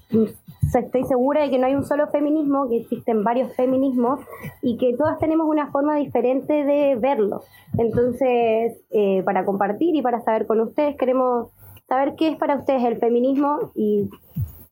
estoy 0.75 1.05
segura 1.05 1.43
de 1.43 1.51
que 1.51 1.59
no 1.59 1.67
hay 1.67 1.75
un 1.75 1.85
solo 1.85 2.09
feminismo, 2.09 2.69
que 2.69 2.79
existen 2.79 3.25
varios 3.25 3.55
feminismos 3.55 4.21
y 4.63 4.77
que 4.77 4.95
todas 4.97 5.19
tenemos 5.19 5.47
una 5.49 5.71
forma 5.71 5.97
diferente 5.97 6.53
de 6.53 6.97
verlo. 6.97 7.43
Entonces, 7.77 8.81
eh, 8.91 9.23
para 9.25 9.45
compartir 9.45 9.95
y 9.97 10.03
para 10.03 10.21
saber 10.21 10.47
con 10.47 10.61
ustedes, 10.61 10.97
queremos 10.97 11.51
saber 11.89 12.15
qué 12.17 12.29
es 12.29 12.37
para 12.37 12.57
ustedes 12.57 12.85
el 12.85 12.99
feminismo 12.99 13.73
y 13.75 14.09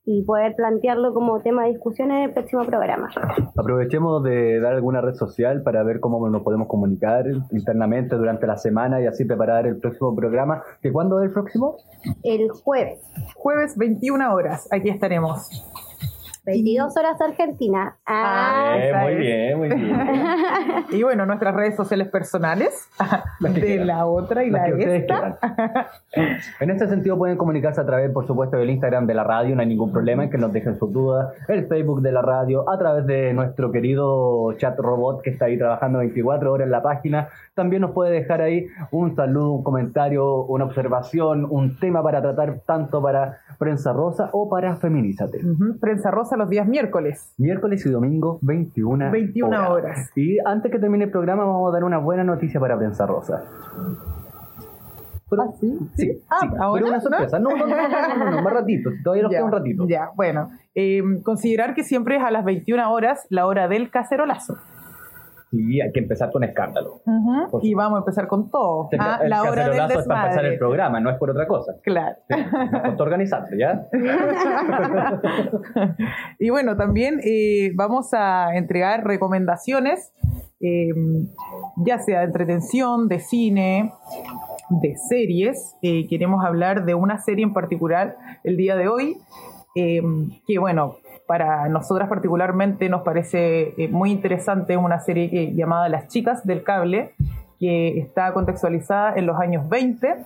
y 0.07 0.23
poder 0.23 0.55
plantearlo 0.55 1.13
como 1.13 1.41
tema 1.41 1.65
de 1.65 1.71
discusión 1.71 2.13
en 2.13 2.23
el 2.23 2.33
próximo 2.33 2.65
programa. 2.65 3.11
Aprovechemos 3.57 4.23
de 4.23 4.61
dar 4.61 4.75
alguna 4.75 5.01
red 5.01 5.15
social 5.15 5.63
para 5.63 5.83
ver 5.83 5.99
cómo 5.99 6.27
nos 6.31 6.43
podemos 6.43 6.69
comunicar 6.69 7.27
internamente 7.51 8.15
durante 8.15 8.47
la 8.47 8.57
semana 8.57 9.03
y 9.03 9.07
así 9.07 9.25
preparar 9.25 9.67
el 9.67 9.79
próximo 9.79 10.15
programa. 10.15 10.63
¿Que 10.81 10.93
cuándo 10.93 11.21
es 11.21 11.27
el 11.27 11.33
próximo? 11.33 11.77
El 12.23 12.49
jueves. 12.51 13.01
Jueves 13.35 13.77
21 13.77 14.33
horas, 14.33 14.69
aquí 14.71 14.91
estaremos. 14.91 15.49
22 16.47 16.97
horas 16.97 17.21
Argentina. 17.21 17.97
Ah, 18.07 18.77
Eh, 18.77 18.89
esa 18.89 19.03
muy 19.03 19.15
bien, 19.17 19.59
muy 19.59 19.69
bien. 19.69 19.97
Y 20.91 21.03
bueno, 21.03 21.27
nuestras 21.27 21.55
redes 21.57 21.75
sociales 21.75 22.09
personales, 22.09 22.89
de 23.41 23.53
quieran. 23.53 23.87
la 23.89 24.07
otra 24.07 24.45
y 24.45 24.51
Las 24.51 24.71
la 24.71 24.77
que 24.77 24.87
de 24.87 24.97
esta. 24.97 25.39
En 26.61 26.71
este 26.71 26.89
sentido 26.89 27.19
pueden 27.19 27.37
comunicarse 27.37 27.81
a 27.81 27.85
través, 27.85 28.11
por 28.13 28.27
supuesto, 28.27 28.57
del 28.57 28.71
Instagram 28.71 29.07
de 29.07 29.15
la 29.15 29.25
radio, 29.25 29.57
no 29.57 29.61
hay 29.61 29.67
ningún 29.67 29.93
problema 29.93 30.23
en 30.23 30.31
que 30.31 30.39
nos 30.39 30.53
dejen 30.53 30.79
sus 30.79 30.93
dudas, 30.93 31.35
el 31.49 31.67
Facebook 31.67 32.01
de 32.01 32.13
la 32.13 32.23
radio, 32.23 32.69
a 32.71 32.79
través 32.79 33.07
de 33.07 33.35
nuestro 33.35 33.73
querido 33.73 34.53
chat 34.57 34.79
robot 34.79 35.23
que 35.23 35.31
está 35.31 35.47
ahí 35.47 35.59
trabajando 35.59 35.99
24 35.99 36.53
horas 36.53 36.67
en 36.67 36.71
la 36.71 36.83
página. 36.83 37.29
También 37.55 37.83
nos 37.83 37.91
puede 37.91 38.13
dejar 38.13 38.41
ahí 38.41 38.67
un 38.93 39.17
saludo, 39.17 39.53
un 39.53 39.65
comentario, 39.65 40.45
una 40.45 40.65
observación, 40.65 41.47
un 41.51 41.77
tema 41.81 42.03
para 42.03 42.23
tratar 42.23 42.61
tanto 42.67 43.03
para 43.03 43.39
Prensa 43.59 43.93
Rosa 43.93 44.31
o 44.33 44.49
para 44.49 44.77
Feminízate. 44.77 45.41
Prensa 45.81 46.11
Rosa 46.11 46.36
los 46.39 46.49
días 46.49 46.67
miércoles. 46.67 47.35
Miércoles 47.39 47.85
y 47.87 47.91
domingo, 47.91 48.39
21, 48.43 49.11
21 49.11 49.71
horas. 49.71 50.11
Y 50.17 50.39
antes 50.45 50.71
que 50.71 50.79
termine 50.79 51.05
el 51.05 51.11
programa, 51.11 51.45
vamos 51.45 51.69
a 51.71 51.73
dar 51.75 51.85
una 51.85 51.99
buena 51.99 52.25
noticia 52.25 52.61
para 52.61 52.77
Prensa 52.79 53.07
Rosa. 53.07 53.43
¿Ah, 55.39 55.49
sí? 55.61 55.77
Sí, 55.97 56.23
Ah, 56.31 56.39
sí, 56.41 56.49
¿ahora? 56.61 56.81
pero 56.83 56.87
una 56.95 57.01
sorpresa. 57.01 57.39
No, 57.39 57.51
no, 57.51 57.67
no, 57.67 57.77
no, 57.77 58.31
no, 58.31 58.43
más 58.43 58.53
ratito. 58.53 58.91
Todavía 59.03 59.25
nos 59.25 59.33
queda 59.33 59.45
un 59.45 59.53
ratito. 59.53 59.87
Ya, 59.89 60.11
bueno. 60.15 60.49
Eh, 60.75 61.03
considerar 61.25 61.75
que 61.75 61.83
siempre 61.83 62.17
es 62.17 62.23
a 62.23 62.31
las 62.31 62.45
21 62.45 62.91
horas 62.93 63.27
la 63.29 63.47
hora 63.47 63.67
del 63.69 63.91
cacerolazo. 63.91 64.57
Sí, 65.51 65.81
hay 65.81 65.93
que 65.93 66.01
empezar 66.01 66.31
con 66.33 66.43
escándalo. 66.43 67.03
Ujú, 67.07 67.51
Por 67.51 67.65
Y 67.65 67.75
vamos 67.75 67.99
a 67.99 68.01
empezar 68.01 68.27
con 68.27 68.51
todo. 68.51 68.89
El, 68.91 68.99
Ah, 69.01 69.21
el 69.23 69.31
la 69.31 69.43
hora 69.43 69.51
del 69.51 69.59
cacerolazo 69.77 70.01
es 70.01 70.07
para 70.09 70.21
empezar 70.23 70.45
el 70.45 70.51
desmadre. 70.51 70.59
programa, 70.59 71.01
no 71.01 71.11
es 71.11 71.17
por 71.19 71.31
otra 71.31 71.47
cosa. 71.47 71.75
Claro. 71.85 72.17
Nos 72.73 72.83
costó 72.83 73.03
organizarse, 73.05 73.57
¿ya? 73.57 73.87
y 76.39 76.51
bueno, 76.51 76.77
también 76.77 77.21
eh, 77.25 77.71
vamos 77.75 78.11
a 78.13 78.55
entregar 78.57 79.05
recomendaciones, 79.05 80.13
eh, 80.61 80.89
ya 81.85 81.99
sea 81.99 82.21
de 82.21 82.27
entretención, 82.27 83.09
de 83.09 83.21
cine, 83.21 83.93
de 84.83 84.95
series. 85.09 85.77
Eh, 85.83 86.07
queremos 86.09 86.45
hablar 86.45 86.85
de 86.85 86.95
una 86.95 87.19
serie 87.19 87.45
en 87.45 87.53
particular 87.53 88.17
el 88.45 88.57
día 88.57 88.77
de 88.77 88.89
hoy, 88.89 89.17
eh, 89.77 90.03
que 90.47 90.59
bueno, 90.59 90.97
para 91.27 91.69
nosotras 91.69 92.09
particularmente 92.09 92.89
nos 92.89 93.03
parece 93.03 93.75
eh, 93.77 93.89
muy 93.89 94.11
interesante, 94.11 94.77
una 94.77 95.01
serie 95.01 95.31
que, 95.31 95.55
llamada 95.55 95.89
Las 95.89 96.09
Chicas 96.09 96.47
del 96.47 96.63
Cable, 96.63 97.15
que 97.59 97.99
está 97.99 98.33
contextualizada 98.33 99.15
en 99.17 99.27
los 99.27 99.39
años 99.39 99.69
20. 99.69 100.25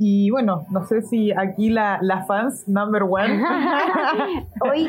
Y 0.00 0.30
bueno, 0.30 0.64
no 0.70 0.84
sé 0.84 1.02
si 1.02 1.32
aquí 1.32 1.70
la, 1.70 1.98
la 2.02 2.24
fans 2.24 2.68
number 2.68 3.02
one. 3.02 3.42
Hoy 4.60 4.88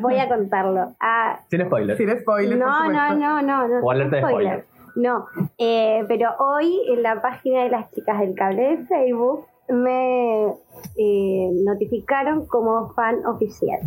voy 0.00 0.18
a 0.18 0.28
contarlo. 0.28 0.92
Ah, 1.00 1.40
Sin 1.48 1.64
spoiler. 1.64 1.96
Sin 1.96 2.10
spoiler, 2.20 2.58
no, 2.58 2.90
no, 2.90 3.14
no, 3.14 3.42
no, 3.42 3.68
no. 3.68 3.80
O 3.80 3.90
alerta 3.90 4.16
de 4.16 4.22
spoiler. 4.22 4.64
No, 4.94 5.26
eh, 5.56 6.04
pero 6.06 6.34
hoy 6.38 6.78
en 6.90 7.02
la 7.02 7.22
página 7.22 7.62
de 7.62 7.70
las 7.70 7.90
chicas 7.92 8.20
del 8.20 8.34
cable 8.34 8.76
de 8.76 8.84
Facebook 8.84 9.46
me 9.68 10.48
eh, 10.96 11.50
notificaron 11.64 12.46
como 12.46 12.92
fan 12.94 13.24
oficial. 13.26 13.80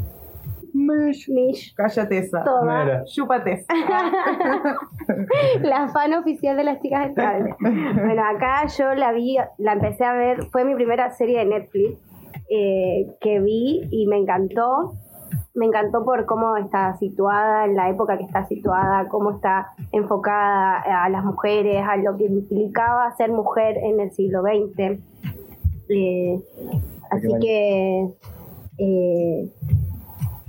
Mish. 0.75 1.73
Cállate 1.75 2.17
esa. 2.17 2.43
Toma. 2.43 3.03
Chúpate 3.05 3.53
esa. 3.53 3.73
la 5.61 5.87
fan 5.87 6.13
oficial 6.13 6.57
de 6.57 6.63
las 6.65 6.81
chicas 6.81 7.05
del 7.05 7.15
cable. 7.15 7.55
Bueno, 7.59 8.23
acá 8.25 8.65
yo 8.67 8.93
la 8.93 9.13
vi, 9.13 9.37
la 9.57 9.73
empecé 9.73 10.03
a 10.03 10.13
ver, 10.13 10.43
fue 10.51 10.65
mi 10.65 10.75
primera 10.75 11.11
serie 11.11 11.39
de 11.39 11.45
Netflix 11.45 11.99
eh, 12.49 13.07
que 13.21 13.39
vi 13.39 13.87
y 13.89 14.07
me 14.07 14.17
encantó. 14.17 14.93
Me 15.53 15.65
encantó 15.65 16.03
por 16.03 16.25
cómo 16.25 16.57
está 16.57 16.97
situada, 16.97 17.63
en 17.63 17.77
la 17.77 17.89
época 17.89 18.17
que 18.17 18.25
está 18.25 18.45
situada, 18.45 19.07
cómo 19.07 19.31
está 19.31 19.69
enfocada 19.93 20.81
a 21.05 21.07
las 21.07 21.23
mujeres, 21.23 21.81
a 21.87 21.95
lo 21.95 22.17
que 22.17 22.25
implicaba 22.25 23.09
ser 23.15 23.31
mujer 23.31 23.77
en 23.77 24.01
el 24.01 24.11
siglo 24.11 24.41
XX. 24.41 24.99
Eh, 25.89 26.39
así 27.11 27.27
que 27.41 28.07
eh, 28.77 29.49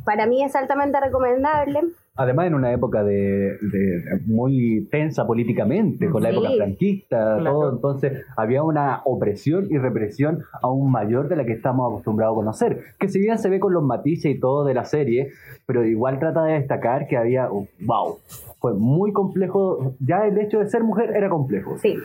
para 0.05 0.27
mí 0.27 0.43
es 0.43 0.55
altamente 0.57 0.99
recomendable. 1.01 1.81
Además, 2.19 2.47
en 2.47 2.55
una 2.55 2.73
época 2.73 3.05
de, 3.05 3.59
de- 3.61 4.03
muy 4.27 4.89
tensa 4.91 5.27
políticamente, 5.27 6.09
con 6.09 6.23
la 6.23 6.31
época 6.31 6.49
franquista, 6.57 7.37
Claro. 7.39 7.45
todo, 7.53 7.73
entonces 7.75 8.25
había 8.39 8.63
una 8.63 9.03
opresión 9.05 9.67
y 9.69 9.77
represión 9.77 10.43
aún 10.63 10.91
mayor 10.91 11.29
de 11.29 11.37
la 11.37 11.45
que 11.45 11.53
estamos 11.53 11.87
acostumbrados 11.93 12.33
a 12.35 12.37
conocer. 12.37 12.81
Que 12.99 13.09
si 13.09 13.19
bien 13.21 13.37
se 13.39 13.51
ve 13.51 13.61
con 13.61 13.75
los 13.75 13.83
matices 13.85 14.35
y 14.35 14.41
todo 14.41 14.65
de 14.65 14.73
la 14.73 14.87
serie, 14.87 15.29
pero 15.67 15.85
igual 15.85 16.19
trata 16.19 16.43
de 16.45 16.55
destacar 16.55 17.07
que 17.07 17.19
había, 17.19 17.53
oh, 17.53 17.67
wow, 17.85 18.17
fue 18.61 18.73
muy 18.73 19.13
complejo, 19.13 19.93
ya 20.01 20.27
el 20.27 20.39
hecho 20.39 20.61
de 20.61 20.71
ser 20.71 20.85
mujer 20.85 21.11
era 21.15 21.29
complejo. 21.29 21.77
Sí. 21.77 21.97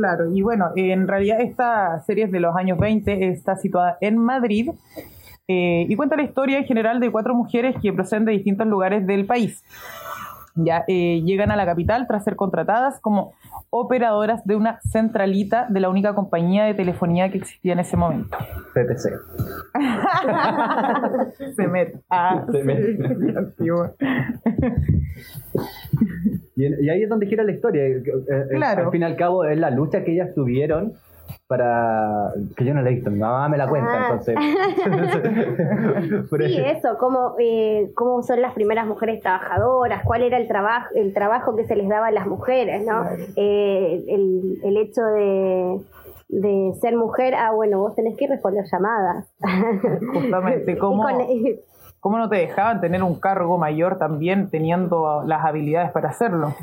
Claro, 0.00 0.32
y 0.34 0.40
bueno, 0.40 0.70
en 0.76 1.06
realidad 1.06 1.42
esta 1.42 2.00
serie 2.06 2.24
es 2.24 2.32
de 2.32 2.40
los 2.40 2.56
años 2.56 2.78
20, 2.78 3.28
está 3.28 3.56
situada 3.56 3.98
en 4.00 4.16
Madrid 4.16 4.70
eh, 5.46 5.84
y 5.86 5.94
cuenta 5.94 6.16
la 6.16 6.22
historia 6.22 6.56
en 6.56 6.64
general 6.64 7.00
de 7.00 7.12
cuatro 7.12 7.34
mujeres 7.34 7.76
que 7.82 7.92
proceden 7.92 8.24
de 8.24 8.32
distintos 8.32 8.66
lugares 8.66 9.06
del 9.06 9.26
país. 9.26 9.62
Ya 10.64 10.84
eh, 10.88 11.22
llegan 11.24 11.50
a 11.50 11.56
la 11.56 11.66
capital 11.66 12.06
tras 12.06 12.24
ser 12.24 12.36
contratadas 12.36 13.00
como 13.00 13.32
operadoras 13.70 14.44
de 14.44 14.56
una 14.56 14.80
centralita 14.90 15.66
de 15.68 15.80
la 15.80 15.88
única 15.88 16.14
compañía 16.14 16.64
de 16.64 16.74
telefonía 16.74 17.30
que 17.30 17.38
existía 17.38 17.72
en 17.72 17.78
ese 17.78 17.96
momento. 17.96 18.36
CTC. 18.74 19.10
Se 21.56 21.68
mete. 21.68 22.00
Ah, 22.10 22.44
Se 22.50 22.64
mete. 22.64 22.98
y 26.56 26.88
ahí 26.90 27.02
es 27.02 27.08
donde 27.08 27.26
gira 27.26 27.44
la 27.44 27.52
historia. 27.52 27.82
Eh, 27.86 28.02
eh, 28.06 28.54
Claro. 28.56 28.86
Al 28.86 28.90
fin 28.90 29.02
y 29.02 29.04
al 29.04 29.16
cabo, 29.16 29.44
es 29.44 29.58
la 29.58 29.70
lucha 29.70 30.04
que 30.04 30.12
ellas 30.12 30.34
tuvieron 30.34 30.94
para. 31.50 32.30
que 32.56 32.64
yo 32.64 32.72
no 32.74 32.80
la 32.80 32.90
he 32.90 32.94
visto, 32.94 33.10
mi 33.10 33.18
mamá 33.18 33.48
me 33.48 33.58
la 33.58 33.66
cuenta, 33.68 33.90
Ah. 33.92 34.06
entonces. 34.10 34.36
Sí, 36.46 36.60
eso, 36.64 36.96
cómo, 36.98 37.34
eh, 37.40 37.90
cómo 37.94 38.22
son 38.22 38.40
las 38.40 38.54
primeras 38.54 38.86
mujeres 38.86 39.20
trabajadoras, 39.20 40.02
cuál 40.04 40.22
era 40.22 40.36
el 40.38 40.46
trabajo, 40.48 40.88
el 40.94 41.12
trabajo 41.12 41.56
que 41.56 41.64
se 41.66 41.74
les 41.76 41.88
daba 41.88 42.06
a 42.06 42.10
las 42.12 42.26
mujeres, 42.26 42.86
¿no? 42.86 43.04
Eh, 43.36 44.04
el, 44.08 44.58
el 44.62 44.76
hecho 44.76 45.02
de, 45.02 45.80
de 46.28 46.72
ser 46.80 46.96
mujer, 46.96 47.34
ah, 47.34 47.50
bueno, 47.52 47.80
vos 47.80 47.94
tenés 47.96 48.16
que 48.16 48.28
responder 48.28 48.64
llamadas. 48.70 49.26
Justamente, 50.14 50.78
¿cómo, 50.78 51.02
con- 51.02 51.26
¿cómo 51.98 52.18
no 52.18 52.28
te 52.28 52.36
dejaban 52.36 52.80
tener 52.80 53.02
un 53.02 53.18
cargo 53.18 53.58
mayor 53.58 53.98
también 53.98 54.50
teniendo 54.50 55.22
las 55.26 55.44
habilidades 55.44 55.90
para 55.90 56.10
hacerlo? 56.10 56.54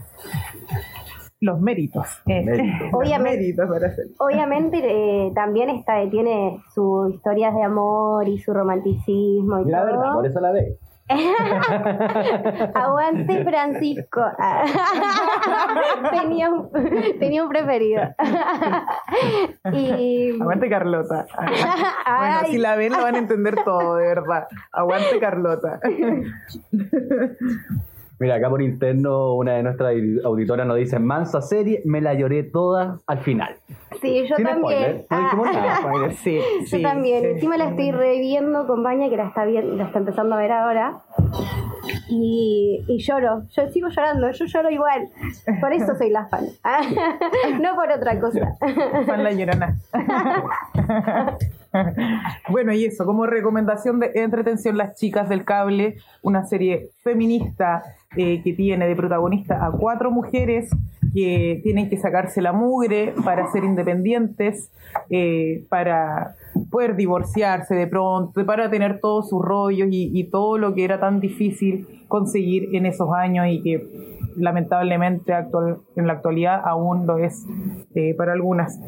Los 1.39 1.59
méritos. 1.61 2.07
eh. 2.25 2.43
Méritos. 2.43 2.81
Los 2.91 2.93
Obviamente. 2.93 3.37
méritos 3.39 3.69
para 3.69 3.87
hacerlo. 3.87 4.11
Obviamente 4.19 4.79
eh, 4.83 5.31
también 5.35 5.69
está, 5.69 6.07
tiene 6.09 6.57
sus 6.73 7.13
historias 7.13 7.53
de 7.53 7.63
amor 7.63 8.27
y 8.27 8.39
su 8.39 8.53
romanticismo 8.53 9.59
y 9.59 9.69
La 9.69 9.79
todo. 9.81 9.85
verdad, 9.87 10.13
por 10.13 10.25
eso 10.25 10.39
la 10.39 10.51
ve. 10.51 10.77
Aguante 12.73 13.43
Francisco. 13.45 14.21
tenía, 16.11 16.49
un, 16.49 16.69
tenía 17.19 17.43
un 17.43 17.49
preferido. 17.49 18.01
y 19.71 20.31
Aguante 20.41 20.69
Carlota. 20.69 21.25
Bueno, 21.37 22.35
Ay. 22.41 22.51
si 22.51 22.57
la 22.57 22.75
ven 22.75 22.91
lo 22.91 23.01
van 23.03 23.15
a 23.15 23.19
entender 23.19 23.55
todo, 23.63 23.95
de 23.95 24.05
verdad. 24.07 24.47
Aguante 24.73 25.17
Carlota. 25.21 25.79
Mira, 28.19 28.35
acá 28.35 28.49
por 28.49 28.61
interno, 28.63 29.35
una 29.35 29.53
de 29.53 29.63
nuestras 29.63 29.93
auditoras 30.23 30.65
nos 30.65 30.77
dice: 30.77 30.97
Mansa 30.99 31.41
serie, 31.41 31.81
me 31.85 32.01
la 32.01 32.13
lloré 32.15 32.43
toda 32.43 32.97
al 33.05 33.19
final. 33.19 33.57
sí, 34.01 34.25
yo 34.27 34.35
Sin 34.35 34.45
también. 34.45 35.03
spoiler, 35.03 35.05
no 35.09 35.21
dijimos 35.21 35.47
Ah, 35.51 35.79
nada. 35.83 36.11
Sí, 36.17 36.39
Yo 36.71 36.81
también. 36.81 37.21
sí. 37.23 37.29
Encima 37.29 37.57
la 37.57 37.69
estoy 37.69 37.91
reviendo 37.91 38.65
con 38.65 38.81
Baña, 38.83 39.09
que 39.09 39.17
la 39.17 39.27
está, 39.27 39.45
bien, 39.45 39.77
la 39.77 39.85
está 39.85 39.99
empezando 39.99 40.35
a 40.35 40.39
ver 40.39 40.51
ahora. 40.51 41.01
Y, 42.09 42.83
y 42.87 42.97
lloro. 42.99 43.43
Yo 43.49 43.67
sigo 43.69 43.87
llorando. 43.89 44.31
Yo 44.31 44.45
lloro 44.45 44.69
igual. 44.71 45.09
Por 45.61 45.73
eso 45.73 45.95
soy 45.95 46.09
la 46.09 46.25
fan. 46.27 46.45
no 47.61 47.75
por 47.75 47.91
otra 47.91 48.19
cosa. 48.19 48.55
Fan 49.05 49.23
la 49.23 49.31
llorona. 49.31 49.75
bueno, 52.49 52.73
y 52.73 52.85
eso, 52.85 53.05
como 53.05 53.25
recomendación 53.25 53.99
de 53.99 54.11
entretención, 54.15 54.77
Las 54.77 54.95
Chicas 54.95 55.29
del 55.29 55.45
Cable, 55.45 55.95
una 56.23 56.43
serie 56.45 56.89
feminista 57.03 57.83
que 58.15 58.53
tiene 58.55 58.87
de 58.87 58.95
protagonista 58.95 59.65
a 59.65 59.71
cuatro 59.71 60.11
mujeres 60.11 60.69
que 61.13 61.59
tienen 61.63 61.89
que 61.89 61.97
sacarse 61.97 62.41
la 62.41 62.53
mugre 62.53 63.13
para 63.23 63.51
ser 63.51 63.63
independientes, 63.63 64.71
eh, 65.09 65.65
para 65.69 66.35
poder 66.69 66.95
divorciarse 66.95 67.75
de 67.75 67.87
pronto, 67.87 68.45
para 68.45 68.69
tener 68.69 68.99
todos 68.99 69.29
sus 69.29 69.41
rollos 69.41 69.87
y, 69.91 70.11
y 70.13 70.25
todo 70.25 70.57
lo 70.57 70.73
que 70.73 70.83
era 70.83 70.99
tan 70.99 71.19
difícil 71.19 71.87
conseguir 72.07 72.75
en 72.75 72.85
esos 72.85 73.09
años 73.13 73.47
y 73.49 73.61
que 73.61 74.07
lamentablemente 74.37 75.33
actual, 75.33 75.79
en 75.95 76.07
la 76.07 76.13
actualidad 76.13 76.61
aún 76.63 77.07
lo 77.07 77.17
es 77.17 77.45
eh, 77.95 78.13
para 78.15 78.33
algunas 78.33 78.79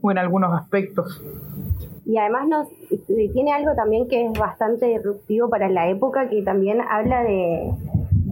o 0.00 0.10
en 0.10 0.18
algunos 0.18 0.52
aspectos. 0.54 1.22
Y 2.04 2.16
además 2.16 2.48
nos 2.48 2.68
tiene 3.32 3.52
algo 3.52 3.74
también 3.76 4.08
que 4.08 4.26
es 4.26 4.32
bastante 4.38 4.86
disruptivo 4.86 5.48
para 5.48 5.68
la 5.68 5.88
época, 5.88 6.28
que 6.28 6.42
también 6.42 6.80
habla 6.80 7.22
de, 7.22 7.70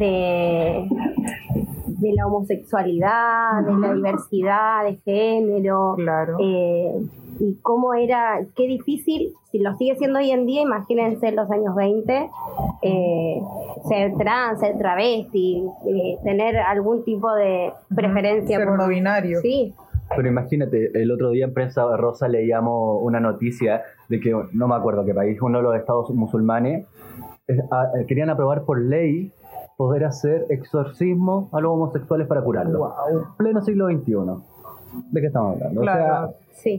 de, 0.01 0.89
de 1.87 2.13
la 2.15 2.27
homosexualidad, 2.27 3.63
de 3.65 3.79
la 3.79 3.95
diversidad 3.95 4.85
de 4.85 4.97
género, 5.05 5.97
eh, 6.41 6.93
y 7.39 7.55
cómo 7.63 7.95
era, 7.95 8.41
qué 8.57 8.67
difícil, 8.67 9.33
si 9.51 9.59
lo 9.61 9.75
sigue 9.77 9.97
siendo 9.97 10.19
hoy 10.19 10.31
en 10.31 10.47
día, 10.47 10.63
imagínense 10.63 11.29
en 11.29 11.37
los 11.37 11.51
años 11.51 11.75
20, 11.75 12.31
eh, 12.83 13.41
ser 13.89 14.15
trans, 14.17 14.61
ser 14.61 14.77
travesti, 14.79 15.63
eh, 15.87 16.17
tener 16.25 16.57
algún 16.59 17.05
tipo 17.05 17.33
de 17.35 17.73
preferencia 17.95 18.59
Ser 18.59 18.69
no 18.71 18.89
binario. 18.89 19.41
Sí, 19.41 19.73
Pero 20.17 20.29
imagínate, 20.29 20.91
el 21.01 21.11
otro 21.13 21.31
día 21.31 21.45
en 21.47 21.55
Prensa 21.55 21.85
Rosa 21.97 22.27
leíamos 22.29 22.99
una 23.03 23.21
noticia 23.21 23.83
de 24.09 24.21
que, 24.21 24.33
no 24.53 24.69
me 24.69 24.75
acuerdo 24.75 25.05
qué 25.05 25.15
país, 25.15 25.41
uno 25.41 25.59
de 25.59 25.65
los 25.65 25.77
estados 25.77 26.11
musulmanes, 26.11 26.85
eh, 27.49 27.57
a- 27.71 27.99
eh, 28.01 28.07
querían 28.07 28.29
aprobar 28.31 28.65
por 28.65 28.81
ley 28.81 29.33
poder 29.81 30.05
hacer 30.05 30.45
exorcismo 30.51 31.49
a 31.55 31.61
los 31.63 31.73
homosexuales 31.73 32.27
para 32.27 32.43
curarlos. 32.43 32.93
Pleno 33.39 33.63
siglo 33.63 33.87
XXI. 33.87 34.13
¿De 35.11 35.21
qué 35.23 35.29
estamos 35.29 35.55
hablando? 35.55 35.81
O 35.81 35.85
sea, 35.85 35.95
Claro, 35.95 36.35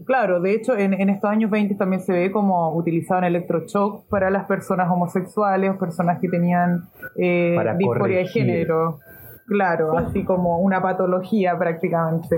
claro, 0.06 0.39
de 0.39 0.54
hecho 0.54 0.78
en, 0.78 0.93
en 0.93 1.10
estos 1.10 1.28
años 1.28 1.49
20 1.49 1.74
también 1.74 2.04
se 2.04 2.14
ve 2.14 2.32
como 2.32 2.76
utilizaban 2.76 3.24
electroshock 3.24 4.08
para 4.08 4.30
las 4.30 4.45
personas 4.45 4.88
homosexuales 4.91 5.72
o 5.72 5.80
personas 5.80 6.20
que 6.20 6.30
tenían 6.30 6.84
eh, 7.18 7.58
disforia 7.80 8.20
de 8.20 8.28
género. 8.28 8.99
Claro, 9.47 9.97
así 9.97 10.24
como 10.24 10.60
una 10.60 10.80
patología 10.84 11.58
prácticamente. 11.58 12.38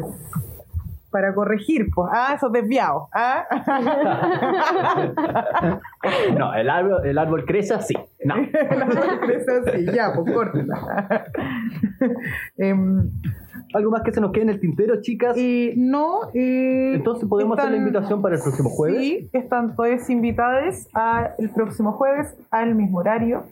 Para 1.14 1.34
corregir, 1.36 1.90
pues, 1.94 2.10
ah, 2.12 2.34
esos 2.36 2.52
desviados. 2.52 3.04
¿ah? 3.14 3.46
no, 6.38 6.54
el 6.56 6.70
árbol, 6.70 7.06
el 7.06 7.18
árbol 7.18 7.46
crece 7.46 7.74
así. 7.76 7.94
No. 8.26 8.36
crece 9.22 9.52
así, 9.66 9.86
ya, 9.94 10.12
pues 10.16 10.34
córtela. 10.34 11.26
Em, 12.58 13.10
¿Algo 13.74 13.92
más 13.92 14.04
que 14.04 14.12
se 14.12 14.22
nos 14.22 14.32
quede 14.32 14.44
en 14.44 14.50
el 14.50 14.60
tintero, 14.60 15.02
chicas? 15.02 15.36
no. 15.78 16.30
eh, 16.34 16.94
Entonces 16.96 17.28
podemos 17.28 17.58
hacer 17.58 17.72
la 17.72 17.78
están- 17.78 17.88
invitación 17.88 18.22
para 18.22 18.36
el 18.36 18.42
próximo 18.42 18.70
jueves. 18.70 19.00
Sí, 19.00 19.30
están 19.34 19.76
todos 19.76 20.10
invitados 20.10 20.88
a 20.94 21.32
el 21.40 21.50
próximo 21.50 21.94
jueves 21.94 22.36
al 22.52 22.76
mismo 22.76 23.00
horario, 23.00 23.44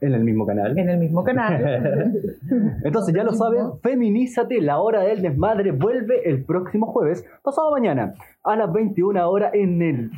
En 0.00 0.14
el 0.14 0.22
mismo 0.22 0.46
canal. 0.46 0.78
en 0.78 0.88
el 0.88 0.98
mismo 0.98 1.24
canal. 1.24 2.14
Entonces 2.84 3.14
ya 3.14 3.24
lo 3.24 3.32
saben, 3.32 3.80
Feminízate, 3.82 4.60
la 4.60 4.78
hora 4.78 5.02
del 5.02 5.22
desmadre 5.22 5.72
vuelve 5.72 6.28
el 6.28 6.44
próximo 6.44 6.86
jueves, 6.86 7.24
pasado 7.42 7.72
mañana, 7.72 8.14
a 8.44 8.56
las 8.56 8.72
21 8.72 9.28
horas 9.28 9.52
en 9.54 9.82
el 9.82 10.10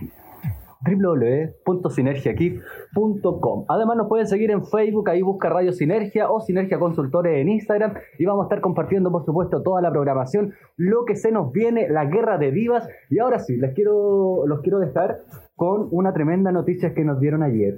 www.sinergiakif.com. 0.83 3.65
Además 3.69 3.97
nos 3.97 4.09
pueden 4.09 4.27
seguir 4.27 4.51
en 4.51 4.65
Facebook, 4.65 5.11
ahí 5.11 5.21
busca 5.23 5.51
Radio 5.51 5.73
Sinergia 5.73 6.31
o 6.31 6.41
Sinergia 6.41 6.79
Consultores 6.79 7.39
en 7.39 7.51
Instagram 7.51 7.95
y 8.19 8.25
vamos 8.25 8.45
a 8.45 8.47
estar 8.47 8.61
compartiendo 8.61 9.11
por 9.11 9.25
supuesto 9.25 9.63
toda 9.63 9.83
la 9.83 9.91
programación, 9.91 10.55
lo 10.77 11.05
que 11.05 11.17
se 11.17 11.33
nos 11.33 11.51
viene, 11.53 11.89
la 11.89 12.05
guerra 12.07 12.39
de 12.39 12.51
divas 12.51 12.89
y 13.11 13.19
ahora 13.19 13.41
sí, 13.41 13.59
les 13.59 13.75
quiero, 13.75 14.47
los 14.47 14.61
quiero 14.61 14.79
dejar 14.79 15.19
con 15.55 15.89
una 15.91 16.15
tremenda 16.15 16.51
noticia 16.53 16.95
que 16.95 17.05
nos 17.05 17.21
dieron 17.21 17.43
ayer 17.43 17.77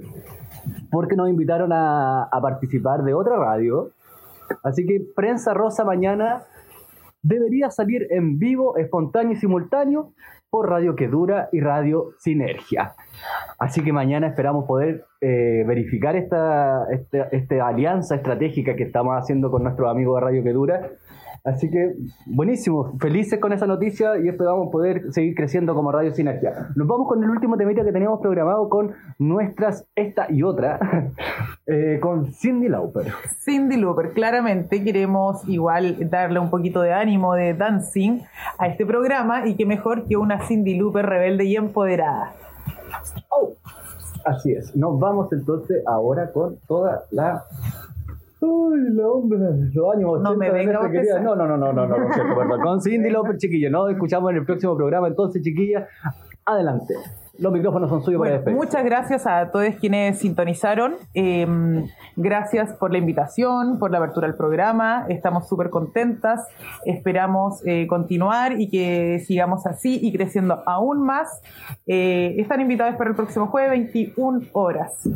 porque 0.91 1.15
nos 1.15 1.29
invitaron 1.29 1.71
a, 1.73 2.23
a 2.23 2.41
participar 2.41 3.03
de 3.03 3.13
otra 3.13 3.37
radio. 3.37 3.91
Así 4.63 4.85
que 4.85 5.01
Prensa 5.15 5.53
Rosa 5.53 5.83
mañana 5.83 6.43
debería 7.21 7.69
salir 7.71 8.07
en 8.11 8.37
vivo, 8.37 8.77
espontáneo 8.77 9.33
y 9.33 9.35
simultáneo 9.37 10.11
por 10.53 10.69
Radio 10.69 10.95
Que 10.95 11.07
Dura 11.07 11.49
y 11.51 11.61
Radio 11.61 12.11
Sinergia. 12.19 12.93
Así 13.57 13.83
que 13.83 13.91
mañana 13.91 14.27
esperamos 14.27 14.65
poder 14.65 15.05
eh, 15.19 15.63
verificar 15.65 16.15
esta, 16.15 16.85
esta, 17.31 17.67
alianza 17.67 18.13
estratégica 18.15 18.75
que 18.75 18.83
estamos 18.83 19.15
haciendo 19.17 19.49
con 19.49 19.63
nuestros 19.63 19.89
amigos 19.89 20.19
de 20.19 20.21
Radio 20.21 20.43
Que 20.43 20.53
Dura. 20.53 20.89
Así 21.43 21.69
que, 21.69 21.93
buenísimo, 22.25 22.97
felices 22.99 23.37
con 23.37 23.51
esa 23.51 23.67
noticia 23.67 24.17
y 24.17 24.29
esperamos 24.29 24.69
poder 24.71 25.11
seguir 25.11 25.35
creciendo 25.35 25.75
como 25.75 25.91
Radio 25.91 26.13
Sinergia. 26.13 26.69
Nos 26.77 26.87
vamos 26.87 27.05
con 27.05 27.21
el 27.21 27.29
último 27.29 27.57
temita 27.57 27.83
que 27.83 27.91
teníamos 27.91 28.21
programado 28.21 28.69
con 28.69 28.93
nuestras, 29.19 29.85
esta 29.93 30.31
y 30.31 30.41
otra, 30.41 30.79
eh, 31.67 31.99
con 32.01 32.31
Cindy 32.31 32.69
Lauper. 32.69 33.11
Cindy 33.43 33.75
Looper, 33.75 34.13
claramente 34.13 34.81
queremos 34.85 35.45
igual 35.49 36.09
darle 36.09 36.39
un 36.39 36.49
poquito 36.49 36.81
de 36.81 36.93
ánimo, 36.93 37.33
de 37.33 37.53
dancing 37.53 38.21
a 38.57 38.67
este 38.67 38.85
programa 38.85 39.45
y 39.45 39.55
que 39.55 39.65
mejor 39.65 40.05
que 40.05 40.15
una 40.15 40.47
Cindy 40.47 40.75
Looper 40.75 41.05
rebelde 41.05 41.43
y 41.43 41.57
empoderada. 41.57 42.35
Así 44.23 44.53
es, 44.53 44.73
nos 44.77 44.97
vamos 44.97 45.27
entonces 45.33 45.83
ahora 45.85 46.31
con 46.31 46.55
toda 46.67 47.03
la... 47.11 47.43
Uy, 48.45 48.93
la 48.93 49.07
onda, 49.07 49.35
los 49.37 49.95
años 49.95 50.09
80 50.09 50.29
No 50.29 50.35
me 50.35 50.45
de 50.47 50.51
venga 50.51 50.85
a 50.85 50.91
querida-. 50.91 51.19
No, 51.21 51.35
no, 51.35 51.47
no, 51.47 51.57
no, 51.57 51.71
no, 51.73 51.87
no, 51.87 51.97
no, 51.97 52.35
perdón. 52.35 52.61
Con 52.61 52.81
Cindy 52.81 53.09
Lauper, 53.09 53.37
chiquillos, 53.37 53.71
nos 53.71 53.89
escuchamos 53.91 54.31
en 54.31 54.37
el 54.37 54.45
próximo 54.45 54.75
programa. 54.75 55.07
Entonces, 55.07 55.41
chiquillas, 55.41 55.87
adelante. 56.45 56.93
Los 57.39 57.51
micrófonos 57.51 57.89
son 57.89 58.03
suyos 58.03 58.19
para 58.19 58.29
Bueno, 58.29 58.43
despedir. 58.45 58.57
muchas 58.57 58.85
gracias 58.85 59.25
a 59.25 59.49
todos 59.49 59.73
quienes 59.79 60.19
sintonizaron. 60.19 60.93
Eh, 61.15 61.47
gracias 62.15 62.73
por 62.73 62.91
la 62.91 62.99
invitación, 62.99 63.79
por 63.79 63.89
la 63.89 63.97
apertura 63.97 64.27
del 64.27 64.35
programa. 64.35 65.05
Estamos 65.09 65.47
súper 65.47 65.71
contentas. 65.71 66.47
Esperamos 66.85 67.65
eh, 67.65 67.87
continuar 67.87 68.59
y 68.61 68.69
que 68.69 69.17
sigamos 69.25 69.65
así 69.65 69.99
y 69.99 70.11
creciendo 70.15 70.61
aún 70.67 71.01
más. 71.03 71.41
Eh, 71.87 72.35
están 72.37 72.61
invitados 72.61 72.97
para 72.97 73.09
el 73.09 73.15
próximo 73.15 73.47
jueves, 73.47 73.71
21 73.71 74.41
horas. 74.51 75.09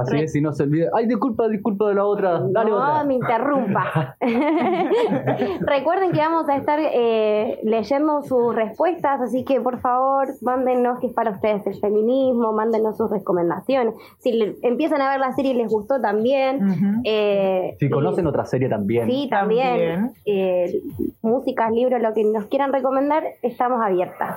Así 0.00 0.18
es, 0.18 0.32
si 0.32 0.40
no 0.40 0.52
se 0.52 0.62
olvide. 0.64 0.88
Ay, 0.94 1.06
disculpa, 1.06 1.48
disculpa 1.48 1.88
de 1.88 1.94
la 1.94 2.04
otra. 2.04 2.40
Dale 2.50 2.70
no 2.70 2.76
otra. 2.76 3.04
me 3.04 3.14
interrumpa. 3.14 4.16
Recuerden 5.60 6.12
que 6.12 6.18
vamos 6.18 6.48
a 6.48 6.56
estar 6.56 6.78
eh, 6.80 7.58
leyendo 7.62 8.22
sus 8.22 8.54
respuestas, 8.54 9.20
así 9.20 9.44
que 9.44 9.60
por 9.60 9.78
favor 9.80 10.28
mándenos 10.42 10.98
qué 11.00 11.08
es 11.08 11.12
para 11.12 11.30
ustedes 11.32 11.66
el 11.66 11.74
feminismo, 11.80 12.52
mándenos 12.52 12.96
sus 12.96 13.10
recomendaciones. 13.10 13.94
Si 14.18 14.32
le- 14.32 14.56
empiezan 14.62 15.00
a 15.02 15.10
ver 15.10 15.20
la 15.20 15.32
serie 15.32 15.52
y 15.52 15.56
les 15.56 15.70
gustó 15.70 16.00
también. 16.00 17.00
eh, 17.04 17.76
Si 17.78 17.86
y- 17.86 17.90
conocen 17.90 18.26
otra 18.26 18.44
serie 18.44 18.68
también. 18.68 19.06
Sí, 19.06 19.28
también. 19.30 20.12
Eh, 20.24 20.80
músicas, 21.22 21.70
libros, 21.72 22.00
lo 22.00 22.12
que 22.14 22.24
nos 22.24 22.46
quieran 22.46 22.72
recomendar, 22.72 23.24
estamos 23.42 23.80
abiertas. 23.82 24.36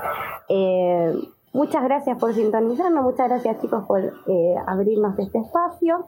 Muchas 1.53 1.83
gracias 1.83 2.17
por 2.17 2.33
sintonizarnos, 2.33 3.03
muchas 3.03 3.29
gracias 3.29 3.61
chicos 3.61 3.85
por 3.87 4.01
eh, 4.01 4.55
abrirnos 4.65 5.17
este 5.19 5.37
espacio 5.37 6.07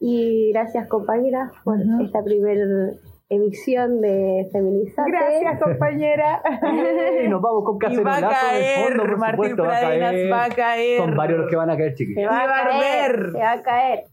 y 0.00 0.50
gracias 0.52 0.88
compañeras 0.88 1.52
por 1.62 1.78
esta 2.04 2.24
primera 2.24 2.90
emisión 3.28 4.00
de 4.00 4.48
Feminizate. 4.52 5.10
Gracias, 5.10 5.62
compañera. 5.62 6.42
Y 7.24 7.28
nos 7.28 7.40
vamos 7.40 7.62
con 7.64 7.76
Y 7.92 7.96
va 7.98 8.16
a 8.16 8.20
cacerolazo 8.20 8.46
de 8.46 8.50
caer, 8.50 8.88
fondo, 8.88 9.02
por 9.04 9.18
Martín 9.18 9.50
supuesto, 9.50 9.62
va 9.62 9.76
a 9.76 9.80
caer. 9.80 10.32
va 10.32 10.44
a 10.44 10.48
caer. 10.48 10.98
Son 10.98 11.16
varios 11.16 11.38
los 11.38 11.50
que 11.50 11.56
van 11.56 11.70
a 11.70 11.76
caer, 11.76 11.94
chiquillos. 11.94 12.22
Se 12.22 12.26
va 12.26 12.42
a 12.42 12.68
caer, 12.68 13.30
se 13.32 13.38
va 13.38 13.52
a 13.52 13.62
caer. 13.62 14.04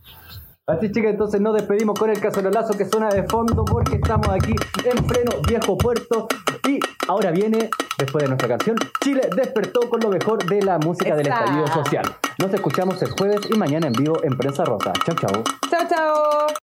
Así 0.70 0.92
chicas, 0.92 1.12
entonces 1.12 1.40
nos 1.40 1.54
despedimos 1.56 1.98
con 1.98 2.10
el 2.10 2.20
cacerolazo 2.20 2.78
que 2.78 2.84
suena 2.84 3.08
de 3.08 3.24
fondo 3.24 3.64
porque 3.64 3.96
estamos 3.96 4.28
aquí 4.28 4.54
en 4.84 5.02
pleno 5.06 5.32
viejo 5.48 5.78
puerto 5.78 6.28
y 6.68 6.78
ahora 7.08 7.32
viene, 7.32 7.70
después 7.98 8.24
de 8.24 8.28
nuestra 8.28 8.50
canción, 8.50 8.76
Chile 9.00 9.30
despertó 9.34 9.90
con 9.90 10.02
lo 10.02 10.10
mejor 10.10 10.44
de 10.46 10.62
la 10.62 10.78
música 10.78 11.16
del 11.16 11.28
estallido 11.28 11.68
social. 11.68 12.04
Nos 12.40 12.54
escuchamos 12.54 13.02
el 13.02 13.12
jueves 13.12 13.50
y 13.50 13.58
mañana 13.58 13.88
en 13.88 13.94
vivo 13.94 14.22
en 14.24 14.38
Prensa 14.38 14.66
Rosa. 14.66 14.92
Chao, 15.06 15.16
chao. 15.16 15.44
Chao, 15.70 15.88
chao. 15.90 16.67